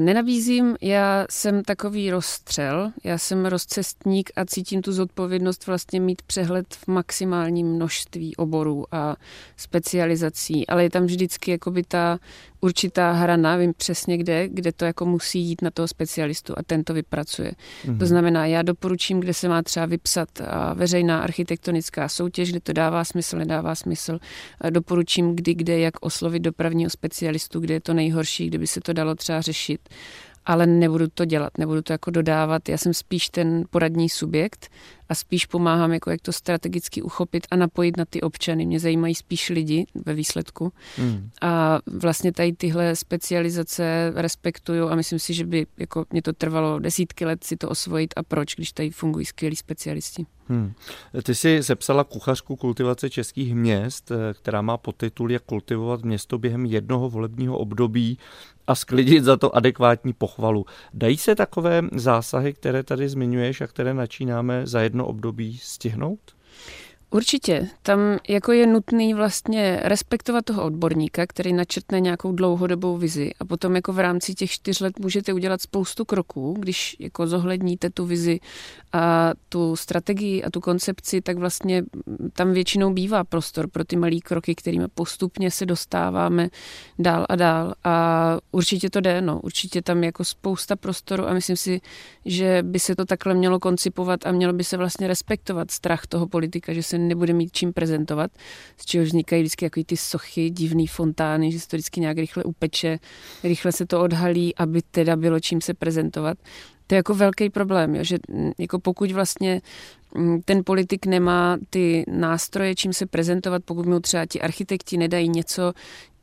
Nenabízím, 0.00 0.76
já 0.80 1.26
jsem 1.30 1.62
takový 1.62 2.10
rozstřel, 2.10 2.92
já 3.04 3.18
jsem 3.18 3.46
rozcestník 3.46 4.30
a 4.36 4.44
cítím 4.44 4.82
tu 4.82 4.92
zodpovědnost 4.92 5.66
vlastně 5.66 6.00
mít 6.00 6.22
přehled 6.22 6.74
v 6.74 6.88
maximálním 6.88 7.66
množství 7.66 8.36
oborů 8.36 8.94
a 8.94 9.16
specializací, 9.56 10.66
ale 10.66 10.82
je 10.82 10.90
tam 10.90 11.06
vždycky 11.06 11.50
jakoby 11.50 11.82
ta 11.82 12.18
určitá 12.64 13.12
hrana, 13.12 13.56
vím 13.56 13.72
přesně 13.76 14.18
kde, 14.18 14.48
kde 14.48 14.72
to 14.72 14.84
jako 14.84 15.06
musí 15.06 15.40
jít 15.40 15.62
na 15.62 15.70
toho 15.70 15.88
specialistu 15.88 16.54
a 16.56 16.62
ten 16.62 16.84
to 16.84 16.94
vypracuje. 16.94 17.52
Mm-hmm. 17.52 17.98
To 17.98 18.06
znamená, 18.06 18.46
já 18.46 18.62
doporučím, 18.62 19.20
kde 19.20 19.34
se 19.34 19.48
má 19.48 19.62
třeba 19.62 19.86
vypsat 19.86 20.28
veřejná 20.74 21.20
architektonická 21.20 22.08
soutěž, 22.08 22.50
kde 22.50 22.60
to 22.60 22.72
dává 22.72 23.04
smysl, 23.04 23.36
nedává 23.38 23.74
smysl. 23.74 24.18
Doporučím, 24.70 25.36
kdy, 25.36 25.54
kde, 25.54 25.78
jak 25.78 25.94
oslovit 26.00 26.42
dopravního 26.42 26.90
specialistu, 26.90 27.60
kde 27.60 27.74
je 27.74 27.80
to 27.80 27.94
nejhorší, 27.94 28.48
kde 28.48 28.58
by 28.58 28.66
se 28.66 28.80
to 28.80 28.92
dalo 28.92 29.14
třeba 29.14 29.40
řešit 29.40 29.80
ale 30.46 30.66
nebudu 30.66 31.08
to 31.08 31.24
dělat, 31.24 31.58
nebudu 31.58 31.82
to 31.82 31.92
jako 31.92 32.10
dodávat. 32.10 32.68
Já 32.68 32.78
jsem 32.78 32.94
spíš 32.94 33.28
ten 33.28 33.64
poradní 33.70 34.08
subjekt 34.08 34.68
a 35.08 35.14
spíš 35.14 35.46
pomáhám, 35.46 35.92
jako 35.92 36.10
jak 36.10 36.20
to 36.20 36.32
strategicky 36.32 37.02
uchopit 37.02 37.46
a 37.50 37.56
napojit 37.56 37.96
na 37.96 38.04
ty 38.04 38.20
občany. 38.20 38.66
Mě 38.66 38.80
zajímají 38.80 39.14
spíš 39.14 39.50
lidi 39.50 39.86
ve 39.94 40.14
výsledku. 40.14 40.72
Hmm. 40.96 41.30
A 41.42 41.78
vlastně 41.86 42.32
tady 42.32 42.52
tyhle 42.52 42.96
specializace 42.96 44.12
respektuju 44.14 44.88
a 44.88 44.94
myslím 44.94 45.18
si, 45.18 45.34
že 45.34 45.46
by 45.46 45.66
jako 45.78 46.04
mě 46.10 46.22
to 46.22 46.32
trvalo 46.32 46.78
desítky 46.78 47.24
let 47.24 47.44
si 47.44 47.56
to 47.56 47.68
osvojit 47.68 48.14
a 48.16 48.22
proč, 48.22 48.54
když 48.54 48.72
tady 48.72 48.90
fungují 48.90 49.26
skvělí 49.26 49.56
specialisti. 49.56 50.26
Hmm. 50.48 50.72
Ty 51.22 51.34
jsi 51.34 51.62
sepsala 51.62 52.04
kuchařku 52.04 52.56
kultivace 52.56 53.10
českých 53.10 53.54
měst, 53.54 54.10
eh, 54.10 54.34
která 54.34 54.62
má 54.62 54.76
podtitul 54.76 55.32
Jak 55.32 55.42
kultivovat 55.42 56.02
město 56.02 56.38
během 56.38 56.64
jednoho 56.64 57.10
volebního 57.10 57.58
období 57.58 58.18
a 58.66 58.74
sklidit 58.74 59.24
za 59.24 59.36
to 59.36 59.56
adekvátní 59.56 60.12
pochvalu. 60.12 60.66
Dají 60.94 61.16
se 61.16 61.34
takové 61.34 61.82
zásahy, 61.92 62.52
které 62.52 62.82
tady 62.82 63.08
zmiňuješ 63.08 63.60
a 63.60 63.66
které 63.66 63.94
načínáme 63.94 64.66
za 64.66 64.80
jedno 64.80 64.93
období 65.00 65.58
stihnout? 65.62 66.36
Určitě. 67.14 67.68
Tam 67.82 67.98
jako 68.28 68.52
je 68.52 68.66
nutný 68.66 69.14
vlastně 69.14 69.80
respektovat 69.82 70.44
toho 70.44 70.64
odborníka, 70.64 71.26
který 71.26 71.52
načrtne 71.52 72.00
nějakou 72.00 72.32
dlouhodobou 72.32 72.96
vizi 72.96 73.30
a 73.40 73.44
potom 73.44 73.76
jako 73.76 73.92
v 73.92 73.98
rámci 73.98 74.34
těch 74.34 74.50
čtyř 74.50 74.80
let 74.80 74.98
můžete 74.98 75.32
udělat 75.32 75.62
spoustu 75.62 76.04
kroků, 76.04 76.56
když 76.58 76.96
jako 76.98 77.26
zohledníte 77.26 77.90
tu 77.90 78.06
vizi 78.06 78.40
a 78.92 79.32
tu 79.48 79.76
strategii 79.76 80.42
a 80.42 80.50
tu 80.50 80.60
koncepci, 80.60 81.20
tak 81.20 81.38
vlastně 81.38 81.82
tam 82.32 82.52
většinou 82.52 82.92
bývá 82.92 83.24
prostor 83.24 83.68
pro 83.70 83.84
ty 83.84 83.96
malé 83.96 84.20
kroky, 84.24 84.54
kterými 84.54 84.88
postupně 84.94 85.50
se 85.50 85.66
dostáváme 85.66 86.48
dál 86.98 87.26
a 87.28 87.36
dál 87.36 87.74
a 87.84 88.38
určitě 88.52 88.90
to 88.90 89.00
jde, 89.00 89.20
no. 89.20 89.40
Určitě 89.40 89.82
tam 89.82 90.04
jako 90.04 90.24
spousta 90.24 90.76
prostoru 90.76 91.28
a 91.28 91.32
myslím 91.32 91.56
si, 91.56 91.80
že 92.24 92.62
by 92.62 92.78
se 92.78 92.96
to 92.96 93.04
takhle 93.04 93.34
mělo 93.34 93.60
koncipovat 93.60 94.26
a 94.26 94.32
mělo 94.32 94.52
by 94.52 94.64
se 94.64 94.76
vlastně 94.76 95.08
respektovat 95.08 95.70
strach 95.70 96.06
toho 96.06 96.26
politika, 96.26 96.72
že 96.72 96.82
se 96.82 97.03
nebude 97.08 97.32
mít 97.32 97.52
čím 97.52 97.72
prezentovat, 97.72 98.30
z 98.76 98.84
čeho 98.84 99.04
vznikají 99.04 99.42
vždycky 99.42 99.64
jako 99.64 99.84
ty 99.86 99.96
sochy, 99.96 100.50
divný 100.50 100.86
fontány, 100.86 101.52
že 101.52 101.60
se 101.60 101.68
to 101.68 101.76
vždycky 101.76 102.00
nějak 102.00 102.18
rychle 102.18 102.44
upeče, 102.44 102.98
rychle 103.44 103.72
se 103.72 103.86
to 103.86 104.00
odhalí, 104.00 104.54
aby 104.54 104.82
teda 104.82 105.16
bylo 105.16 105.40
čím 105.40 105.60
se 105.60 105.74
prezentovat. 105.74 106.38
To 106.86 106.94
je 106.94 106.96
jako 106.96 107.14
velký 107.14 107.50
problém, 107.50 107.94
jo, 107.94 108.04
že 108.04 108.18
mm, 108.28 108.52
jako 108.58 108.78
pokud 108.78 109.12
vlastně 109.12 109.62
mm, 110.14 110.42
ten 110.42 110.64
politik 110.64 111.06
nemá 111.06 111.58
ty 111.70 112.04
nástroje, 112.08 112.74
čím 112.74 112.92
se 112.92 113.06
prezentovat, 113.06 113.62
pokud 113.64 113.86
mu 113.86 114.00
třeba 114.00 114.26
ti 114.26 114.40
architekti 114.40 114.96
nedají 114.96 115.28
něco, 115.28 115.72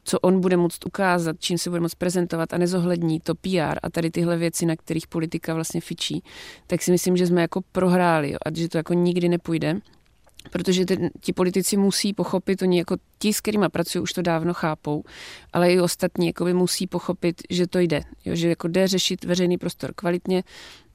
co 0.03 0.19
on 0.19 0.41
bude 0.41 0.57
moct 0.57 0.85
ukázat, 0.85 1.35
čím 1.39 1.57
se 1.57 1.69
bude 1.69 1.81
moct 1.81 1.95
prezentovat 1.95 2.53
a 2.53 2.57
nezohlední 2.57 3.19
to 3.19 3.35
PR 3.35 3.77
a 3.83 3.89
tady 3.91 4.11
tyhle 4.11 4.37
věci, 4.37 4.65
na 4.65 4.75
kterých 4.75 5.07
politika 5.07 5.53
vlastně 5.53 5.81
fičí, 5.81 6.23
tak 6.67 6.81
si 6.81 6.91
myslím, 6.91 7.17
že 7.17 7.27
jsme 7.27 7.41
jako 7.41 7.61
prohráli 7.71 8.31
jo, 8.31 8.37
a 8.45 8.49
že 8.53 8.69
to 8.69 8.77
jako 8.77 8.93
nikdy 8.93 9.29
nepůjde 9.29 9.79
protože 10.49 10.85
ty, 10.85 11.09
ti 11.21 11.33
politici 11.33 11.77
musí 11.77 12.13
pochopit, 12.13 12.61
oni 12.61 12.77
jako 12.77 12.95
ti, 13.19 13.33
s 13.33 13.41
kterými 13.41 13.65
pracují, 13.71 14.01
už 14.01 14.13
to 14.13 14.21
dávno 14.21 14.53
chápou, 14.53 15.03
ale 15.53 15.73
i 15.73 15.79
ostatní 15.79 16.27
jako 16.27 16.45
by 16.45 16.53
musí 16.53 16.87
pochopit, 16.87 17.41
že 17.49 17.67
to 17.67 17.79
jde, 17.79 18.01
jo, 18.25 18.35
že 18.35 18.49
jako 18.49 18.67
jde 18.67 18.87
řešit 18.87 19.23
veřejný 19.23 19.57
prostor 19.57 19.93
kvalitně 19.95 20.43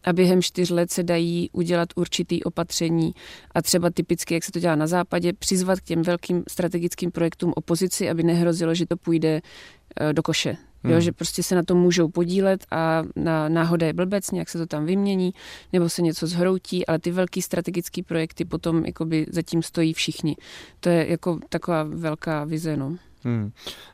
a 0.05 0.13
během 0.13 0.43
čtyř 0.43 0.71
let 0.71 0.91
se 0.91 1.03
dají 1.03 1.51
udělat 1.53 1.89
určitý 1.97 2.45
opatření 2.45 3.15
a 3.55 3.63
třeba 3.63 3.91
typicky, 3.91 4.35
jak 4.35 4.45
se 4.45 4.53
to 4.53 4.59
dělá 4.59 4.75
na 4.75 4.87
západě, 4.87 5.33
přizvat 5.33 5.81
k 5.81 5.85
těm 5.85 6.03
velkým 6.03 6.43
strategickým 6.49 7.11
projektům 7.11 7.53
opozici, 7.57 8.11
aby 8.11 8.23
nehrozilo, 8.23 8.75
že 8.75 8.87
to 8.87 8.97
půjde 8.97 9.41
eh, 10.01 10.13
do 10.13 10.23
koše. 10.23 10.57
Hmm. 10.87 10.95
Jo, 10.95 11.01
že 11.01 11.13
prostě 11.13 11.43
se 11.43 11.55
na 11.55 11.63
to 11.63 11.75
můžou 11.75 12.09
podílet 12.09 12.67
a 12.71 13.03
na 13.17 13.49
náhoda 13.49 13.87
je 13.87 13.93
blbec, 13.93 14.31
nějak 14.31 14.49
se 14.49 14.59
to 14.59 14.67
tam 14.67 14.87
vymění, 14.87 15.35
nebo 15.73 15.89
se 15.89 16.03
něco 16.03 16.27
zhroutí, 16.27 16.87
ale 16.87 16.99
ty 16.99 17.11
velký 17.11 17.43
strategické 17.43 18.03
projekty 18.03 18.45
potom 18.45 18.85
jakoby 18.85 19.27
zatím 19.31 19.63
stojí 19.63 19.93
všichni. 19.93 20.37
To 20.81 20.89
je 20.89 21.11
jako 21.11 21.39
taková 21.49 21.83
velká 21.83 22.45
vize, 22.45 22.77
no. 22.77 22.97
Hmm. 23.25 23.51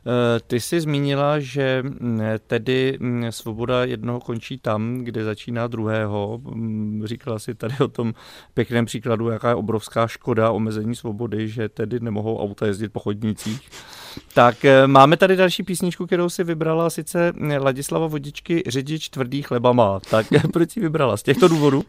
Eh, 0.07 0.39
ty 0.47 0.59
jsi 0.59 0.81
zmínila, 0.81 1.39
že 1.39 1.83
mm, 1.83 2.21
tedy 2.47 2.97
mm, 2.99 3.31
svoboda 3.31 3.85
jednoho 3.85 4.19
končí 4.19 4.57
tam, 4.57 4.97
kde 4.97 5.23
začíná 5.23 5.67
druhého. 5.67 6.41
Mm, 6.43 7.01
říkala 7.05 7.39
si 7.39 7.55
tady 7.55 7.75
o 7.79 7.87
tom 7.87 8.13
pěkném 8.53 8.85
příkladu, 8.85 9.29
jaká 9.29 9.49
je 9.49 9.55
obrovská 9.55 10.07
škoda 10.07 10.51
omezení 10.51 10.95
svobody, 10.95 11.47
že 11.47 11.69
tedy 11.69 11.99
nemohou 11.99 12.39
auta 12.39 12.65
jezdit 12.65 12.89
po 12.89 12.99
chodnících. 12.99 13.69
Tak 14.33 14.65
eh, 14.65 14.87
máme 14.87 15.17
tady 15.17 15.35
další 15.35 15.63
písničku, 15.63 16.05
kterou 16.05 16.29
si 16.29 16.43
vybrala, 16.43 16.89
sice 16.89 17.33
Ladislava 17.59 18.07
Vodičky 18.07 18.63
Řidič 18.67 19.09
tvrdý 19.09 19.41
chleba 19.41 19.73
má. 19.73 19.99
Tak 19.99 20.25
proč 20.53 20.75
ji 20.77 20.81
vybrala? 20.81 21.17
Z 21.17 21.23
těchto 21.23 21.47
důvodů? 21.47 21.83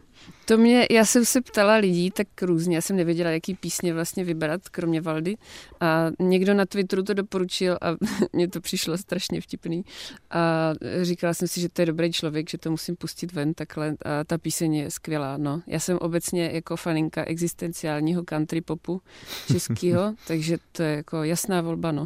To 0.45 0.57
mě, 0.57 0.87
já 0.91 1.05
jsem 1.05 1.25
se 1.25 1.41
ptala 1.41 1.75
lidí 1.75 2.11
tak 2.11 2.27
různě, 2.41 2.75
já 2.75 2.81
jsem 2.81 2.95
nevěděla, 2.95 3.29
jaký 3.29 3.55
písně 3.55 3.93
vlastně 3.93 4.23
vybrat, 4.23 4.69
kromě 4.69 5.01
Valdy. 5.01 5.37
A 5.79 6.11
někdo 6.19 6.53
na 6.53 6.65
Twitteru 6.65 7.03
to 7.03 7.13
doporučil 7.13 7.77
a 7.81 7.95
mně 8.33 8.47
to 8.47 8.61
přišlo 8.61 8.97
strašně 8.97 9.41
vtipný. 9.41 9.85
A 10.31 10.73
říkala 11.01 11.33
jsem 11.33 11.47
si, 11.47 11.61
že 11.61 11.69
to 11.69 11.81
je 11.81 11.85
dobrý 11.85 12.11
člověk, 12.11 12.49
že 12.49 12.57
to 12.57 12.71
musím 12.71 12.95
pustit 12.95 13.33
ven 13.33 13.53
takhle. 13.53 13.95
A 14.05 14.23
ta 14.23 14.37
píseň 14.37 14.75
je 14.75 14.91
skvělá, 14.91 15.37
no. 15.37 15.61
Já 15.67 15.79
jsem 15.79 15.97
obecně 15.97 16.51
jako 16.53 16.75
faninka 16.75 17.23
existenciálního 17.23 18.23
country 18.23 18.61
popu 18.61 19.01
českého, 19.51 20.13
takže 20.27 20.57
to 20.71 20.83
je 20.83 20.95
jako 20.95 21.23
jasná 21.23 21.61
volba, 21.61 21.91
no. 21.91 22.05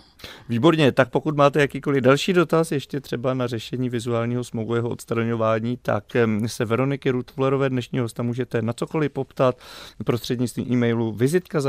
Výborně, 0.50 0.92
tak 0.92 1.10
pokud 1.10 1.36
máte 1.36 1.62
jakýkoliv 1.62 2.04
další 2.04 2.34
dotaz, 2.34 2.72
ještě 2.72 3.02
třeba 3.02 3.34
na 3.34 3.48
řešení 3.48 3.90
vizuálního 3.90 4.44
smogu, 4.44 4.76
jeho 4.76 4.90
odstraňování, 4.90 5.78
tak 5.82 6.04
se 6.46 6.66
Veroniky 6.66 7.10
Rutflerové 7.10 7.70
dnešního 7.70 8.09
hosta 8.10 8.24
můžete 8.24 8.62
na 8.62 8.74
cokoliv 8.74 9.12
poptat 9.12 9.58
prostřednictvím 10.06 10.74
e-mailu 10.74 11.12
vizitka 11.12 11.60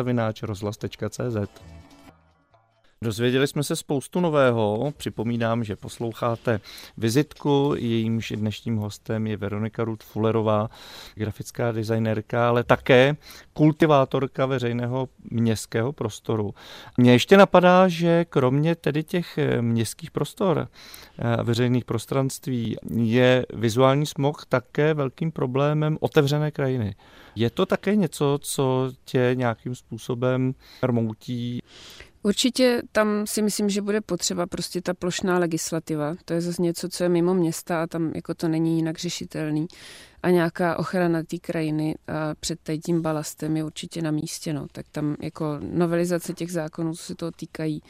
Dozvěděli 3.05 3.47
jsme 3.47 3.63
se 3.63 3.77
spoustu 3.77 4.21
nového. 4.21 4.93
Připomínám, 4.97 5.65
že 5.65 5.77
posloucháte 5.77 6.61
vizitku. 6.97 7.75
Jejímž 7.79 8.33
dnešním 8.37 8.77
hostem 8.77 9.27
je 9.27 9.37
Veronika 9.37 9.85
Ruth 9.85 10.05
Fullerová, 10.05 10.71
grafická 11.15 11.73
designérka, 11.73 12.49
ale 12.49 12.65
také 12.65 13.17
kultivátorka 13.53 14.47
veřejného 14.47 15.09
městského 15.31 15.93
prostoru. 15.93 16.55
Mně 16.97 17.13
ještě 17.13 17.37
napadá, 17.37 17.89
že 17.89 18.25
kromě 18.25 18.75
tedy 18.75 19.03
těch 19.03 19.39
městských 19.61 20.11
prostor 20.11 20.69
a 21.19 21.43
veřejných 21.43 21.85
prostranství 21.85 22.77
je 22.97 23.47
vizuální 23.55 24.07
smog 24.07 24.47
také 24.49 24.95
velkým 24.95 25.33
problémem 25.33 25.99
otevřené 26.01 26.51
krajiny. 26.51 26.95
Je 27.35 27.51
to 27.51 27.67
také 27.67 27.97
něco, 27.97 28.39
co 28.43 28.93
tě 29.05 29.31
nějakým 29.35 29.75
způsobem 29.75 30.55
rmoutí? 30.83 31.63
Určitě 32.23 32.83
tam 32.93 33.27
si 33.27 33.43
myslím, 33.43 33.71
že 33.71 33.83
bude 33.83 34.01
potřeba 34.01 34.47
prostě 34.47 34.81
ta 34.81 34.95
plošná 34.95 35.39
legislativa. 35.39 36.15
To 36.25 36.33
je 36.33 36.41
zase 36.41 36.63
něco, 36.63 36.89
co 36.89 37.03
je 37.03 37.09
mimo 37.09 37.35
města 37.35 37.83
a 37.83 37.87
tam 37.87 38.13
jako 38.15 38.35
to 38.35 38.49
není 38.49 38.77
jinak 38.77 38.99
řešitelný 38.99 39.67
a 40.23 40.31
nějaká 40.31 40.79
ochrana 40.79 41.23
té 41.23 41.39
krajiny 41.39 41.95
a 42.07 42.35
před 42.41 42.59
tím 42.85 43.03
balastem 43.03 43.57
je 43.57 43.65
určitě 43.65 44.03
na 44.03 44.11
místě. 44.11 44.53
No. 44.53 44.67
Tak 44.73 44.87
tam 44.93 45.17
jako 45.23 45.59
novelizace 45.61 46.33
těch 46.33 46.53
zákonů, 46.53 46.95
co 46.95 47.03
se 47.03 47.15
toho 47.15 47.33
týkají, 47.33 47.83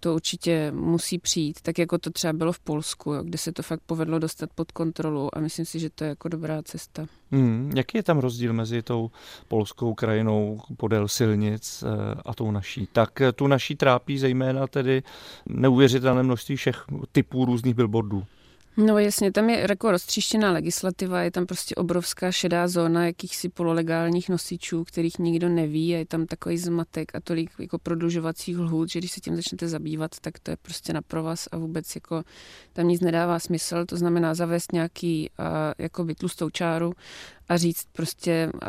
to 0.00 0.14
určitě 0.14 0.72
musí 0.72 1.18
přijít, 1.18 1.60
tak 1.62 1.78
jako 1.78 1.98
to 1.98 2.10
třeba 2.10 2.32
bylo 2.32 2.52
v 2.52 2.58
Polsku, 2.58 3.12
jo, 3.12 3.22
kde 3.22 3.38
se 3.38 3.52
to 3.52 3.62
fakt 3.62 3.80
povedlo 3.86 4.18
dostat 4.18 4.50
pod 4.54 4.72
kontrolu 4.72 5.38
a 5.38 5.40
myslím 5.40 5.64
si, 5.64 5.78
že 5.78 5.90
to 5.90 6.04
je 6.04 6.08
jako 6.08 6.28
dobrá 6.28 6.62
cesta. 6.62 7.06
Hmm, 7.30 7.72
jaký 7.76 7.98
je 7.98 8.02
tam 8.02 8.18
rozdíl 8.18 8.52
mezi 8.52 8.82
tou 8.82 9.10
polskou 9.48 9.94
krajinou 9.94 10.60
podél 10.76 11.08
silnic 11.08 11.84
eh, 11.86 12.20
a 12.26 12.34
tou 12.34 12.50
naší? 12.50 12.88
Tak 12.92 13.20
eh, 13.20 13.32
tu 13.32 13.46
naší 13.46 13.76
trápí 13.76 14.18
zejména 14.18 14.66
tedy 14.66 15.02
neuvěřitelné 15.48 16.22
množství 16.22 16.56
všech 16.56 16.84
typů 17.12 17.44
různých 17.44 17.74
billboardů. 17.74 18.24
No 18.78 18.98
jasně, 18.98 19.32
tam 19.32 19.50
je 19.50 19.66
jako 19.70 19.90
roztříštěná 19.90 20.52
legislativa, 20.52 21.22
je 21.22 21.30
tam 21.30 21.46
prostě 21.46 21.74
obrovská 21.74 22.32
šedá 22.32 22.68
zóna 22.68 23.06
jakýchsi 23.06 23.48
pololegálních 23.48 24.28
nosičů, 24.28 24.84
kterých 24.84 25.18
nikdo 25.18 25.48
neví 25.48 25.94
a 25.94 25.98
je 25.98 26.06
tam 26.06 26.26
takový 26.26 26.58
zmatek 26.58 27.14
a 27.14 27.20
tolik 27.20 27.50
jako 27.58 27.78
prodlužovacích 27.78 28.58
lhůt, 28.58 28.90
že 28.90 28.98
když 28.98 29.10
se 29.10 29.20
tím 29.20 29.36
začnete 29.36 29.68
zabývat, 29.68 30.10
tak 30.20 30.38
to 30.38 30.50
je 30.50 30.56
prostě 30.56 30.92
na 30.92 31.02
provaz 31.02 31.48
a 31.52 31.56
vůbec 31.56 31.94
jako 31.94 32.22
tam 32.72 32.88
nic 32.88 33.00
nedává 33.00 33.38
smysl, 33.38 33.84
to 33.86 33.96
znamená 33.96 34.34
zavést 34.34 34.72
nějaký 34.72 35.30
uh, 35.38 35.46
jako 35.78 36.06
tlustou 36.18 36.50
čáru 36.50 36.92
a 37.48 37.56
říct 37.56 37.86
prostě 37.92 38.50
uh, 38.54 38.60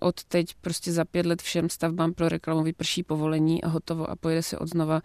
od 0.00 0.24
teď 0.24 0.54
prostě 0.60 0.92
za 0.92 1.04
pět 1.04 1.26
let 1.26 1.42
všem 1.42 1.68
stavbám 1.68 2.12
pro 2.12 2.28
reklamu 2.28 2.62
vyprší 2.62 3.02
povolení 3.02 3.64
a 3.64 3.68
hotovo 3.68 4.10
a 4.10 4.16
pojede 4.16 4.42
se 4.42 4.58
od 4.58 4.68
znova. 4.68 5.02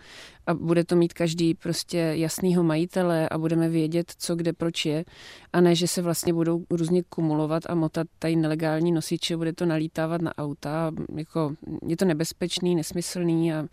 A 0.48 0.54
bude 0.54 0.84
to 0.84 0.96
mít 0.96 1.13
každý 1.13 1.54
prostě 1.54 1.98
jasnýho 1.98 2.63
majitele 2.63 3.30
a 3.30 3.38
budeme 3.38 3.70
vědět, 3.70 4.13
co 4.17 4.36
kde 4.36 4.54
proč 4.54 4.86
je. 4.86 5.06
A 5.54 5.62
ne, 5.62 5.76
že 5.76 5.88
se 5.88 6.02
vlastně 6.02 6.34
budou 6.34 6.63
různě 6.70 7.04
kumulovat 7.04 7.63
a 7.70 7.76
motat 7.76 8.08
tady 8.20 8.36
nelegální 8.36 8.91
nosiče, 8.91 9.38
bude 9.38 9.54
to 9.54 9.65
nalítávat 9.65 10.22
na 10.22 10.38
auta, 10.38 10.91
jako 11.15 11.56
je 11.88 11.98
to 11.98 12.06
nebezpečný, 12.06 12.76
nesmyslný 12.76 13.54
a 13.54 13.67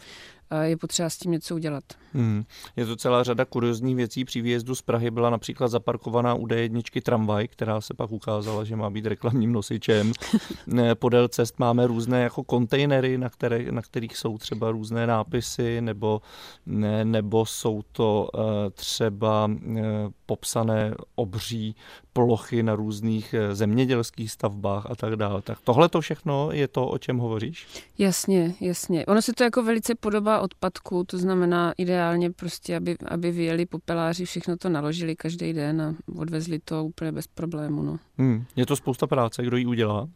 je 0.63 0.77
potřeba 0.77 1.11
s 1.11 1.19
tím 1.19 1.33
něco 1.33 1.55
udělat. 1.55 1.85
Hmm. 2.13 2.45
Je 2.77 2.87
to 2.87 2.97
celá 2.97 3.23
řada 3.23 3.45
kuriozních 3.45 3.97
věcí. 3.97 4.25
Při 4.25 4.41
výjezdu 4.41 4.75
z 4.75 4.83
Prahy 4.83 5.11
byla 5.11 5.31
například 5.31 5.69
zaparkovaná 5.69 6.35
u 6.35 6.47
D1 6.47 7.03
tramvaj, 7.03 7.49
která 7.49 7.81
se 7.81 7.95
pak 7.95 8.13
ukázala, 8.13 8.65
že 8.65 8.77
má 8.77 8.91
být 8.91 9.07
reklamním 9.07 9.53
nosičem. 9.53 10.13
Podél 10.95 11.29
cest 11.29 11.59
máme 11.59 11.87
různé 11.87 12.23
jako 12.23 12.45
kontejnery, 12.45 13.19
na, 13.19 13.31
které, 13.31 13.73
na 13.73 13.83
kterých 13.83 14.17
jsou 14.17 14.39
třeba 14.39 14.71
různé 14.71 15.07
nápisy, 15.07 15.81
nebo, 15.81 16.23
ne, 16.67 17.05
nebo 17.05 17.47
jsou 17.47 17.83
to 17.93 18.29
uh, 18.35 18.43
třeba 18.73 19.47
uh, 19.47 19.81
popsané 20.27 20.95
obří 21.15 21.77
plochy 22.15 22.63
na 22.63 22.75
různých 22.75 23.35
uh, 23.35 23.55
zemědělských 23.55 24.31
stavbách 24.31 24.87
a 24.91 24.95
tak 24.95 25.17
dále. 25.17 25.43
Tak 25.43 25.59
tohle 25.65 25.89
to 25.89 26.01
všechno 26.01 26.49
je 26.53 26.69
to, 26.69 26.89
o 26.89 26.99
čem 26.99 27.19
hovoříš? 27.19 27.67
Jasně, 27.99 28.55
jasně. 28.61 29.07
Ono 29.07 29.23
se 29.23 29.33
to 29.33 29.45
jako 29.45 29.63
velice 29.63 29.95
podobá 29.95 30.41
odpadku, 30.41 31.05
to 31.05 31.19
znamená 31.19 31.73
ideálně 31.77 32.31
prostě, 32.31 32.77
aby, 32.77 32.97
aby 33.09 33.31
vyjeli 33.31 33.67
popeláři, 33.67 34.25
všechno 34.25 34.57
to 34.57 34.69
naložili 34.69 35.17
každý 35.17 35.53
den 35.53 35.83
a 35.83 35.95
odvezli 36.17 36.59
to 36.59 36.85
úplně 36.85 37.13
bez 37.13 37.27
problému. 37.27 37.83
No. 37.83 37.99
Hmm. 38.19 38.45
Je 38.57 38.67
to 38.67 38.77
spousta 38.77 39.07
práce, 39.07 39.43
kdo 39.43 39.57
ji 39.57 39.67
udělá? 39.67 40.09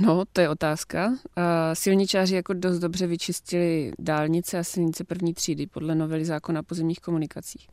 No, 0.00 0.24
to 0.32 0.40
je 0.40 0.48
otázka. 0.48 1.12
Silničáři 1.74 2.34
jako 2.34 2.52
dost 2.54 2.78
dobře 2.78 3.06
vyčistili 3.06 3.92
dálnice 3.98 4.58
a 4.58 4.64
silnice 4.64 5.04
první 5.04 5.34
třídy 5.34 5.66
podle 5.66 5.94
novely 5.94 6.24
zákona 6.24 6.60
o 6.60 6.62
pozemních 6.62 6.98
komunikacích. 6.98 7.68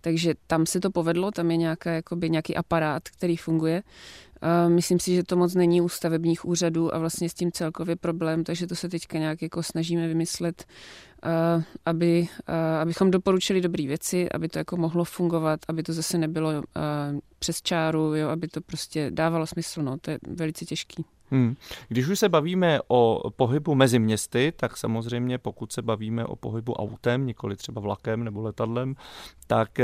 Takže 0.00 0.34
tam 0.46 0.66
se 0.66 0.80
to 0.80 0.90
povedlo, 0.90 1.30
tam 1.30 1.50
je 1.50 1.56
nějaká, 1.56 1.90
jakoby, 1.90 2.30
nějaký 2.30 2.56
aparát, 2.56 3.08
který 3.08 3.36
funguje. 3.36 3.82
Myslím 4.68 5.00
si, 5.00 5.14
že 5.14 5.24
to 5.24 5.36
moc 5.36 5.54
není 5.54 5.80
u 5.80 5.88
stavebních 5.88 6.44
úřadů 6.44 6.94
a 6.94 6.98
vlastně 6.98 7.28
s 7.28 7.34
tím 7.34 7.52
celkově 7.52 7.96
problém, 7.96 8.44
takže 8.44 8.66
to 8.66 8.74
se 8.74 8.88
teďka 8.88 9.18
nějak 9.18 9.42
jako 9.42 9.62
snažíme 9.62 10.08
vymyslet, 10.08 10.64
aby, 11.84 12.28
abychom 12.80 13.10
doporučili 13.10 13.60
dobré 13.60 13.86
věci, 13.86 14.28
aby 14.32 14.48
to 14.48 14.58
jako 14.58 14.76
mohlo 14.76 15.04
fungovat, 15.04 15.60
aby 15.68 15.82
to 15.82 15.92
zase 15.92 16.18
nebylo 16.18 16.62
přes 17.38 17.62
čáru, 17.62 18.14
jo, 18.14 18.28
aby 18.28 18.48
to 18.48 18.60
prostě 18.60 19.10
dávalo 19.10 19.46
smysl, 19.46 19.82
no, 19.82 19.98
to 19.98 20.10
je 20.10 20.18
velice 20.28 20.64
těžký. 20.64 21.04
Hmm. 21.30 21.56
Když 21.88 22.08
už 22.08 22.18
se 22.18 22.28
bavíme 22.28 22.80
o 22.88 23.30
pohybu 23.30 23.74
mezi 23.74 23.98
městy, 23.98 24.52
tak 24.56 24.76
samozřejmě 24.76 25.38
pokud 25.38 25.72
se 25.72 25.82
bavíme 25.82 26.24
o 26.24 26.36
pohybu 26.36 26.74
autem, 26.74 27.26
nikoli 27.26 27.56
třeba 27.56 27.80
vlakem 27.80 28.24
nebo 28.24 28.42
letadlem, 28.42 28.94
tak 29.46 29.78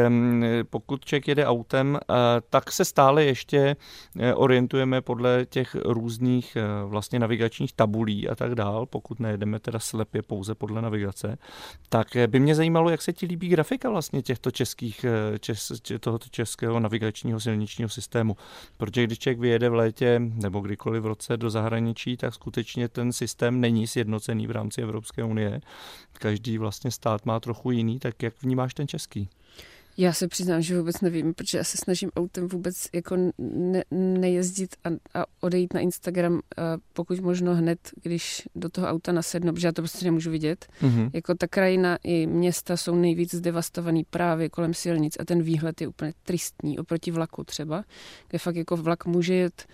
pokud 0.71 1.05
člověk 1.05 1.29
jede 1.29 1.47
autem, 1.47 1.99
eh, 2.03 2.15
tak 2.51 2.73
se 2.73 2.85
stále 2.85 3.25
ještě 3.25 3.77
eh, 4.19 4.35
orientujeme 4.35 5.01
podle 5.01 5.47
těch 5.47 5.77
různých 5.85 6.57
eh, 6.57 6.63
vlastně 6.85 7.19
navigačních 7.19 7.73
tabulí 7.73 8.29
a 8.29 8.35
tak 8.35 8.55
dál, 8.55 8.87
pokud 8.87 9.21
nejedeme 9.21 9.59
teda 9.59 9.79
slepě 9.79 10.23
pouze 10.23 10.55
podle 10.55 10.83
navigace, 10.83 11.39
tak 11.89 12.07
by 12.27 12.41
mě 12.41 12.55
zajímalo, 12.55 12.91
jak 12.91 13.03
se 13.03 13.13
ti 13.13 13.27
líbí 13.27 13.49
grafika 13.49 13.91
vlastně 13.91 14.23
těchto 14.23 14.51
českých, 14.51 15.07
čes, 15.41 15.73
tohoto 16.01 16.29
českého 16.31 16.81
navigačního 16.81 17.41
silničního 17.41 17.89
systému. 17.89 18.37
Protože 18.77 19.05
když 19.05 19.19
člověk 19.19 19.41
vyjede 19.41 19.69
v 19.69 19.75
létě 19.75 20.21
nebo 20.21 20.61
kdykoliv 20.61 21.03
v 21.03 21.07
roce 21.07 21.37
do 21.37 21.51
zahraničí, 21.51 22.17
tak 22.17 22.35
skutečně 22.35 22.89
ten 22.89 23.13
systém 23.13 23.61
není 23.61 23.87
sjednocený 23.87 24.47
v 24.47 24.51
rámci 24.51 24.83
Evropské 24.83 25.25
unie. 25.25 25.61
Každý 26.13 26.59
vlastně 26.59 26.91
stát 26.91 27.27
má 27.27 27.41
trochu 27.41 27.71
jiný, 27.71 27.99
tak 27.99 28.23
jak 28.23 28.43
vnímáš 28.43 28.75
ten 28.75 28.89
český? 28.89 29.29
Já 29.97 30.13
se 30.13 30.29
přiznám, 30.29 30.63
že 30.63 30.79
vůbec 30.79 31.01
nevím, 31.01 31.35
protože 31.35 31.59
já 31.59 31.65
se 31.65 31.77
snažím 31.77 32.11
autem 32.17 32.49
vůbec 32.49 32.89
jako 32.93 33.17
ne, 33.39 33.85
nejezdit 33.91 34.77
a, 34.85 34.89
a 35.21 35.25
odejít 35.41 35.75
na 35.75 35.81
Instagram, 35.81 36.41
pokud 36.93 37.21
možno 37.21 37.55
hned, 37.55 37.79
když 38.03 38.49
do 38.55 38.69
toho 38.69 38.87
auta 38.87 39.13
nasednu, 39.13 39.53
protože 39.53 39.67
já 39.67 39.73
to 39.73 39.83
prostě 39.83 40.05
nemůžu 40.05 40.31
vidět. 40.31 40.67
Mm-hmm. 40.83 41.11
Jako 41.13 41.35
ta 41.35 41.47
krajina 41.47 41.99
i 42.03 42.27
města 42.27 42.77
jsou 42.77 42.95
nejvíc 42.95 43.35
zdevastovaný 43.35 44.05
právě 44.11 44.49
kolem 44.49 44.75
silnic 44.75 45.17
a 45.21 45.25
ten 45.25 45.43
výhled 45.43 45.81
je 45.81 45.89
úplně 45.89 46.13
tristní 46.23 46.79
oproti 46.79 47.11
vlaku 47.11 47.45
třeba, 47.45 47.85
kde 48.29 48.39
fakt 48.39 48.57
jako 48.57 48.77
vlak 48.77 49.07
může 49.07 49.35
jet 49.35 49.67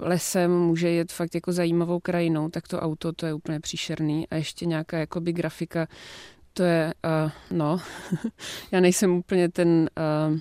lesem, 0.00 0.50
může 0.50 0.90
jet 0.90 1.12
fakt 1.12 1.34
jako 1.34 1.52
zajímavou 1.52 2.00
krajinou, 2.00 2.48
tak 2.48 2.68
to 2.68 2.80
auto 2.80 3.12
to 3.12 3.26
je 3.26 3.34
úplně 3.34 3.60
příšerný 3.60 4.28
a 4.28 4.36
ještě 4.36 4.66
nějaká 4.66 4.98
jakoby 4.98 5.32
grafika 5.32 5.88
to 6.52 6.62
je, 6.62 6.94
uh, 7.24 7.30
no, 7.50 7.80
já 8.72 8.80
nejsem 8.80 9.12
úplně 9.12 9.48
ten, 9.48 9.90
uh, 10.30 10.38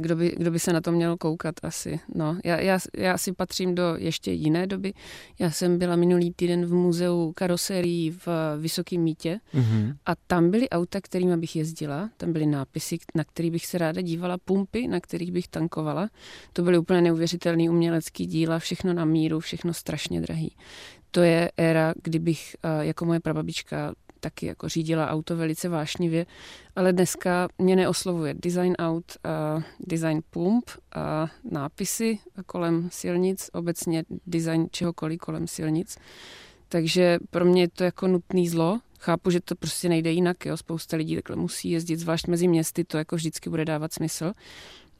kdo, 0.00 0.16
by, 0.16 0.34
kdo 0.38 0.50
by 0.50 0.58
se 0.58 0.72
na 0.72 0.80
to 0.80 0.92
měl 0.92 1.16
koukat 1.16 1.54
asi. 1.62 2.00
No, 2.14 2.38
já, 2.44 2.60
já, 2.60 2.78
já 2.96 3.18
si 3.18 3.32
patřím 3.32 3.74
do 3.74 3.94
ještě 3.96 4.32
jiné 4.32 4.66
doby. 4.66 4.92
Já 5.38 5.50
jsem 5.50 5.78
byla 5.78 5.96
minulý 5.96 6.32
týden 6.32 6.66
v 6.66 6.74
muzeu 6.74 7.32
karoserií 7.32 8.10
v 8.10 8.28
Vysokém 8.58 9.00
mítě 9.00 9.40
mm-hmm. 9.54 9.96
a 10.06 10.12
tam 10.26 10.50
byly 10.50 10.70
auta, 10.70 11.00
kterými 11.00 11.36
bych 11.36 11.56
jezdila, 11.56 12.10
tam 12.16 12.32
byly 12.32 12.46
nápisy, 12.46 12.98
na 13.14 13.24
který 13.24 13.50
bych 13.50 13.66
se 13.66 13.78
ráda 13.78 14.00
dívala, 14.00 14.38
pumpy, 14.38 14.88
na 14.88 15.00
kterých 15.00 15.32
bych 15.32 15.48
tankovala. 15.48 16.10
To 16.52 16.62
byly 16.62 16.78
úplně 16.78 17.00
neuvěřitelné 17.00 17.70
umělecké 17.70 18.24
díla, 18.24 18.58
všechno 18.58 18.92
na 18.92 19.04
míru, 19.04 19.40
všechno 19.40 19.74
strašně 19.74 20.20
drahý. 20.20 20.56
To 21.10 21.20
je 21.20 21.50
éra, 21.56 21.94
kdybych 22.02 22.56
jako 22.80 23.04
moje 23.04 23.20
prababička 23.20 23.92
taky 24.22 24.46
jako 24.46 24.68
řídila 24.68 25.10
auto 25.10 25.36
velice 25.36 25.68
vášnivě, 25.68 26.26
ale 26.76 26.92
dneska 26.92 27.48
mě 27.58 27.76
neoslovuje 27.76 28.34
design 28.34 28.74
aut, 28.78 29.04
a 29.24 29.62
design 29.80 30.20
pump 30.30 30.70
a 30.94 31.26
nápisy 31.50 32.18
kolem 32.46 32.88
silnic, 32.92 33.50
obecně 33.52 34.04
design 34.26 34.66
čehokoliv 34.70 35.20
kolem 35.20 35.46
silnic. 35.46 35.96
Takže 36.68 37.18
pro 37.30 37.44
mě 37.44 37.62
je 37.62 37.68
to 37.68 37.84
jako 37.84 38.08
nutný 38.08 38.48
zlo. 38.48 38.80
Chápu, 38.98 39.30
že 39.30 39.40
to 39.40 39.54
prostě 39.54 39.88
nejde 39.88 40.10
jinak, 40.10 40.46
jo. 40.46 40.56
spousta 40.56 40.96
lidí 40.96 41.14
takhle 41.14 41.36
musí 41.36 41.70
jezdit, 41.70 41.96
zvlášť 41.96 42.26
mezi 42.26 42.48
městy, 42.48 42.84
to 42.84 42.98
jako 42.98 43.16
vždycky 43.16 43.50
bude 43.50 43.64
dávat 43.64 43.92
smysl 43.92 44.32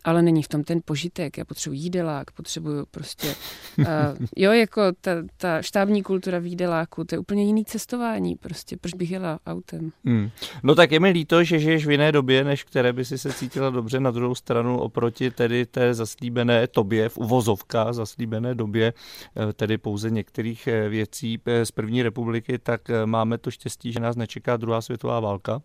ale 0.05 0.23
není 0.23 0.43
v 0.43 0.49
tom 0.49 0.65
ten 0.65 0.81
požitek. 0.85 1.39
Já 1.39 1.45
potřebuji 1.45 1.75
jídelák, 1.75 2.31
potřebuju 2.31 2.87
prostě, 2.91 3.35
uh, 3.79 3.87
jo, 4.37 4.53
jako 4.53 4.83
ta, 5.01 5.11
ta 5.37 5.63
štábní 5.63 6.03
kultura 6.03 6.39
výdeláku, 6.39 7.05
to 7.05 7.15
je 7.15 7.19
úplně 7.19 7.45
jiný 7.45 7.65
cestování, 7.65 8.37
prostě, 8.37 8.77
proč 8.77 8.95
bych 8.95 9.11
jela 9.11 9.39
autem. 9.47 9.93
Hmm. 10.05 10.31
No 10.63 10.75
tak 10.75 10.93
je 10.93 11.01
mi 11.01 11.11
líto, 11.11 11.45
že 11.45 11.59
žiješ 11.59 11.87
v 11.87 11.91
jiné 11.91 12.13
době, 12.13 12.45
než 12.45 12.65
které 12.65 12.93
by 12.93 13.05
si 13.05 13.19
se 13.19 13.33
cítila 13.33 13.71
dobře 13.71 14.01
na 14.01 14.11
druhou 14.11 14.35
stranu 14.35 14.79
oproti 14.79 15.31
tedy 15.31 15.67
té 15.67 15.95
zaslíbené 15.95 16.67
tobě, 16.67 17.09
v 17.09 17.19
uvozovkách 17.19 17.93
zaslíbené 17.95 18.55
době, 18.55 18.93
eh, 19.37 19.53
tedy 19.53 19.79
pouze 19.79 20.11
některých 20.11 20.67
eh, 20.67 20.89
věcí 20.89 21.41
z 21.65 21.71
první 21.71 22.03
republiky, 22.03 22.59
tak 22.59 22.81
máme 23.05 23.39
to 23.39 23.51
štěstí, 23.51 23.93
že 23.93 24.01
nás 24.01 24.17
nečeká 24.17 24.57
druhá 24.57 24.81
světová 24.81 25.21
válka, 25.21 25.63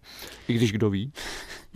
i 0.47 0.53
když 0.53 0.71
kdo 0.71 0.89
ví. 0.89 1.11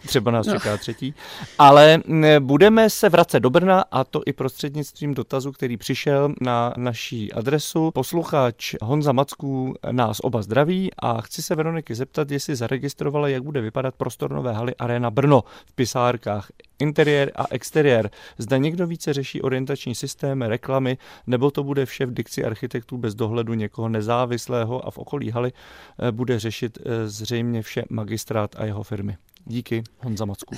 Třeba 0.06 0.32
nás 0.32 0.48
no. 0.48 0.54
čeká 0.54 0.78
třetí. 0.78 1.14
Ale 1.60 2.00
budeme 2.40 2.90
se 2.90 3.10
vracet 3.10 3.40
do 3.40 3.50
Brna 3.50 3.84
a 3.92 4.04
to 4.04 4.22
i 4.26 4.34
prostřednictvím 4.34 5.14
dotazu, 5.14 5.52
který 5.52 5.78
přišel 5.78 6.34
na 6.42 6.74
naší 6.78 7.34
adresu. 7.34 7.92
Posluchač 7.92 8.76
Honza 8.82 9.12
Macků 9.12 9.74
nás 9.92 10.20
oba 10.20 10.42
zdraví 10.42 10.90
a 11.00 11.22
chci 11.22 11.42
se 11.42 11.56
Veroniky 11.56 11.96
zeptat, 11.96 12.32
jestli 12.32 12.56
zaregistrovala, 12.56 13.28
jak 13.28 13.44
bude 13.44 13.62
vypadat 13.62 13.96
prostor 13.96 14.32
Nové 14.32 14.54
haly 14.54 14.76
Arena 14.76 15.12
Brno 15.12 15.44
v 15.66 15.74
pisárkách 15.74 16.48
interiér 16.80 17.32
a 17.36 17.46
exteriér. 17.50 18.10
Zda 18.38 18.58
někdo 18.58 18.88
více 18.88 19.14
řeší 19.14 19.42
orientační 19.42 19.96
systém, 19.96 20.42
reklamy, 20.42 20.98
nebo 21.28 21.52
to 21.52 21.64
bude 21.64 21.86
vše 21.86 22.06
v 22.06 22.14
dikci 22.14 22.46
architektů 22.46 22.98
bez 22.98 23.16
dohledu 23.16 23.54
někoho 23.54 23.90
nezávislého 23.90 24.88
a 24.88 24.92
v 24.92 24.98
okolí 24.98 25.32
haly 25.32 25.52
eh, 26.00 26.12
bude 26.12 26.40
řešit 26.40 26.78
eh, 26.86 27.08
zřejmě 27.08 27.62
vše 27.62 27.84
magistrát 27.90 28.56
a 28.58 28.66
jeho 28.66 28.84
firmy. 28.84 29.18
Díky, 29.46 29.84
Honza 30.00 30.26
Macku. 30.26 30.56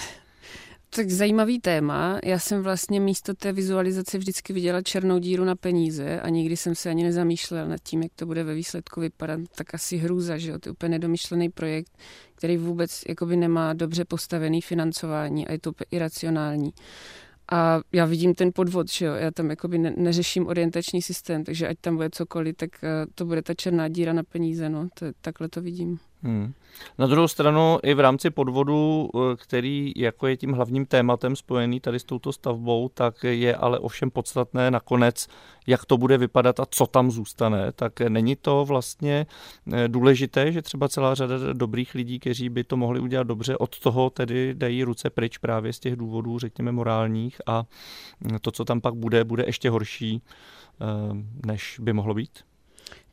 Tak 0.96 1.10
zajímavý 1.10 1.60
téma. 1.60 2.20
Já 2.24 2.40
jsem 2.40 2.64
vlastně 2.64 3.00
místo 3.00 3.34
té 3.34 3.54
vizualizace 3.54 4.18
vždycky 4.18 4.54
viděla 4.54 4.82
černou 4.82 5.20
díru 5.20 5.44
na 5.46 5.56
peníze 5.56 6.22
a 6.22 6.30
nikdy 6.30 6.58
jsem 6.58 6.76
se 6.76 6.90
ani 6.90 7.04
nezamýšlela 7.04 7.68
nad 7.68 7.78
tím, 7.84 8.04
jak 8.04 8.12
to 8.16 8.26
bude 8.26 8.44
ve 8.44 8.56
výsledku 8.56 9.02
vypadat. 9.02 9.40
Tak 9.56 9.74
asi 9.74 9.98
hrůza, 9.98 10.38
že 10.38 10.52
jo? 10.52 10.60
To 10.60 10.70
je 10.70 10.72
úplně 10.72 10.90
nedomyšlený 10.90 11.50
projekt, 11.50 11.98
který 12.36 12.58
vůbec 12.58 13.04
jakoby 13.10 13.38
nemá 13.38 13.74
dobře 13.74 14.06
postavený 14.06 14.62
financování 14.62 15.48
a 15.48 15.52
je 15.52 15.60
to 15.60 15.72
iracionální. 15.92 16.74
A 17.52 17.82
já 17.92 18.06
vidím 18.06 18.36
ten 18.36 18.52
podvod, 18.56 18.92
že 18.92 19.06
jo, 19.06 19.14
já 19.14 19.32
tam 19.32 19.50
jakoby 19.50 19.78
ne, 19.78 19.94
neřeším 19.98 20.48
orientační 20.48 21.02
systém, 21.02 21.44
takže 21.44 21.68
ať 21.68 21.78
tam 21.82 21.96
bude 21.96 22.10
cokoliv, 22.10 22.56
tak 22.56 22.70
uh, 22.84 22.90
to 23.16 23.26
bude 23.26 23.42
ta 23.42 23.54
černá 23.54 23.88
díra 23.88 24.14
na 24.14 24.24
peníze, 24.24 24.70
no, 24.70 24.90
to, 24.94 25.06
takhle 25.22 25.50
to 25.50 25.62
vidím. 25.62 26.00
Hmm. 26.24 26.54
Na 26.98 27.08
druhou 27.08 27.28
stranu 27.28 27.80
i 27.84 27.94
v 27.94 28.00
rámci 28.00 28.30
podvodu, 28.30 29.10
eh, 29.16 29.36
který 29.36 29.94
jako 29.96 30.28
je 30.28 30.38
tím 30.38 30.52
hlavním 30.54 30.86
tématem 30.86 31.36
spojený 31.36 31.80
tady 31.80 32.00
s 32.00 32.04
touto 32.04 32.34
stavbou, 32.34 32.90
tak 32.94 33.24
je 33.24 33.56
ale 33.56 33.80
ovšem 33.80 34.12
podstatné 34.12 34.72
nakonec, 34.72 35.28
jak 35.68 35.86
to 35.86 35.98
bude 35.98 36.18
vypadat 36.18 36.60
a 36.60 36.66
co 36.70 36.88
tam 36.88 37.12
zůstane. 37.12 37.72
Tak 37.72 38.02
není 38.02 38.36
to 38.36 38.66
vlastně 38.66 39.26
eh, 39.74 39.88
důležité, 39.88 40.52
že 40.52 40.62
třeba 40.62 40.90
celá 40.90 41.16
řada 41.16 41.54
dobrých 41.54 41.94
lidí, 41.94 42.20
kteří 42.20 42.50
by 42.50 42.64
to 42.64 42.78
mohli 42.78 43.00
udělat 43.00 43.28
dobře, 43.28 43.58
od 43.58 43.80
toho 43.80 44.10
tedy 44.10 44.54
dají 44.54 44.84
ruce 44.84 45.10
pryč 45.10 45.38
právě 45.38 45.74
z 45.74 45.80
těch 45.80 45.96
důvodů, 45.96 46.40
řekněme, 46.40 46.72
morálních 46.72 47.42
a 47.48 47.64
to, 48.42 48.52
co 48.52 48.66
tam 48.66 48.82
pak 48.82 48.94
bude, 48.94 49.24
bude 49.24 49.44
ještě 49.46 49.70
horší, 49.70 50.22
eh, 50.22 50.86
než 51.46 51.80
by 51.80 51.94
mohlo 51.94 52.14
být? 52.14 52.53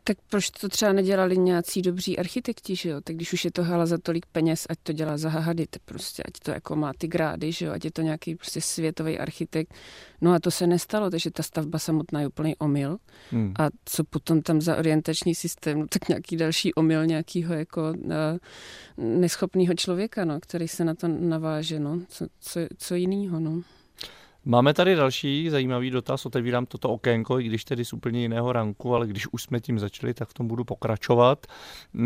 Tak 0.05 0.17
proč 0.31 0.51
to 0.51 0.69
třeba 0.69 0.93
nedělali 0.93 1.39
nějací 1.39 1.83
dobří 1.83 2.19
architekti, 2.19 2.77
že 2.77 2.89
jo? 2.89 3.01
Tak 3.01 3.17
když 3.17 3.33
už 3.33 3.45
je 3.45 3.51
to 3.51 3.65
hala 3.65 3.87
za 3.87 3.99
tolik 3.99 4.27
peněz, 4.27 4.67
ať 4.69 4.79
to 4.83 4.93
dělá 4.93 5.17
za 5.17 5.29
Hahadit, 5.29 5.77
prostě, 5.85 6.23
ať 6.23 6.33
to 6.43 6.51
jako 6.51 6.77
má 6.77 6.93
ty 6.99 7.09
grády, 7.09 7.53
že 7.53 7.67
jo? 7.67 7.73
Ať 7.73 7.85
je 7.85 7.91
to 7.93 8.03
nějaký 8.03 8.35
prostě 8.35 8.61
světový 8.61 9.19
architekt. 9.19 9.75
No 10.21 10.33
a 10.33 10.39
to 10.39 10.51
se 10.51 10.67
nestalo, 10.67 11.11
takže 11.11 11.31
ta 11.31 11.43
stavba 11.43 11.79
samotná 11.79 12.21
je 12.21 12.27
úplný 12.27 12.57
omyl. 12.57 12.99
Hmm. 13.31 13.55
A 13.59 13.69
co 13.85 14.05
potom 14.05 14.43
tam 14.43 14.61
za 14.61 14.77
orientační 14.77 15.35
systém? 15.35 15.79
No 15.79 15.87
tak 15.87 16.09
nějaký 16.09 16.37
další 16.37 16.75
omyl 16.75 17.07
nějakého 17.07 17.55
jako 17.55 17.93
uh, 17.97 18.11
neschopného 18.97 19.75
člověka, 19.75 20.25
no, 20.25 20.41
který 20.41 20.69
se 20.69 20.85
na 20.85 20.95
to 20.95 21.09
naváže, 21.09 21.81
no. 21.81 22.01
Co, 22.09 22.27
co, 22.41 22.61
co 22.79 22.95
jiného, 22.95 23.41
no. 23.41 23.63
Máme 24.45 24.75
tady 24.75 24.95
další 24.95 25.51
zajímavý 25.51 25.91
dotaz, 25.91 26.27
otevírám 26.27 26.67
toto 26.67 26.89
okénko, 26.89 27.41
i 27.41 27.45
když 27.45 27.65
tedy 27.65 27.85
z 27.85 27.93
úplně 27.93 28.21
jiného 28.21 28.53
ranku, 28.53 28.95
ale 28.95 29.07
když 29.07 29.27
už 29.33 29.43
jsme 29.43 29.61
tím 29.61 29.79
začali, 29.79 30.15
tak 30.15 30.29
v 30.29 30.35
tom 30.35 30.49
budu 30.49 30.65
pokračovat. 30.65 31.47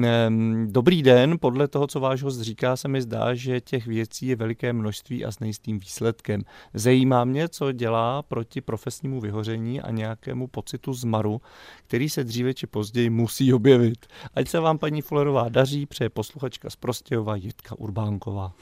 Ehm, 0.05 0.67
dobrý 0.71 1.03
den, 1.03 1.39
podle 1.39 1.69
toho, 1.69 1.87
co 1.87 2.01
váš 2.01 2.23
host 2.23 2.41
říká, 2.41 2.77
se 2.77 2.89
mi 2.89 3.03
zdá, 3.03 3.35
že 3.35 3.61
těch 3.61 3.87
věcí 3.87 4.27
je 4.27 4.37
veliké 4.37 4.73
množství 4.73 5.25
a 5.25 5.33
s 5.33 5.41
nejistým 5.41 5.79
výsledkem. 5.79 6.43
Zajímá 6.75 7.25
mě, 7.25 7.49
co 7.49 7.73
dělá 7.73 8.23
proti 8.23 8.61
profesnímu 8.61 9.21
vyhoření 9.21 9.81
a 9.81 9.91
nějakému 9.91 10.47
pocitu 10.47 10.93
zmaru, 10.93 11.41
který 11.87 12.09
se 12.09 12.25
dříve 12.25 12.55
či 12.55 12.67
později 12.67 13.11
musí 13.11 13.53
objevit. 13.53 14.07
Ať 14.35 14.49
se 14.49 14.61
vám, 14.61 14.79
paní 14.79 15.03
Fullerová, 15.03 15.49
daří, 15.49 15.87
přeje 15.87 16.11
posluchačka 16.11 16.71
z 16.71 16.77
Prostějova 16.77 17.37
Jitka 17.37 17.79
Urbánková. 17.79 18.53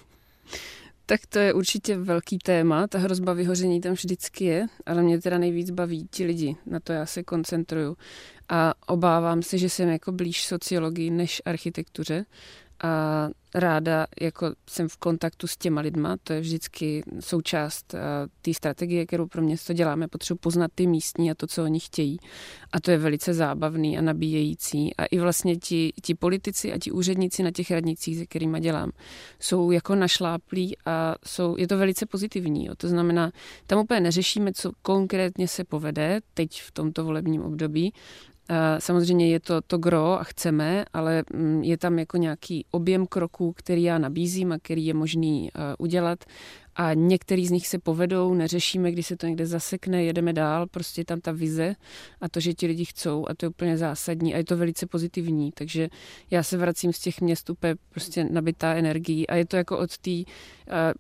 Tak 1.07 1.27
to 1.27 1.39
je 1.39 1.53
určitě 1.53 1.99
velký 1.99 2.39
téma, 2.39 2.87
ta 2.87 2.99
hrozba 2.99 3.33
vyhoření 3.33 3.81
tam 3.81 3.93
vždycky 3.93 4.45
je, 4.45 4.67
ale 4.87 5.03
mě 5.03 5.21
teda 5.21 5.39
nejvíc 5.39 5.71
baví 5.71 6.09
ti 6.11 6.25
lidi, 6.25 6.57
na 6.67 6.81
to 6.81 6.93
já 6.93 7.07
se 7.07 7.23
koncentruju. 7.23 7.97
A 8.49 8.75
obávám 8.87 9.43
se, 9.43 9.59
že 9.59 9.69
jsem 9.69 9.89
jako 9.89 10.13
blíž 10.13 10.47
sociologii 10.47 11.11
než 11.11 11.43
architektuře 11.45 12.25
a 12.83 13.29
ráda 13.55 14.07
jako 14.21 14.53
jsem 14.71 14.89
v 14.89 14.97
kontaktu 14.97 15.47
s 15.47 15.57
těma 15.57 15.81
lidma, 15.81 16.17
to 16.25 16.33
je 16.33 16.41
vždycky 16.41 17.03
součást 17.21 17.95
té 18.43 18.55
strategie, 18.55 19.07
kterou 19.07 19.27
pro 19.27 19.43
město 19.43 19.73
děláme, 19.73 20.09
potřebuji 20.09 20.39
poznat 20.39 20.71
ty 20.75 20.87
místní 20.87 21.31
a 21.31 21.35
to, 21.35 21.47
co 21.47 21.65
oni 21.65 21.81
chtějí. 21.81 22.19
A 22.73 22.81
to 22.81 22.91
je 22.91 22.99
velice 22.99 23.35
zábavný 23.35 23.99
a 23.99 24.03
nabíjející. 24.03 24.97
A 24.97 25.05
i 25.05 25.19
vlastně 25.19 25.57
ti, 25.57 25.93
ti 26.03 26.15
politici 26.15 26.73
a 26.73 26.79
ti 26.79 26.91
úředníci 26.91 27.43
na 27.43 27.51
těch 27.51 27.71
radnicích, 27.71 28.19
se 28.19 28.27
kterými 28.27 28.61
dělám, 28.61 28.91
jsou 29.41 29.71
jako 29.71 29.95
našláplí 29.95 30.77
a 30.87 31.15
jsou, 31.27 31.57
je 31.59 31.69
to 31.69 31.79
velice 31.79 32.07
pozitivní. 32.07 32.67
Jo. 32.67 32.75
To 32.77 32.89
znamená, 32.89 33.33
tam 33.67 33.79
úplně 33.79 34.01
neřešíme, 34.01 34.53
co 34.53 34.73
konkrétně 34.83 35.49
se 35.49 35.65
povede 35.65 36.21
teď 36.35 36.63
v 36.63 36.73
tomto 36.73 37.05
volebním 37.05 37.43
období, 37.43 37.93
Samozřejmě 38.79 39.29
je 39.29 39.41
to 39.41 39.61
to 39.61 39.79
gro 39.79 40.21
a 40.21 40.25
chceme, 40.25 40.85
ale 40.93 41.23
mm, 41.35 41.63
je 41.63 41.79
tam 41.79 41.99
jako 41.99 42.17
nějaký 42.17 42.67
objem 42.71 43.07
kroků, 43.07 43.53
který 43.53 43.83
já 43.83 43.99
nabízím 43.99 44.53
a 44.53 44.59
který 44.63 44.87
je 44.87 44.95
možný 44.95 45.51
udělat 45.79 46.25
a 46.77 46.95
některý 46.95 47.47
z 47.47 47.51
nich 47.51 47.67
se 47.67 47.79
povedou, 47.79 48.35
neřešíme, 48.35 48.93
když 48.93 49.07
se 49.07 49.17
to 49.17 49.27
někde 49.27 49.47
zasekne, 49.47 50.05
jedeme 50.05 50.33
dál, 50.33 50.67
prostě 50.67 51.05
tam 51.05 51.21
ta 51.21 51.33
vize 51.33 51.75
a 52.21 52.29
to, 52.29 52.41
že 52.41 52.55
ti 52.55 52.67
lidi 52.67 52.85
chcou 52.85 53.27
a 53.29 53.35
to 53.35 53.45
je 53.47 53.51
úplně 53.51 53.79
zásadní 53.79 54.35
a 54.35 54.37
je 54.37 54.45
to 54.45 54.57
velice 54.57 54.87
pozitivní, 54.87 55.53
takže 55.53 55.89
já 56.31 56.43
se 56.43 56.57
vracím 56.57 56.93
z 56.93 56.99
těch 56.99 57.21
měst 57.21 57.51
úplně 57.51 57.75
prostě 57.91 58.25
nabitá 58.25 58.75
energií 58.75 59.27
a 59.27 59.35
je 59.35 59.47
to 59.47 59.57
jako 59.57 59.79
od 59.79 59.99
té 59.99 60.11
uh, 60.11 60.25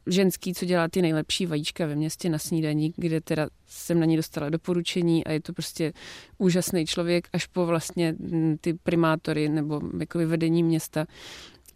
ženský, 0.06 0.54
co 0.54 0.64
dělá 0.64 0.88
ty 0.88 1.02
nejlepší 1.02 1.46
vajíčka 1.46 1.86
ve 1.86 1.94
městě 1.94 2.28
na 2.28 2.38
snídaní, 2.38 2.94
kde 2.96 3.20
teda 3.20 3.48
jsem 3.66 4.00
na 4.00 4.06
ní 4.06 4.16
dostala 4.16 4.50
doporučení 4.50 5.24
a 5.24 5.32
je 5.32 5.40
to 5.40 5.52
prostě 5.52 5.92
úžasný 6.38 6.86
člověk, 6.86 7.28
až 7.32 7.46
po 7.46 7.66
vlastně 7.66 8.16
ty 8.60 8.74
primátory 8.74 9.48
nebo 9.48 9.80
jako 10.00 10.18
vedení 10.18 10.62
města, 10.62 11.06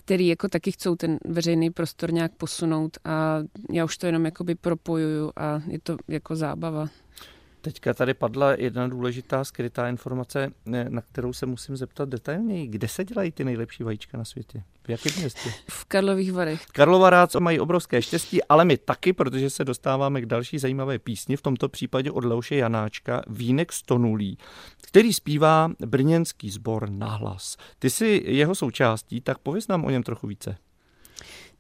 který 0.07 0.27
jako 0.27 0.49
taky 0.49 0.73
chcou 0.73 0.97
ten 0.97 1.19
veřejný 1.25 1.71
prostor 1.71 2.13
nějak 2.13 2.33
posunout 2.33 2.99
a 3.05 3.39
já 3.73 3.85
už 3.85 3.97
to 3.97 4.07
jenom 4.07 4.25
jakoby 4.25 4.55
propojuju 4.55 5.33
a 5.37 5.63
je 5.67 5.79
to 5.81 5.97
jako 6.09 6.37
zábava. 6.37 6.89
Teďka 7.67 7.95
tady 7.95 8.15
padla 8.15 8.53
jedna 8.53 8.89
důležitá 8.89 9.45
skrytá 9.45 9.89
informace, 9.89 10.53
na 10.89 11.01
kterou 11.01 11.33
se 11.33 11.47
musím 11.47 11.77
zeptat 11.77 12.09
detailněji. 12.09 12.67
Kde 12.67 12.89
se 12.89 13.05
dělají 13.05 13.33
ty 13.33 13.45
nejlepší 13.45 13.83
vajíčka 13.83 14.19
na 14.19 14.25
světě? 14.25 14.63
V 14.87 14.89
jakém 14.89 15.13
městě? 15.19 15.51
V 15.69 15.85
Karlových 15.85 16.33
Varech. 16.33 16.67
Karlovarác 16.67 17.35
mají 17.35 17.61
obrovské 17.61 18.03
štěstí, 18.03 18.45
ale 18.45 18.65
my 18.65 18.77
taky, 18.77 19.13
protože 19.13 19.51
se 19.51 19.65
dostáváme 19.65 20.21
k 20.21 20.27
další 20.27 20.59
zajímavé 20.59 20.99
písni, 20.99 21.37
v 21.37 21.43
tomto 21.43 21.69
případě 21.69 22.11
od 22.11 22.25
Leoše 22.25 22.57
Janáčka, 22.57 23.23
Vínek 23.27 23.73
stonulý, 23.73 24.39
který 24.83 25.13
zpívá 25.13 25.71
brněnský 25.87 26.51
sbor 26.51 26.91
nahlas. 26.91 27.57
Ty 27.79 27.91
jsi 27.91 28.23
jeho 28.27 28.55
součástí, 28.55 29.21
tak 29.21 29.39
pověz 29.39 29.69
nám 29.69 29.85
o 29.85 29.91
něm 29.91 30.03
trochu 30.03 30.27
více. 30.27 30.57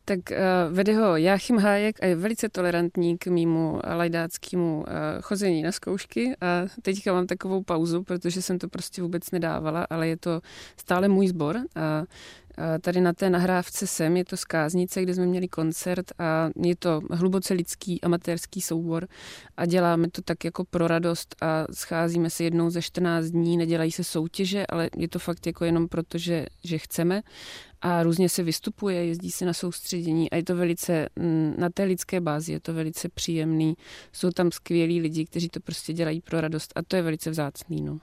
Tak 0.08 0.18
uh, 0.30 0.36
vede 0.74 0.94
ho 0.94 1.16
Jáchym 1.16 1.58
Hájek 1.58 2.02
a 2.02 2.06
je 2.06 2.16
velice 2.16 2.48
tolerantní 2.48 3.18
k 3.18 3.26
mýmu 3.26 3.80
lajdáckému 3.96 4.76
uh, 4.78 4.84
chození 5.20 5.62
na 5.62 5.72
zkoušky. 5.72 6.36
A 6.40 6.66
teďka 6.82 7.12
mám 7.12 7.26
takovou 7.26 7.62
pauzu, 7.62 8.02
protože 8.02 8.42
jsem 8.42 8.58
to 8.58 8.68
prostě 8.68 9.02
vůbec 9.02 9.30
nedávala, 9.30 9.86
ale 9.90 10.08
je 10.08 10.16
to 10.16 10.40
stále 10.76 11.08
můj 11.08 11.28
sbor 11.28 11.56
a 11.74 12.04
Tady 12.80 13.00
na 13.00 13.12
té 13.12 13.30
nahrávce 13.30 13.86
jsem, 13.86 14.16
je 14.16 14.24
to 14.24 14.36
Skáznice, 14.36 15.02
kde 15.02 15.14
jsme 15.14 15.26
měli 15.26 15.48
koncert 15.48 16.12
a 16.18 16.50
je 16.62 16.76
to 16.76 17.00
hluboce 17.10 17.54
lidský 17.54 18.00
amatérský 18.00 18.60
soubor 18.60 19.08
a 19.56 19.66
děláme 19.66 20.10
to 20.10 20.22
tak 20.22 20.44
jako 20.44 20.64
pro 20.64 20.88
radost 20.88 21.36
a 21.42 21.66
scházíme 21.72 22.30
se 22.30 22.44
jednou 22.44 22.70
ze 22.70 22.82
14 22.82 23.26
dní, 23.26 23.56
nedělají 23.56 23.92
se 23.92 24.04
soutěže, 24.04 24.66
ale 24.66 24.90
je 24.96 25.08
to 25.08 25.18
fakt 25.18 25.46
jako 25.46 25.64
jenom 25.64 25.88
proto, 25.88 26.18
že, 26.18 26.46
že 26.64 26.78
chceme 26.78 27.22
a 27.80 28.02
různě 28.02 28.28
se 28.28 28.42
vystupuje, 28.42 29.04
jezdí 29.04 29.30
se 29.30 29.44
na 29.44 29.52
soustředění 29.52 30.30
a 30.30 30.36
je 30.36 30.44
to 30.44 30.56
velice, 30.56 31.08
mm, 31.16 31.54
na 31.58 31.70
té 31.70 31.84
lidské 31.84 32.20
bázi 32.20 32.52
je 32.52 32.60
to 32.60 32.74
velice 32.74 33.08
příjemný. 33.08 33.74
Jsou 34.12 34.30
tam 34.30 34.52
skvělí 34.52 35.00
lidi, 35.00 35.24
kteří 35.24 35.48
to 35.48 35.60
prostě 35.60 35.92
dělají 35.92 36.20
pro 36.20 36.40
radost 36.40 36.72
a 36.76 36.82
to 36.82 36.96
je 36.96 37.02
velice 37.02 37.30
vzácný. 37.30 37.82
No 37.82 37.98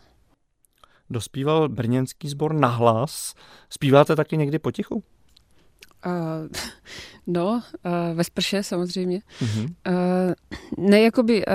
dospíval 1.10 1.70
brněnský 1.70 2.30
sbor 2.30 2.54
nahlas. 2.54 3.34
Zpíváte 3.70 4.16
taky 4.16 4.38
někdy 4.38 4.60
potichu? 4.60 5.04
Uh, 6.06 6.48
no, 7.28 7.62
uh, 7.86 7.92
ve 8.14 8.24
sprše 8.24 8.64
samozřejmě. 8.64 9.22
Uh-huh. 9.42 9.64
Uh, 9.88 10.88
ne, 10.90 11.02
jakoby 11.02 11.46
uh, 11.46 11.54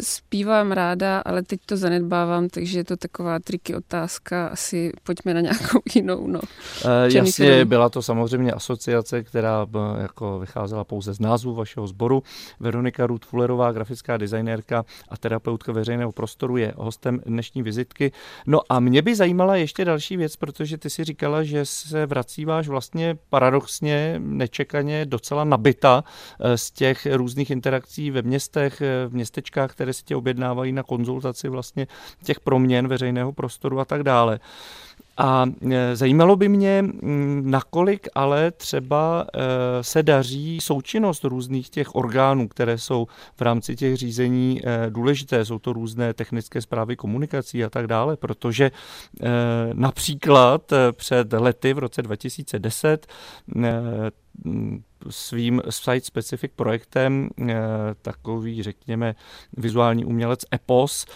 zpívám 0.00 0.72
ráda, 0.72 1.18
ale 1.18 1.42
teď 1.42 1.60
to 1.66 1.76
zanedbávám, 1.76 2.48
takže 2.48 2.78
je 2.78 2.84
to 2.84 2.96
taková 2.96 3.38
triky 3.38 3.74
otázka. 3.74 4.46
Asi 4.46 4.92
pojďme 5.02 5.34
na 5.34 5.40
nějakou 5.40 5.80
jinou. 5.94 6.26
No. 6.26 6.40
Uh, 6.40 7.14
jasně, 7.14 7.64
byla 7.64 7.88
to 7.88 8.02
samozřejmě 8.02 8.52
asociace, 8.52 9.22
která 9.22 9.66
jako 10.00 10.38
vycházela 10.38 10.84
pouze 10.84 11.14
z 11.14 11.20
názvu 11.20 11.54
vašeho 11.54 11.86
sboru. 11.86 12.22
Veronika 12.60 13.06
Rudfullerová, 13.06 13.72
grafická 13.72 14.16
designérka 14.16 14.84
a 15.08 15.16
terapeutka 15.16 15.72
veřejného 15.72 16.12
prostoru, 16.12 16.56
je 16.56 16.74
hostem 16.76 17.20
dnešní 17.26 17.62
vizitky. 17.62 18.12
No 18.46 18.60
a 18.68 18.80
mě 18.80 19.02
by 19.02 19.14
zajímala 19.14 19.56
ještě 19.56 19.84
další 19.84 20.16
věc, 20.16 20.36
protože 20.36 20.78
ty 20.78 20.90
si 20.90 21.04
říkala, 21.04 21.42
že 21.42 21.64
se 21.64 22.06
vracíváš 22.06 22.68
vlastně 22.68 23.16
paradox 23.30 23.73
paradoxně, 23.80 24.16
nečekaně 24.18 25.06
docela 25.06 25.44
nabita 25.44 26.04
eh, 26.40 26.58
z 26.58 26.70
těch 26.70 27.06
různých 27.12 27.50
interakcí 27.50 28.10
ve 28.10 28.22
městech, 28.22 28.80
eh, 28.80 29.08
v 29.08 29.14
městečkách, 29.14 29.72
které 29.72 29.92
si 29.92 30.04
tě 30.04 30.16
objednávají 30.16 30.72
na 30.72 30.82
konzultaci 30.82 31.48
vlastně 31.48 31.86
těch 32.24 32.40
proměn 32.40 32.88
veřejného 32.88 33.32
prostoru 33.32 33.80
a 33.80 33.84
tak 33.84 34.02
dále. 34.02 34.40
A 35.16 35.46
e, 35.70 35.96
zajímalo 35.96 36.36
by 36.36 36.48
mě, 36.48 36.84
nakolik 37.42 38.08
ale 38.14 38.50
třeba 38.50 39.26
e, 39.34 39.38
se 39.84 40.02
daří 40.02 40.58
součinnost 40.60 41.24
různých 41.24 41.70
těch 41.70 41.94
orgánů, 41.94 42.48
které 42.48 42.78
jsou 42.78 43.06
v 43.36 43.40
rámci 43.40 43.76
těch 43.76 43.96
řízení 43.96 44.60
e, 44.64 44.90
důležité. 44.90 45.44
Jsou 45.44 45.58
to 45.58 45.72
různé 45.72 46.14
technické 46.14 46.60
zprávy 46.60 46.96
komunikací 46.96 47.64
a 47.64 47.70
tak 47.70 47.86
dále, 47.86 48.16
protože 48.16 48.70
například 49.72 50.72
před 50.92 51.32
lety 51.32 51.74
v 51.74 51.78
roce 51.78 52.02
2010 52.02 53.06
svým 55.10 55.62
site-specific 55.70 56.52
projektem 56.56 57.30
eh, 57.40 57.54
takový, 58.02 58.62
řekněme, 58.62 59.14
vizuální 59.56 60.04
umělec 60.04 60.40
EPOS 60.54 61.06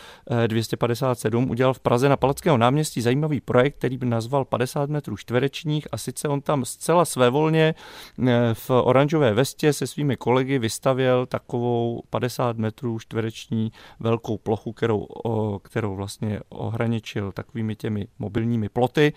257 0.46 1.44
eh, 1.44 1.50
udělal 1.50 1.74
v 1.74 1.80
Praze 1.80 2.08
na 2.08 2.16
Palackého 2.16 2.58
náměstí 2.58 3.00
zajímavý 3.00 3.40
projekt, 3.40 3.78
který 3.78 3.96
by 3.96 4.06
nazval 4.06 4.44
50 4.44 4.90
metrů 4.90 5.16
čtverečních 5.16 5.86
a 5.92 5.98
sice 5.98 6.28
on 6.28 6.40
tam 6.40 6.64
zcela 6.64 7.04
svévolně 7.04 7.74
eh, 8.28 8.54
v 8.54 8.70
oranžové 8.70 9.34
vestě 9.34 9.72
se 9.72 9.86
svými 9.86 10.16
kolegy 10.16 10.58
vystavěl 10.58 11.26
takovou 11.26 12.02
50 12.10 12.58
metrů 12.58 12.98
čtvereční 12.98 13.72
velkou 14.00 14.38
plochu, 14.38 14.72
kterou, 14.72 15.06
kterou 15.62 15.96
vlastně 15.96 16.40
ohraničil 16.48 17.32
takovými 17.32 17.76
těmi 17.76 18.06
mobilními 18.18 18.68
ploty 18.68 19.12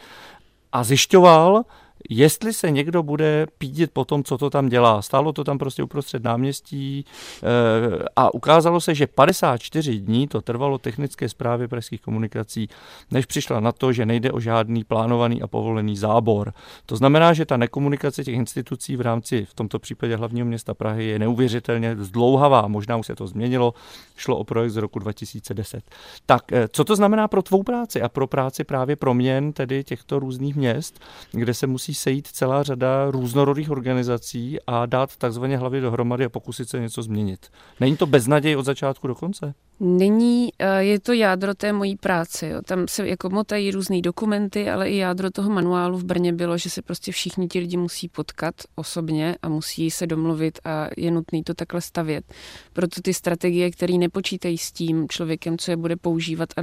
a 0.71 0.83
zjišťoval, 0.83 1.63
jestli 2.09 2.53
se 2.53 2.71
někdo 2.71 3.03
bude 3.03 3.47
pídit 3.57 3.91
po 3.93 4.05
tom, 4.05 4.23
co 4.23 4.37
to 4.37 4.49
tam 4.49 4.69
dělá. 4.69 5.01
Stálo 5.01 5.33
to 5.33 5.43
tam 5.43 5.57
prostě 5.57 5.83
uprostřed 5.83 6.23
náměstí 6.23 7.05
eh, 7.43 8.05
a 8.15 8.33
ukázalo 8.33 8.81
se, 8.81 8.95
že 8.95 9.07
54 9.07 9.99
dní 9.99 10.27
to 10.27 10.41
trvalo 10.41 10.77
technické 10.77 11.29
zprávě 11.29 11.67
pražských 11.67 12.01
komunikací, 12.01 12.69
než 13.11 13.25
přišla 13.25 13.59
na 13.59 13.71
to, 13.71 13.93
že 13.93 14.05
nejde 14.05 14.31
o 14.31 14.39
žádný 14.39 14.83
plánovaný 14.83 15.41
a 15.41 15.47
povolený 15.47 15.97
zábor. 15.97 16.53
To 16.85 16.95
znamená, 16.95 17.33
že 17.33 17.45
ta 17.45 17.57
nekomunikace 17.57 18.23
těch 18.23 18.35
institucí 18.35 18.95
v 18.95 19.01
rámci, 19.01 19.45
v 19.45 19.53
tomto 19.53 19.79
případě 19.79 20.15
hlavního 20.15 20.45
města 20.45 20.73
Prahy, 20.73 21.05
je 21.05 21.19
neuvěřitelně 21.19 21.95
zdlouhavá. 21.99 22.67
Možná 22.67 22.97
už 22.97 23.07
se 23.07 23.15
to 23.15 23.27
změnilo, 23.27 23.73
šlo 24.15 24.37
o 24.37 24.43
projekt 24.43 24.71
z 24.71 24.77
roku 24.77 24.99
2010. 24.99 25.83
Tak, 26.25 26.51
eh, 26.51 26.67
co 26.67 26.83
to 26.83 26.95
znamená 26.95 27.27
pro 27.27 27.41
tvou 27.41 27.63
práci 27.63 28.01
a 28.01 28.09
pro 28.09 28.27
práci 28.27 28.63
právě 28.63 28.95
proměn 28.95 29.53
tedy 29.53 29.83
těchto 29.83 30.19
různých 30.19 30.55
měst, 30.55 30.99
kde 31.31 31.53
se 31.53 31.67
musí 31.67 31.90
sejít 31.93 32.27
celá 32.27 32.63
řada 32.63 33.11
různorodých 33.11 33.71
organizací 33.71 34.57
a 34.67 34.85
dát 34.85 35.17
takzvaně 35.17 35.57
hlavě 35.57 35.81
dohromady 35.81 36.25
a 36.25 36.29
pokusit 36.29 36.69
se 36.69 36.79
něco 36.79 37.03
změnit. 37.03 37.49
Není 37.79 37.97
to 37.97 38.05
beznaděj 38.05 38.55
od 38.57 38.65
začátku 38.65 39.07
do 39.07 39.15
konce? 39.15 39.53
Není, 39.83 40.49
eh, 40.59 40.83
je 40.83 40.99
to 40.99 41.13
jádro 41.13 41.53
té 41.53 41.73
mojí 41.73 41.95
práce. 41.95 42.47
Jo. 42.47 42.61
Tam 42.65 42.87
se 42.87 43.07
jako 43.07 43.29
motají 43.29 43.71
různé 43.71 44.01
dokumenty, 44.01 44.69
ale 44.69 44.89
i 44.89 44.97
jádro 44.97 45.31
toho 45.31 45.49
manuálu 45.49 45.97
v 45.97 46.03
Brně 46.03 46.33
bylo, 46.33 46.57
že 46.57 46.69
se 46.69 46.81
prostě 46.81 47.11
všichni 47.11 47.47
ti 47.47 47.59
lidi 47.59 47.77
musí 47.77 48.07
potkat 48.07 48.55
osobně 48.75 49.35
a 49.41 49.49
musí 49.49 49.91
se 49.91 50.07
domluvit 50.07 50.59
a 50.65 50.87
je 50.97 51.11
nutný 51.11 51.43
to 51.43 51.53
takhle 51.53 51.81
stavět. 51.81 52.33
Proto 52.73 53.01
ty 53.01 53.13
strategie, 53.13 53.71
které 53.71 53.93
nepočítají 53.93 54.57
s 54.57 54.71
tím 54.71 55.09
člověkem, 55.09 55.57
co 55.57 55.71
je 55.71 55.77
bude 55.77 55.95
používat 55.95 56.49
a 56.57 56.61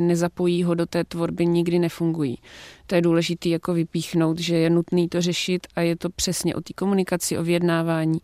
nezapojí 0.00 0.62
ho 0.62 0.74
do 0.74 0.86
té 0.86 1.04
tvorby, 1.04 1.46
nikdy 1.46 1.78
nefungují. 1.78 2.38
To 2.86 2.94
je 2.94 3.02
důležité 3.02 3.48
jako 3.48 3.74
vypíchnout, 3.74 4.38
že 4.38 4.56
je 4.56 4.70
nutný 4.70 5.08
to 5.08 5.20
řešit 5.20 5.66
a 5.76 5.80
je 5.80 5.96
to 5.96 6.10
přesně 6.10 6.54
o 6.54 6.60
té 6.60 6.72
komunikaci, 6.72 7.38
o 7.38 7.42
vyjednávání 7.42 8.18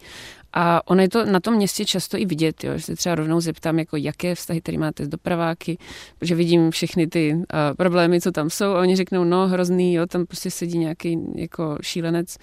a 0.57 0.91
ono 0.91 1.03
je 1.03 1.09
to 1.09 1.25
na 1.25 1.41
tom 1.41 1.55
městě 1.55 1.85
často 1.85 2.19
i 2.19 2.25
vidět, 2.25 2.65
jo, 2.65 2.73
že 2.77 2.83
se 2.83 2.97
třeba 2.97 3.15
rovnou 3.15 3.41
zeptám, 3.41 3.79
jako 3.79 3.97
jaké 3.97 4.35
vztahy 4.35 4.61
tady 4.61 4.79
máte 4.79 5.05
s 5.05 5.09
dopraváky, 5.09 5.79
protože 6.19 6.35
vidím 6.35 6.71
všechny 6.71 7.07
ty 7.07 7.35
uh, 7.35 7.43
problémy, 7.77 8.21
co 8.21 8.33
tam 8.33 8.51
jsou 8.51 8.65
a 8.65 8.81
oni 8.81 8.97
řeknou, 8.97 9.25
no 9.25 9.49
hrozný, 9.49 9.95
jo, 9.95 10.07
tam 10.07 10.27
prostě 10.27 10.51
sedí 10.51 10.79
nějaký 10.79 11.19
jako 11.37 11.79
šílenec 11.83 12.37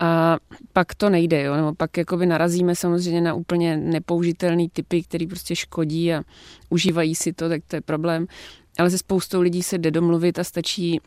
a 0.00 0.36
pak 0.72 0.94
to 0.94 1.10
nejde, 1.10 1.42
jo, 1.42 1.56
nebo 1.56 1.74
pak 1.74 1.96
jakoby 1.96 2.26
narazíme 2.26 2.76
samozřejmě 2.76 3.20
na 3.20 3.34
úplně 3.34 3.76
nepoužitelný 3.76 4.68
typy, 4.68 5.02
který 5.02 5.26
prostě 5.26 5.56
škodí 5.56 6.14
a 6.14 6.22
užívají 6.70 7.14
si 7.14 7.32
to, 7.32 7.48
tak 7.48 7.62
to 7.66 7.76
je 7.76 7.80
problém. 7.80 8.26
Ale 8.78 8.90
se 8.90 8.98
spoustou 8.98 9.40
lidí 9.40 9.62
se 9.62 9.78
jde 9.78 9.90
domluvit 9.90 10.38
a 10.38 10.44
stačí 10.44 11.00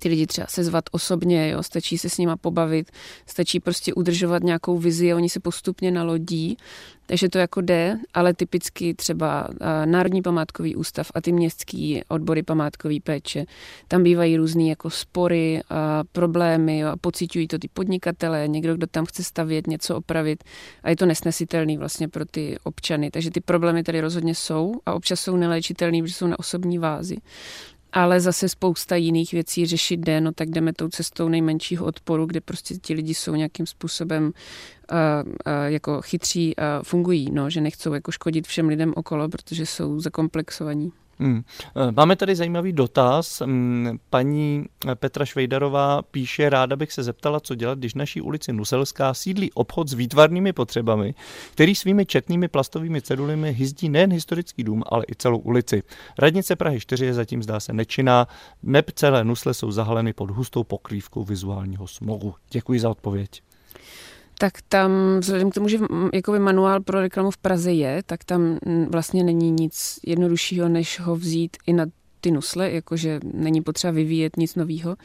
ty 0.00 0.08
lidi 0.08 0.26
třeba 0.26 0.46
sezvat 0.46 0.84
osobně, 0.90 1.50
jo, 1.50 1.62
stačí 1.62 1.98
se 1.98 2.08
s 2.08 2.18
nima 2.18 2.36
pobavit, 2.36 2.90
stačí 3.26 3.60
prostě 3.60 3.94
udržovat 3.94 4.42
nějakou 4.42 4.78
vizi 4.78 5.12
a 5.12 5.16
oni 5.16 5.28
se 5.28 5.40
postupně 5.40 5.90
nalodí, 5.90 6.56
takže 7.06 7.28
to 7.28 7.38
jako 7.38 7.60
jde, 7.60 7.98
ale 8.14 8.34
typicky 8.34 8.94
třeba 8.94 9.48
Národní 9.84 10.22
památkový 10.22 10.76
ústav 10.76 11.10
a 11.14 11.20
ty 11.20 11.32
městský 11.32 12.02
odbory 12.08 12.42
památkové 12.42 12.94
péče, 13.04 13.44
tam 13.88 14.02
bývají 14.02 14.36
různé 14.36 14.62
jako 14.62 14.90
spory, 14.90 15.60
a 15.70 16.02
problémy 16.12 16.78
jo, 16.78 16.88
a 16.88 16.96
pocitují 16.96 17.48
to 17.48 17.58
ty 17.58 17.68
podnikatele, 17.68 18.48
někdo, 18.48 18.74
kdo 18.74 18.86
tam 18.86 19.06
chce 19.06 19.24
stavět, 19.24 19.66
něco 19.66 19.96
opravit 19.96 20.44
a 20.82 20.90
je 20.90 20.96
to 20.96 21.06
nesnesitelný 21.06 21.76
vlastně 21.76 22.08
pro 22.08 22.24
ty 22.24 22.56
občany, 22.64 23.10
takže 23.10 23.30
ty 23.30 23.40
problémy 23.40 23.82
tady 23.82 24.00
rozhodně 24.00 24.34
jsou 24.34 24.74
a 24.86 24.94
občas 24.94 25.20
jsou 25.20 25.36
neléčitelný, 25.36 26.02
protože 26.02 26.14
jsou 26.14 26.26
na 26.26 26.38
osobní 26.38 26.78
vázi 26.78 27.16
ale 27.92 28.20
zase 28.20 28.48
spousta 28.48 28.96
jiných 28.96 29.32
věcí 29.32 29.66
řešit 29.66 30.00
jde, 30.00 30.20
no 30.20 30.32
tak 30.32 30.50
jdeme 30.50 30.72
tou 30.72 30.88
cestou 30.88 31.28
nejmenšího 31.28 31.86
odporu, 31.86 32.26
kde 32.26 32.40
prostě 32.40 32.74
ti 32.74 32.94
lidi 32.94 33.14
jsou 33.14 33.34
nějakým 33.34 33.66
způsobem 33.66 34.24
uh, 34.24 34.30
uh, 35.28 35.32
jako 35.64 36.02
chytří 36.02 36.56
a 36.56 36.82
fungují, 36.82 37.30
no, 37.32 37.50
že 37.50 37.60
nechcou 37.60 37.94
jako 37.94 38.12
škodit 38.12 38.46
všem 38.46 38.68
lidem 38.68 38.92
okolo, 38.96 39.28
protože 39.28 39.66
jsou 39.66 40.00
zakomplexovaní. 40.00 40.92
Hmm. 41.20 41.42
Máme 41.96 42.16
tady 42.16 42.36
zajímavý 42.36 42.72
dotaz. 42.72 43.40
Hmm, 43.40 43.98
paní 44.10 44.66
Petra 44.94 45.24
Švejdarová 45.24 46.02
píše, 46.02 46.50
ráda 46.50 46.76
bych 46.76 46.92
se 46.92 47.02
zeptala, 47.02 47.40
co 47.40 47.54
dělat, 47.54 47.78
když 47.78 47.94
naší 47.94 48.20
ulici 48.20 48.52
Nuselská 48.52 49.14
sídlí 49.14 49.52
obchod 49.52 49.88
s 49.88 49.92
výtvarnými 49.92 50.52
potřebami, 50.52 51.14
který 51.52 51.74
svými 51.74 52.06
četnými 52.06 52.48
plastovými 52.48 53.02
cedulemi 53.02 53.52
hyzdí 53.52 53.88
nejen 53.88 54.12
historický 54.12 54.64
dům, 54.64 54.82
ale 54.86 55.04
i 55.12 55.14
celou 55.14 55.38
ulici. 55.38 55.82
Radnice 56.18 56.56
Prahy 56.56 56.80
4 56.80 57.04
je 57.04 57.14
zatím 57.14 57.42
zdá 57.42 57.60
se 57.60 57.72
nečinná, 57.72 58.28
neb 58.62 58.90
celé 58.90 59.24
Nusle 59.24 59.54
jsou 59.54 59.70
zahaleny 59.70 60.12
pod 60.12 60.30
hustou 60.30 60.64
pokrývkou 60.64 61.24
vizuálního 61.24 61.86
smogu. 61.86 62.34
Děkuji 62.50 62.80
za 62.80 62.90
odpověď 62.90 63.42
tak 64.40 64.52
tam, 64.68 64.90
vzhledem 65.20 65.50
k 65.50 65.54
tomu, 65.54 65.68
že 65.68 65.78
jakoby 66.12 66.38
manuál 66.38 66.80
pro 66.80 67.00
reklamu 67.00 67.30
v 67.30 67.36
Praze 67.36 67.72
je, 67.72 68.02
tak 68.06 68.24
tam 68.24 68.58
vlastně 68.88 69.24
není 69.24 69.50
nic 69.50 70.00
jednoduššího, 70.06 70.68
než 70.68 71.00
ho 71.00 71.16
vzít 71.16 71.56
i 71.66 71.72
na 71.72 71.86
ty 72.20 72.30
nusle, 72.30 72.70
jakože 72.70 73.20
není 73.24 73.62
potřeba 73.62 73.90
vyvíjet 73.90 74.36
nic 74.36 74.54
nového. 74.54 74.96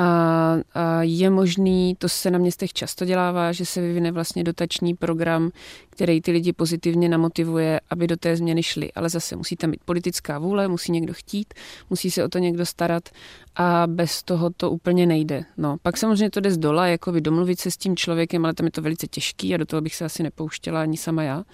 A, 0.00 0.58
a 0.74 1.02
je 1.02 1.30
možný, 1.30 1.94
to 1.98 2.08
se 2.08 2.30
na 2.30 2.38
městech 2.38 2.72
často 2.72 3.04
dělává, 3.04 3.52
že 3.52 3.66
se 3.66 3.80
vyvine 3.80 4.12
vlastně 4.12 4.44
dotační 4.44 4.94
program, 4.94 5.50
který 5.90 6.20
ty 6.20 6.32
lidi 6.32 6.52
pozitivně 6.52 7.08
namotivuje, 7.08 7.80
aby 7.90 8.06
do 8.06 8.16
té 8.16 8.36
změny 8.36 8.62
šli. 8.62 8.92
Ale 8.92 9.08
zase 9.08 9.36
musí 9.36 9.56
tam 9.56 9.70
být 9.70 9.80
politická 9.84 10.38
vůle, 10.38 10.68
musí 10.68 10.92
někdo 10.92 11.14
chtít, 11.14 11.54
musí 11.90 12.10
se 12.10 12.24
o 12.24 12.28
to 12.28 12.38
někdo 12.38 12.66
starat 12.66 13.08
a 13.56 13.86
bez 13.86 14.22
toho 14.22 14.50
to 14.50 14.70
úplně 14.70 15.06
nejde. 15.06 15.44
No, 15.56 15.76
pak 15.82 15.96
samozřejmě 15.96 16.30
to 16.30 16.40
jde 16.40 16.50
z 16.50 16.58
dola, 16.58 16.86
jako 16.86 17.12
by 17.12 17.20
domluvit 17.20 17.60
se 17.60 17.70
s 17.70 17.76
tím 17.76 17.96
člověkem, 17.96 18.44
ale 18.44 18.54
tam 18.54 18.66
je 18.66 18.72
to 18.72 18.82
velice 18.82 19.06
těžký 19.06 19.54
a 19.54 19.56
do 19.56 19.66
toho 19.66 19.80
bych 19.80 19.94
se 19.94 20.04
asi 20.04 20.22
nepouštěla 20.22 20.82
ani 20.82 20.96
sama 20.96 21.22
já 21.22 21.44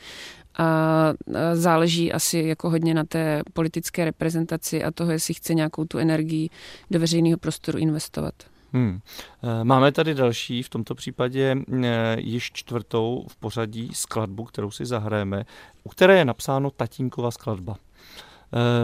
a 0.59 1.13
záleží 1.55 2.13
asi 2.13 2.39
jako 2.39 2.71
hodně 2.71 2.95
na 2.95 3.05
té 3.05 3.43
politické 3.53 4.05
reprezentaci 4.05 4.85
a 4.85 4.91
toho, 4.91 5.13
jestli 5.13 5.35
chce 5.35 5.55
nějakou 5.55 5.85
tu 5.85 5.99
energii 5.99 6.51
do 6.91 7.01
veřejného 7.01 7.39
prostoru 7.39 7.79
investovat. 7.79 8.35
Hmm. 8.73 9.01
E, 9.43 9.65
máme 9.65 9.93
tady 9.93 10.15
další, 10.15 10.63
v 10.63 10.69
tomto 10.69 10.95
případě 10.95 11.57
e, 11.85 12.17
již 12.21 12.51
čtvrtou 12.53 13.27
v 13.29 13.37
pořadí 13.37 13.91
skladbu, 13.93 14.45
kterou 14.45 14.71
si 14.71 14.87
zahrajeme, 14.87 15.45
u 15.85 15.89
které 15.89 16.19
je 16.19 16.25
napsáno 16.25 16.71
Tatínkova 16.71 17.31
skladba. 17.31 17.77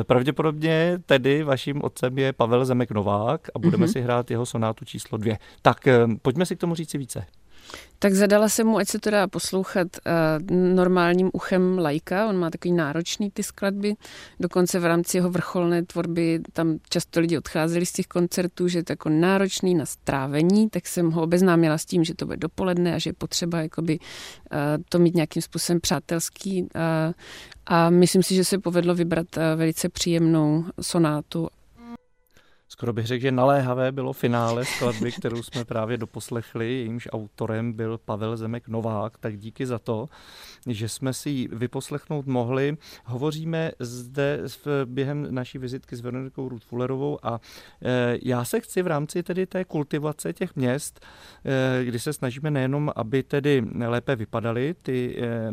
E, 0.00 0.04
pravděpodobně 0.04 0.98
tedy 1.06 1.42
vaším 1.42 1.84
otcem 1.84 2.18
je 2.18 2.32
Pavel 2.32 2.64
Zemek 2.64 2.90
Novák 2.90 3.48
a 3.54 3.58
budeme 3.58 3.86
mm-hmm. 3.86 3.92
si 3.92 4.00
hrát 4.00 4.30
jeho 4.30 4.46
sonátu 4.46 4.84
číslo 4.84 5.18
dvě. 5.18 5.38
Tak 5.62 5.88
pojďme 6.22 6.46
si 6.46 6.56
k 6.56 6.60
tomu 6.60 6.74
říci 6.74 6.98
více. 6.98 7.26
Tak 7.98 8.14
zadala 8.14 8.48
jsem 8.48 8.66
mu, 8.66 8.78
ať 8.78 8.88
se 8.88 8.98
to 8.98 9.10
dá 9.10 9.26
poslouchat 9.26 9.86
uh, 9.86 10.56
normálním 10.74 11.30
uchem 11.32 11.78
lajka. 11.78 12.28
On 12.28 12.36
má 12.36 12.50
takový 12.50 12.72
náročný 12.72 13.30
ty 13.30 13.42
skladby. 13.42 13.94
Dokonce 14.40 14.78
v 14.78 14.84
rámci 14.84 15.16
jeho 15.16 15.30
vrcholné 15.30 15.82
tvorby 15.82 16.40
tam 16.52 16.78
často 16.88 17.20
lidi 17.20 17.38
odcházeli 17.38 17.86
z 17.86 17.92
těch 17.92 18.06
koncertů, 18.06 18.68
že 18.68 18.78
je 18.78 18.84
to 18.84 18.92
jako 18.92 19.08
náročný 19.08 19.74
na 19.74 19.86
strávení, 19.86 20.70
tak 20.70 20.86
jsem 20.86 21.10
ho 21.10 21.22
obeznámila 21.22 21.78
s 21.78 21.84
tím, 21.84 22.04
že 22.04 22.14
to 22.14 22.26
bude 22.26 22.36
dopoledne 22.36 22.94
a 22.94 22.98
že 22.98 23.10
je 23.10 23.14
potřeba 23.14 23.60
jakoby, 23.60 23.98
uh, 23.98 24.58
to 24.88 24.98
mít 24.98 25.14
nějakým 25.14 25.42
způsobem 25.42 25.80
přátelský. 25.80 26.62
Uh, 26.62 26.68
a 27.66 27.90
myslím 27.90 28.22
si, 28.22 28.34
že 28.34 28.44
se 28.44 28.58
povedlo 28.58 28.94
vybrat 28.94 29.26
velice 29.56 29.88
příjemnou 29.88 30.64
sonátu 30.80 31.48
skoro 32.72 32.92
bych 32.92 33.06
řekl, 33.06 33.22
že 33.22 33.32
naléhavé 33.32 33.92
bylo 33.92 34.12
finále 34.12 34.64
skladby, 34.64 35.12
kterou 35.12 35.42
jsme 35.42 35.64
právě 35.64 35.96
doposlechli, 35.96 36.72
jejímž 36.72 37.08
autorem 37.12 37.72
byl 37.72 37.98
Pavel 37.98 38.36
Zemek 38.36 38.68
Novák, 38.68 39.18
tak 39.18 39.36
díky 39.38 39.66
za 39.66 39.78
to, 39.78 40.08
že 40.66 40.88
jsme 40.88 41.12
si 41.12 41.30
ji 41.30 41.48
vyposlechnout 41.52 42.26
mohli. 42.26 42.76
Hovoříme 43.04 43.72
zde 43.78 44.40
během 44.84 45.34
naší 45.34 45.58
vizitky 45.58 45.96
s 45.96 46.00
Veronikou 46.00 46.48
Ruth 46.48 46.64
Fullerovou 46.64 47.18
a 47.22 47.40
e, 47.82 48.18
já 48.22 48.44
se 48.44 48.60
chci 48.60 48.82
v 48.82 48.86
rámci 48.86 49.22
tedy 49.22 49.46
té 49.46 49.64
kultivace 49.64 50.32
těch 50.32 50.56
měst, 50.56 51.00
e, 51.44 51.84
kdy 51.84 51.98
se 51.98 52.12
snažíme 52.12 52.50
nejenom, 52.50 52.92
aby 52.96 53.22
tedy 53.22 53.64
lépe 53.86 54.16
vypadaly 54.16 54.74
ty 54.82 55.16
e, 55.22 55.52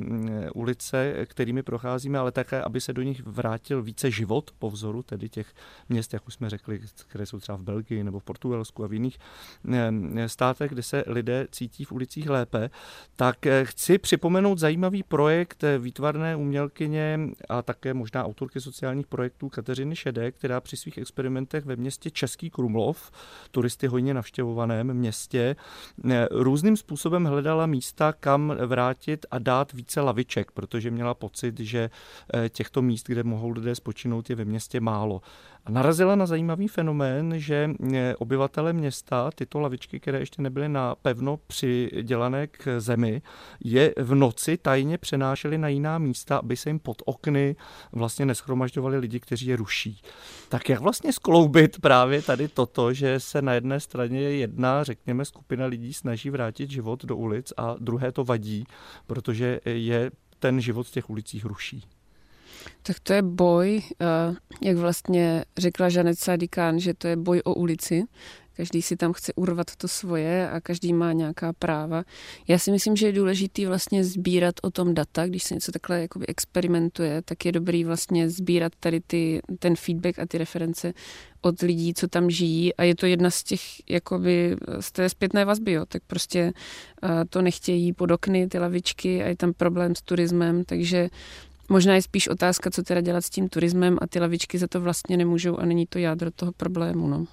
ulice, 0.51 1.25
kterými 1.25 1.63
procházíme, 1.63 2.19
ale 2.19 2.31
také, 2.31 2.61
aby 2.61 2.81
se 2.81 2.93
do 2.93 3.01
nich 3.01 3.23
vrátil 3.25 3.81
více 3.81 4.11
život 4.11 4.51
po 4.59 4.69
vzoru 4.69 5.03
tedy 5.03 5.29
těch 5.29 5.53
měst, 5.89 6.13
jak 6.13 6.27
už 6.27 6.33
jsme 6.33 6.49
řekli, 6.49 6.79
které 7.09 7.25
jsou 7.25 7.39
třeba 7.39 7.57
v 7.57 7.63
Belgii 7.63 8.03
nebo 8.03 8.19
v 8.19 8.23
Portugalsku 8.23 8.83
a 8.83 8.87
v 8.87 8.93
jiných 8.93 9.19
eh, 9.73 10.29
státech, 10.29 10.71
kde 10.71 10.83
se 10.83 11.03
lidé 11.07 11.47
cítí 11.51 11.83
v 11.85 11.91
ulicích 11.91 12.29
lépe, 12.29 12.69
tak 13.15 13.45
eh, 13.45 13.65
chci 13.65 13.97
připomenout 13.97 14.59
zajímavý 14.59 15.03
projekt 15.03 15.63
eh, 15.63 15.77
výtvarné 15.77 16.35
umělkyně 16.35 17.19
a 17.49 17.61
také 17.61 17.93
možná 17.93 18.25
autorky 18.25 18.61
sociálních 18.61 19.07
projektů 19.07 19.49
Kateřiny 19.49 19.95
Šedé, 19.95 20.31
která 20.31 20.61
při 20.61 20.77
svých 20.77 20.97
experimentech 20.97 21.65
ve 21.65 21.75
městě 21.75 22.09
Český 22.09 22.49
Krumlov, 22.49 23.11
turisty 23.51 23.87
hojně 23.87 24.13
navštěvovaném 24.13 24.93
městě, 24.93 25.55
různým 26.31 26.77
způsobem 26.77 27.25
hledala 27.25 27.65
místa, 27.65 28.13
kam 28.13 28.53
vrátit 28.65 29.25
a 29.31 29.39
dát 29.39 29.73
více 29.73 30.01
laviček, 30.01 30.51
protože 30.51 30.91
měla 30.91 31.13
pocit, 31.13 31.59
že 31.59 31.89
těchto 32.49 32.81
míst, 32.81 33.07
kde 33.07 33.23
mohou 33.23 33.49
lidé 33.49 33.75
spočinout, 33.75 34.29
je 34.29 34.35
ve 34.35 34.45
městě 34.45 34.79
málo. 34.79 35.21
A 35.65 35.71
narazila 35.71 36.15
na 36.15 36.25
zajímavý 36.25 36.67
fenomén, 36.67 36.98
fenomén, 36.99 37.39
že 37.39 37.69
obyvatele 38.17 38.73
města 38.73 39.31
tyto 39.35 39.59
lavičky, 39.59 39.99
které 39.99 40.19
ještě 40.19 40.41
nebyly 40.41 40.69
na 40.69 40.95
pevno 40.95 41.37
přidělané 41.37 42.47
k 42.47 42.79
zemi, 42.79 43.21
je 43.63 43.93
v 43.97 44.15
noci 44.15 44.57
tajně 44.57 44.97
přenášeli 44.97 45.57
na 45.57 45.67
jiná 45.67 45.97
místa, 45.97 46.37
aby 46.37 46.57
se 46.57 46.69
jim 46.69 46.79
pod 46.79 47.01
okny 47.05 47.55
vlastně 47.91 48.25
neschromažďovali 48.25 48.97
lidi, 48.97 49.19
kteří 49.19 49.47
je 49.47 49.55
ruší. 49.55 50.01
Tak 50.49 50.69
jak 50.69 50.79
vlastně 50.79 51.13
skloubit 51.13 51.81
právě 51.81 52.21
tady 52.21 52.47
toto, 52.47 52.93
že 52.93 53.19
se 53.19 53.41
na 53.41 53.53
jedné 53.53 53.79
straně 53.79 54.21
jedna, 54.21 54.83
řekněme, 54.83 55.25
skupina 55.25 55.65
lidí 55.65 55.93
snaží 55.93 56.29
vrátit 56.29 56.69
život 56.69 57.05
do 57.05 57.15
ulic 57.15 57.53
a 57.57 57.75
druhé 57.79 58.11
to 58.11 58.23
vadí, 58.23 58.65
protože 59.07 59.59
je 59.65 60.11
ten 60.39 60.61
život 60.61 60.87
v 60.87 60.91
těch 60.91 61.09
ulicích 61.09 61.45
ruší? 61.45 61.83
Tak 62.83 62.99
to 62.99 63.13
je 63.13 63.21
boj, 63.21 63.81
eh, 64.01 64.05
jak 64.61 64.77
vlastně 64.77 65.45
řekla 65.57 65.89
Žanet 65.89 66.19
Sadikán, 66.19 66.79
že 66.79 66.93
to 66.93 67.07
je 67.07 67.15
boj 67.15 67.41
o 67.45 67.53
ulici, 67.53 68.05
každý 68.59 68.81
si 68.81 68.95
tam 68.95 69.13
chce 69.13 69.33
urvat 69.35 69.75
to 69.75 69.87
svoje 69.87 70.49
a 70.49 70.61
každý 70.61 70.93
má 70.93 71.13
nějaká 71.13 71.53
práva. 71.53 72.03
Já 72.47 72.59
si 72.59 72.71
myslím, 72.71 72.95
že 72.95 73.05
je 73.05 73.11
důležitý 73.11 73.65
vlastně 73.65 74.03
sbírat 74.03 74.55
o 74.61 74.71
tom 74.71 74.93
data, 74.93 75.27
když 75.27 75.43
se 75.43 75.53
něco 75.53 75.71
takhle 75.71 76.01
jakoby 76.01 76.27
experimentuje, 76.27 77.21
tak 77.21 77.45
je 77.45 77.51
dobrý 77.51 77.83
vlastně 77.83 78.29
sbírat 78.29 78.73
tady 78.79 78.99
ty, 78.99 79.41
ten 79.59 79.75
feedback 79.75 80.19
a 80.19 80.25
ty 80.25 80.37
reference 80.37 80.93
od 81.41 81.61
lidí, 81.61 81.93
co 81.93 82.07
tam 82.07 82.29
žijí 82.29 82.75
a 82.75 82.83
je 82.83 82.95
to 82.95 83.05
jedna 83.05 83.29
z 83.29 83.43
těch, 83.43 83.61
jakoby, 83.89 84.55
z 84.79 84.91
té 84.91 85.09
zpětné 85.09 85.45
vazby, 85.45 85.71
jo. 85.71 85.85
tak 85.85 86.03
prostě 86.07 86.53
uh, 87.03 87.09
to 87.29 87.41
nechtějí 87.41 87.93
pod 87.93 88.11
okny, 88.11 88.47
ty 88.47 88.59
lavičky 88.59 89.23
a 89.23 89.27
je 89.27 89.35
tam 89.35 89.53
problém 89.53 89.95
s 89.95 90.01
turismem, 90.01 90.63
takže 90.63 91.09
Možná 91.69 91.95
je 91.95 92.01
spíš 92.01 92.27
otázka, 92.27 92.71
co 92.71 92.83
teda 92.83 93.01
dělat 93.01 93.25
s 93.25 93.29
tím 93.29 93.49
turismem 93.49 93.97
a 94.01 94.07
ty 94.07 94.19
lavičky 94.19 94.57
za 94.57 94.67
to 94.67 94.81
vlastně 94.81 95.17
nemůžou 95.17 95.57
a 95.57 95.65
není 95.65 95.87
to 95.87 95.99
jádro 95.99 96.31
toho 96.31 96.51
problému. 96.51 97.07
No. 97.07 97.25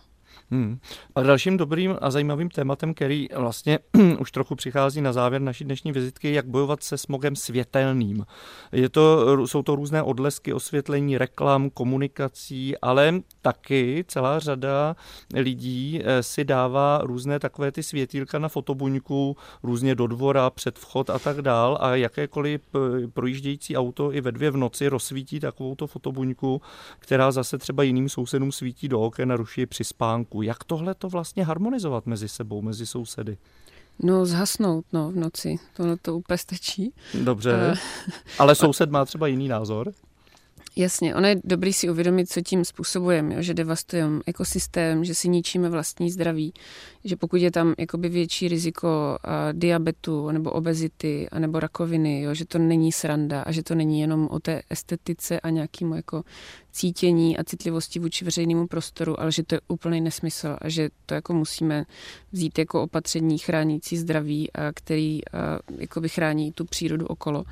Hmm. 0.51 0.79
A 1.15 1.23
dalším 1.23 1.57
dobrým 1.57 1.97
a 2.01 2.11
zajímavým 2.11 2.49
tématem, 2.49 2.95
který 2.95 3.29
vlastně 3.37 3.79
už 4.19 4.31
trochu 4.33 4.55
přichází 4.55 5.01
na 5.01 5.13
závěr 5.13 5.43
naší 5.43 5.65
dnešní 5.65 5.93
vizitky, 5.93 6.33
jak 6.33 6.47
bojovat 6.47 6.83
se 6.83 6.99
smogem 6.99 7.37
světelným. 7.37 8.27
Je 8.73 8.89
to, 8.89 9.47
jsou 9.47 9.63
to 9.63 9.77
různé 9.77 10.03
odlesky, 10.03 10.53
osvětlení, 10.53 11.19
reklam, 11.19 11.71
komunikací, 11.71 12.79
ale 12.79 13.21
taky 13.43 14.05
celá 14.09 14.39
řada 14.39 14.97
lidí 15.35 16.01
eh, 16.05 16.23
si 16.23 16.45
dává 16.45 17.01
různé 17.03 17.39
takové 17.39 17.73
ty 17.73 17.83
světýlka 17.83 18.39
na 18.39 18.49
fotobuňku, 18.49 19.37
různě 19.63 19.95
do 19.95 20.07
dvora, 20.07 20.51
před 20.51 20.79
vchod 20.79 21.11
a 21.11 21.19
tak 21.19 21.43
dál 21.43 21.79
a 21.81 21.97
jakékoliv 21.97 22.61
projíždějící 23.13 23.77
auto 23.77 24.13
i 24.13 24.21
ve 24.21 24.33
dvě 24.33 24.51
v 24.51 24.57
noci 24.57 24.89
rozsvítí 24.89 25.41
takovouto 25.41 25.87
fotobuňku, 25.87 26.63
která 26.99 27.33
zase 27.33 27.59
třeba 27.59 27.83
jiným 27.83 28.09
sousedům 28.09 28.53
svítí 28.53 28.89
do 28.89 29.01
oken 29.01 29.33
a 29.33 29.37
ruší 29.37 29.67
při 29.67 29.85
spánku 29.85 30.36
spánku. 30.37 30.43
Jak 30.43 30.65
tohle 30.65 30.95
to 30.95 31.09
vlastně 31.09 31.45
harmonizovat 31.45 32.07
mezi 32.07 32.29
sebou, 32.29 32.63
mezi 32.63 32.87
sousedy? 32.87 33.39
No, 34.03 34.27
zhasnout 34.27 34.85
no, 34.93 35.11
v 35.11 35.17
noci. 35.17 35.59
Tohle 35.77 35.97
to 35.97 36.17
úplně 36.17 36.39
stačí. 36.39 36.93
Dobře, 37.15 37.73
uh, 37.73 37.79
ale 38.39 38.55
soused 38.55 38.91
má 38.91 39.05
třeba 39.05 39.27
jiný 39.27 39.49
názor? 39.49 39.93
Jasně, 40.79 41.15
ono 41.15 41.29
je 41.29 41.41
dobrý 41.45 41.73
si 41.73 41.91
uvědomit, 41.91 42.31
co 42.31 42.41
tím 42.41 42.65
způsobujeme, 42.65 43.43
že 43.43 43.55
devastujeme 43.55 44.21
ekosystém, 44.27 45.05
že 45.05 45.15
si 45.15 45.29
ničíme 45.29 45.69
vlastní 45.69 46.11
zdraví, 46.11 46.53
že 47.05 47.17
pokud 47.17 47.37
je 47.37 47.51
tam 47.51 47.75
jakoby 47.79 48.09
větší 48.09 48.49
riziko 48.49 49.19
diabetu 49.53 50.31
nebo 50.31 50.51
obezity 50.51 51.29
nebo 51.39 51.61
rakoviny, 51.61 52.23
jo, 52.23 52.35
že 52.35 52.45
to 52.45 52.59
není 52.59 52.93
sranda 52.93 53.43
a 53.43 53.53
že 53.53 53.63
to 53.63 53.75
není 53.75 54.01
jenom 54.01 54.29
o 54.31 54.41
té 54.41 54.63
estetice 54.71 55.41
a 55.41 55.51
nějakému 55.51 55.95
jako 55.95 56.25
cítění 56.77 57.39
a 57.39 57.45
citlivosti 57.45 57.99
vůči 57.99 58.25
veřejnému 58.25 58.67
prostoru, 58.67 59.21
ale 59.21 59.33
že 59.33 59.43
to 59.43 59.55
je 59.55 59.61
úplný 59.69 60.01
nesmysl 60.01 60.57
a 60.61 60.69
že 60.69 60.89
to 61.07 61.15
jako 61.15 61.35
musíme 61.35 61.85
vzít 62.33 62.59
jako 62.59 62.83
opatření 62.83 63.39
chránící 63.39 63.97
zdraví, 63.97 64.53
a 64.53 64.73
který 64.73 65.21
a, 65.25 65.59
jakoby 65.79 66.09
chrání 66.09 66.53
tu 66.53 66.65
přírodu 66.65 67.07
okolo. 67.07 67.45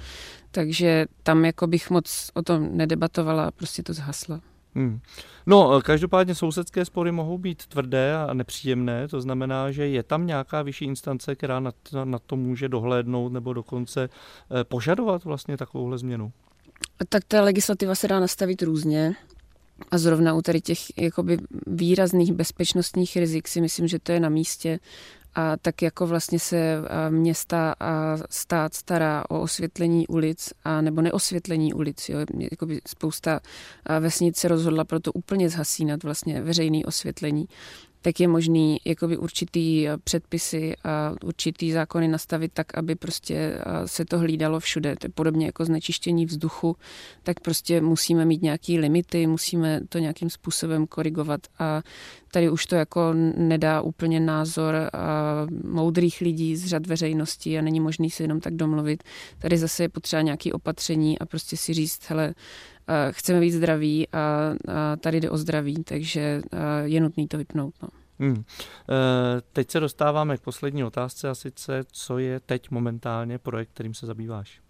Takže 0.51 1.07
tam 1.22 1.45
jako 1.45 1.66
bych 1.66 1.91
moc 1.91 2.31
o 2.35 2.43
tom 2.43 2.77
nedebatovala, 2.77 3.51
prostě 3.51 3.83
to 3.83 3.93
zhaslo. 3.93 4.41
Hmm. 4.75 5.01
No, 5.47 5.81
každopádně 5.83 6.35
sousedské 6.35 6.85
spory 6.85 7.12
mohou 7.12 7.39
být 7.39 7.66
tvrdé 7.66 8.16
a 8.16 8.35
nepříjemné, 8.35 9.09
to 9.09 9.20
znamená, 9.20 9.70
že 9.70 9.89
je 9.89 10.03
tam 10.03 10.27
nějaká 10.27 10.62
vyšší 10.62 10.85
instance, 10.85 11.35
která 11.35 11.61
na 11.61 11.72
to, 11.72 12.05
na 12.05 12.18
to 12.18 12.37
může 12.37 12.68
dohlédnout 12.68 13.33
nebo 13.33 13.53
dokonce 13.53 14.09
eh, 14.09 14.64
požadovat 14.64 15.25
vlastně 15.25 15.57
takovouhle 15.57 15.99
změnu. 15.99 16.33
Tak 17.09 17.24
ta 17.28 17.43
legislativa 17.43 17.95
se 17.95 18.09
dá 18.09 18.20
nastavit 18.20 18.62
různě. 18.62 19.14
A 19.91 19.99
zrovna 19.99 20.35
u 20.35 20.43
tady 20.43 20.61
těch 20.61 20.99
jakoby 20.99 21.39
výrazných 21.66 22.32
bezpečnostních 22.32 23.16
rizik 23.16 23.49
si 23.49 23.61
myslím, 23.61 23.89
že 23.89 23.99
to 23.99 24.12
je 24.12 24.20
na 24.20 24.28
místě, 24.28 24.78
a 25.35 25.57
tak 25.57 25.82
jako 25.82 26.07
vlastně 26.07 26.39
se 26.39 26.76
města 27.11 27.74
a 27.80 28.16
stát 28.30 28.74
stará 28.74 29.24
o 29.28 29.41
osvětlení 29.41 30.07
ulic 30.07 30.53
a 30.64 30.80
nebo 30.80 31.03
neosvětlení 31.03 31.74
ulic. 31.74 32.09
Jo. 32.09 32.18
Jakoby 32.51 32.80
spousta 32.89 33.41
vesnic 34.01 34.37
se 34.37 34.49
rozhodla 34.49 34.85
proto 34.85 35.12
úplně 35.12 35.49
zhasínat 35.49 36.03
vlastně 36.03 36.43
veřejné 36.43 36.85
osvětlení 36.85 37.49
tak 38.05 38.21
je 38.21 38.29
možný 38.29 38.81
jakoby 38.85 39.17
určitý 39.17 39.87
předpisy 40.05 40.75
a 40.85 41.13
určitý 41.25 41.73
zákony 41.73 42.09
nastavit 42.09 42.53
tak, 42.53 42.79
aby 42.79 42.95
prostě 42.95 43.59
se 43.87 44.05
to 44.05 44.19
hlídalo 44.19 44.61
všude. 44.61 44.97
To 44.97 45.07
je 45.07 45.11
podobně 45.11 45.47
jako 45.47 45.65
znečištění 45.65 46.27
vzduchu, 46.27 46.77
tak 47.23 47.41
prostě 47.41 47.81
musíme 47.81 48.25
mít 48.25 48.43
nějaký 48.43 48.79
limity, 48.79 49.27
musíme 49.27 49.81
to 49.89 49.99
nějakým 49.99 50.31
způsobem 50.31 50.87
korigovat 50.87 51.41
a 51.59 51.83
tady 52.35 52.51
už 52.51 52.66
to 52.66 52.74
jako 52.74 53.12
nedá 53.37 53.80
úplně 53.80 54.20
názor 54.20 54.74
moudrých 55.64 56.20
lidí 56.20 56.57
z 56.57 56.66
řad 56.66 56.87
veřejnosti 56.87 57.59
a 57.59 57.62
není 57.62 57.80
možný 57.80 58.11
se 58.11 58.22
jenom 58.22 58.41
tak 58.41 58.55
domluvit. 58.55 59.03
Tady 59.39 59.59
zase 59.59 59.82
je 59.82 59.89
potřeba 59.89 60.22
nějaké 60.22 60.53
opatření 60.53 61.18
a 61.18 61.26
prostě 61.26 61.57
si 61.57 61.74
říct, 61.74 62.11
hele, 62.11 62.35
chceme 63.11 63.41
být 63.41 63.51
zdraví 63.51 64.09
a, 64.09 64.18
a 64.18 64.97
tady 64.97 65.20
jde 65.20 65.30
o 65.30 65.37
zdraví, 65.37 65.85
takže 65.85 66.43
je 66.85 67.01
nutný 67.01 67.28
to 67.28 67.39
vypnout. 67.39 67.74
No. 67.82 67.89
Hmm. 68.18 68.45
Teď 69.53 69.70
se 69.70 69.80
dostáváme 69.80 70.37
k 70.37 70.41
poslední 70.41 70.85
otázce 70.85 71.28
a 71.28 71.35
sice, 71.35 71.85
co 71.93 72.18
je 72.18 72.41
teď 72.41 72.70
momentálně 72.70 73.39
projekt, 73.39 73.70
kterým 73.74 73.95
se 73.95 74.07
zabýváš? 74.07 74.61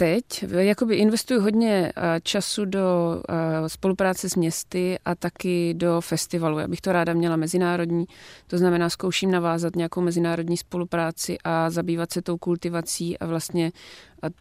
Teď 0.00 0.44
jakoby 0.58 0.96
investuju 0.96 1.40
hodně 1.40 1.92
času 2.22 2.64
do 2.64 3.22
spolupráce 3.66 4.28
s 4.28 4.36
městy 4.36 4.98
a 5.04 5.14
taky 5.14 5.74
do 5.74 6.00
festivalu. 6.00 6.58
Já 6.58 6.68
bych 6.68 6.80
to 6.80 6.92
ráda 6.92 7.12
měla 7.12 7.36
mezinárodní, 7.36 8.04
to 8.46 8.58
znamená 8.58 8.90
zkouším 8.90 9.30
navázat 9.30 9.76
nějakou 9.76 10.00
mezinárodní 10.00 10.56
spolupráci 10.56 11.38
a 11.44 11.70
zabývat 11.70 12.12
se 12.12 12.22
tou 12.22 12.38
kultivací 12.38 13.18
a 13.18 13.26
vlastně 13.26 13.72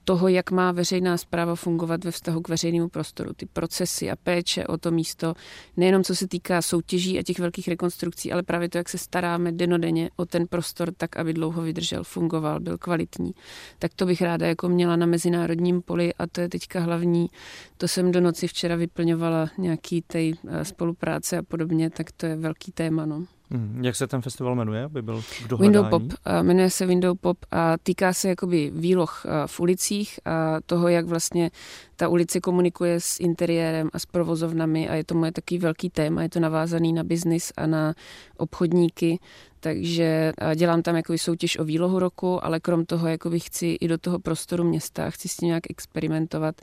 toho, 0.03 0.27
jak 0.27 0.51
má 0.51 0.71
veřejná 0.71 1.17
zpráva 1.17 1.55
fungovat 1.55 2.03
ve 2.03 2.11
vztahu 2.11 2.41
k 2.41 2.49
veřejnému 2.49 2.89
prostoru. 2.89 3.33
Ty 3.33 3.45
procesy 3.45 4.11
a 4.11 4.15
péče 4.15 4.67
o 4.67 4.77
to 4.77 4.91
místo, 4.91 5.33
nejenom 5.77 6.03
co 6.03 6.15
se 6.15 6.27
týká 6.27 6.61
soutěží 6.61 7.19
a 7.19 7.23
těch 7.23 7.39
velkých 7.39 7.67
rekonstrukcí, 7.67 8.31
ale 8.31 8.43
právě 8.43 8.69
to, 8.69 8.77
jak 8.77 8.89
se 8.89 8.97
staráme 8.97 9.51
denodenně 9.51 10.09
o 10.15 10.25
ten 10.25 10.47
prostor 10.47 10.91
tak, 10.97 11.17
aby 11.17 11.33
dlouho 11.33 11.61
vydržel, 11.61 12.03
fungoval, 12.03 12.59
byl 12.59 12.77
kvalitní. 12.77 13.31
Tak 13.79 13.93
to 13.93 14.05
bych 14.05 14.21
ráda 14.21 14.47
jako 14.47 14.69
měla 14.69 14.95
na 14.95 15.05
mezinárodním 15.05 15.81
poli 15.81 16.13
a 16.13 16.27
to 16.27 16.41
je 16.41 16.49
teďka 16.49 16.79
hlavní. 16.79 17.29
To 17.77 17.87
jsem 17.87 18.11
do 18.11 18.21
noci 18.21 18.47
včera 18.47 18.75
vyplňovala 18.75 19.49
nějaký 19.57 20.01
tej 20.01 20.33
eh, 20.47 20.65
spolupráce 20.65 21.37
a 21.37 21.43
podobně, 21.43 21.89
tak 21.89 22.11
to 22.11 22.25
je 22.25 22.35
velký 22.35 22.71
téma. 22.71 23.05
No. 23.05 23.36
Hmm, 23.51 23.83
jak 23.83 23.95
se 23.95 24.07
ten 24.07 24.21
festival 24.21 24.55
jmenuje, 24.55 24.83
aby 24.83 25.01
byl 25.01 25.21
k 25.47 25.59
Window 25.59 25.89
Pop, 25.89 26.03
jmenuje 26.41 26.69
se 26.69 26.85
Window 26.85 27.17
Pop 27.17 27.37
a 27.51 27.77
týká 27.83 28.13
se 28.13 28.29
jakoby 28.29 28.71
výloh 28.75 29.25
v 29.45 29.59
ulicích 29.59 30.19
a 30.25 30.57
toho, 30.65 30.87
jak 30.87 31.05
vlastně 31.05 31.51
ta 31.95 32.07
ulice 32.07 32.39
komunikuje 32.39 32.99
s 32.99 33.19
interiérem 33.19 33.89
a 33.93 33.99
s 33.99 34.05
provozovnami 34.05 34.89
a 34.89 34.95
je 34.95 35.03
to 35.03 35.15
moje 35.15 35.31
takový 35.31 35.59
velký 35.59 35.89
téma, 35.89 36.23
je 36.23 36.29
to 36.29 36.39
navázaný 36.39 36.93
na 36.93 37.03
biznis 37.03 37.53
a 37.57 37.67
na 37.67 37.93
obchodníky, 38.37 39.19
takže 39.59 40.33
dělám 40.55 40.81
tam 40.81 40.95
jakoby 40.95 41.17
soutěž 41.17 41.59
o 41.59 41.63
výlohu 41.63 41.99
roku, 41.99 42.45
ale 42.45 42.59
krom 42.59 42.85
toho 42.85 43.07
jakoby 43.07 43.39
chci 43.39 43.77
i 43.81 43.87
do 43.87 43.97
toho 43.97 44.19
prostoru 44.19 44.63
města, 44.63 45.09
chci 45.09 45.27
s 45.27 45.35
tím 45.37 45.47
nějak 45.47 45.63
experimentovat 45.69 46.55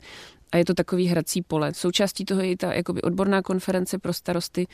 a 0.55 0.57
je 0.57 0.65
to 0.65 0.73
takový 0.73 1.07
hrací 1.07 1.41
pole. 1.41 1.73
Součástí 1.73 2.25
toho 2.25 2.41
je 2.41 2.51
i 2.51 2.55
ta 2.55 2.73
jakoby 2.73 3.01
odborná 3.01 3.41
konference 3.41 3.99
pro 3.99 4.13
starosty 4.13 4.67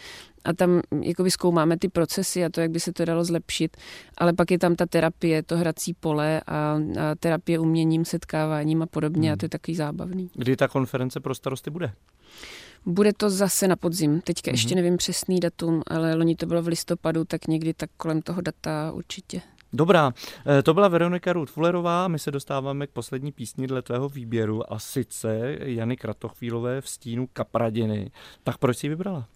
a 0.44 0.54
tam 0.54 0.82
jakoby 1.02 1.32
zkoumáme 1.32 1.78
ty 1.78 1.90
procesy 1.90 2.46
a 2.46 2.50
to, 2.50 2.62
jak 2.62 2.72
by 2.72 2.80
se 2.80 2.94
to 2.94 3.06
dalo 3.06 3.24
zlepšit, 3.24 3.78
ale 4.18 4.34
pak 4.34 4.52
je 4.52 4.60
tam 4.60 4.76
ta 4.76 4.86
terapie, 4.86 5.44
to 5.44 5.58
hrací 5.58 5.94
pole 5.94 6.42
a, 6.48 6.54
a 6.54 6.80
terapie 7.20 7.60
uměním, 7.60 8.06
setkáváním 8.06 8.82
a 8.82 8.86
podobně 8.86 9.30
hmm. 9.30 9.34
a 9.34 9.38
to 9.38 9.46
je 9.46 9.50
takový 9.50 9.76
zábavný. 9.76 10.30
Kdy 10.34 10.56
ta 10.56 10.68
konference 10.68 11.20
pro 11.20 11.36
starosty 11.36 11.70
bude? 11.70 11.94
Bude 12.86 13.14
to 13.14 13.30
zase 13.30 13.68
na 13.68 13.76
podzim. 13.76 14.22
Teďka 14.22 14.52
mm-hmm. 14.52 14.54
ještě 14.54 14.76
nevím 14.76 14.98
přesný 14.98 15.40
datum, 15.40 15.82
ale 15.88 16.16
loni 16.16 16.36
to 16.36 16.46
bylo 16.46 16.62
v 16.62 16.68
listopadu, 16.68 17.26
tak 17.26 17.48
někdy 17.48 17.74
tak 17.74 17.90
kolem 17.98 18.22
toho 18.22 18.42
data 18.42 18.92
určitě. 18.92 19.42
Dobrá, 19.74 20.14
eh, 20.60 20.64
to 20.64 20.74
byla 20.74 20.88
Veronika 20.88 21.34
Rudfullerová, 21.34 22.08
my 22.08 22.20
se 22.20 22.32
dostáváme 22.32 22.88
k 22.88 22.92
poslední 22.92 23.32
písni 23.32 23.68
dle 23.68 23.82
tvého 23.82 24.10
výběru 24.10 24.74
a 24.74 24.80
sice 24.80 25.58
Jany 25.60 25.98
Kratochvílové 25.98 26.82
v 26.82 26.90
stínu 26.90 27.28
Kapradiny. 27.34 28.12
Tak 28.44 28.58
proč 28.58 28.78
jsi 28.78 28.90
vybrala? 28.90 29.28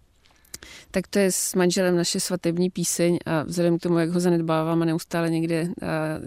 Tak 0.91 1.07
to 1.07 1.19
je 1.19 1.31
s 1.31 1.55
manželem 1.55 1.97
naše 1.97 2.19
svatební 2.19 2.69
píseň 2.69 3.19
a 3.25 3.43
vzhledem 3.43 3.79
k 3.79 3.81
tomu, 3.81 3.99
jak 3.99 4.09
ho 4.09 4.19
zanedbávám 4.19 4.81
a 4.81 4.85
neustále 4.85 5.29
někde 5.29 5.67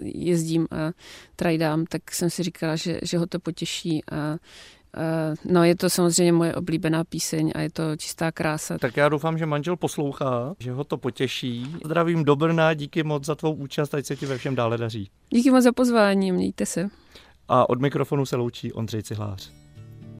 jezdím 0.01 0.67
a 0.71 0.91
trajdám, 1.35 1.85
tak 1.85 2.11
jsem 2.11 2.29
si 2.29 2.43
říkala, 2.43 2.75
že, 2.75 2.99
že 3.03 3.17
ho 3.17 3.27
to 3.27 3.39
potěší 3.39 4.03
a 4.11 4.37
No, 5.45 5.63
je 5.63 5.75
to 5.75 5.89
samozřejmě 5.89 6.31
moje 6.31 6.55
oblíbená 6.55 7.03
píseň 7.03 7.51
a 7.55 7.61
je 7.61 7.69
to 7.69 7.95
čistá 7.97 8.31
krása. 8.31 8.77
Tak 8.77 8.97
já 8.97 9.09
doufám, 9.09 9.37
že 9.37 9.45
manžel 9.45 9.75
poslouchá, 9.75 10.55
že 10.59 10.71
ho 10.71 10.83
to 10.83 10.97
potěší. 10.97 11.75
Zdravím 11.85 12.23
do 12.23 12.35
Brna, 12.35 12.73
díky 12.73 13.03
moc 13.03 13.25
za 13.25 13.35
tvou 13.35 13.53
účast, 13.53 13.93
ať 13.93 14.05
se 14.05 14.15
ti 14.15 14.25
ve 14.25 14.37
všem 14.37 14.55
dále 14.55 14.77
daří. 14.77 15.09
Díky 15.29 15.51
moc 15.51 15.63
za 15.63 15.71
pozvání, 15.71 16.31
mějte 16.31 16.65
se. 16.65 16.89
A 17.47 17.69
od 17.69 17.81
mikrofonu 17.81 18.25
se 18.25 18.35
loučí 18.35 18.73
Ondřej 18.73 19.03
Cihlář. 19.03 19.58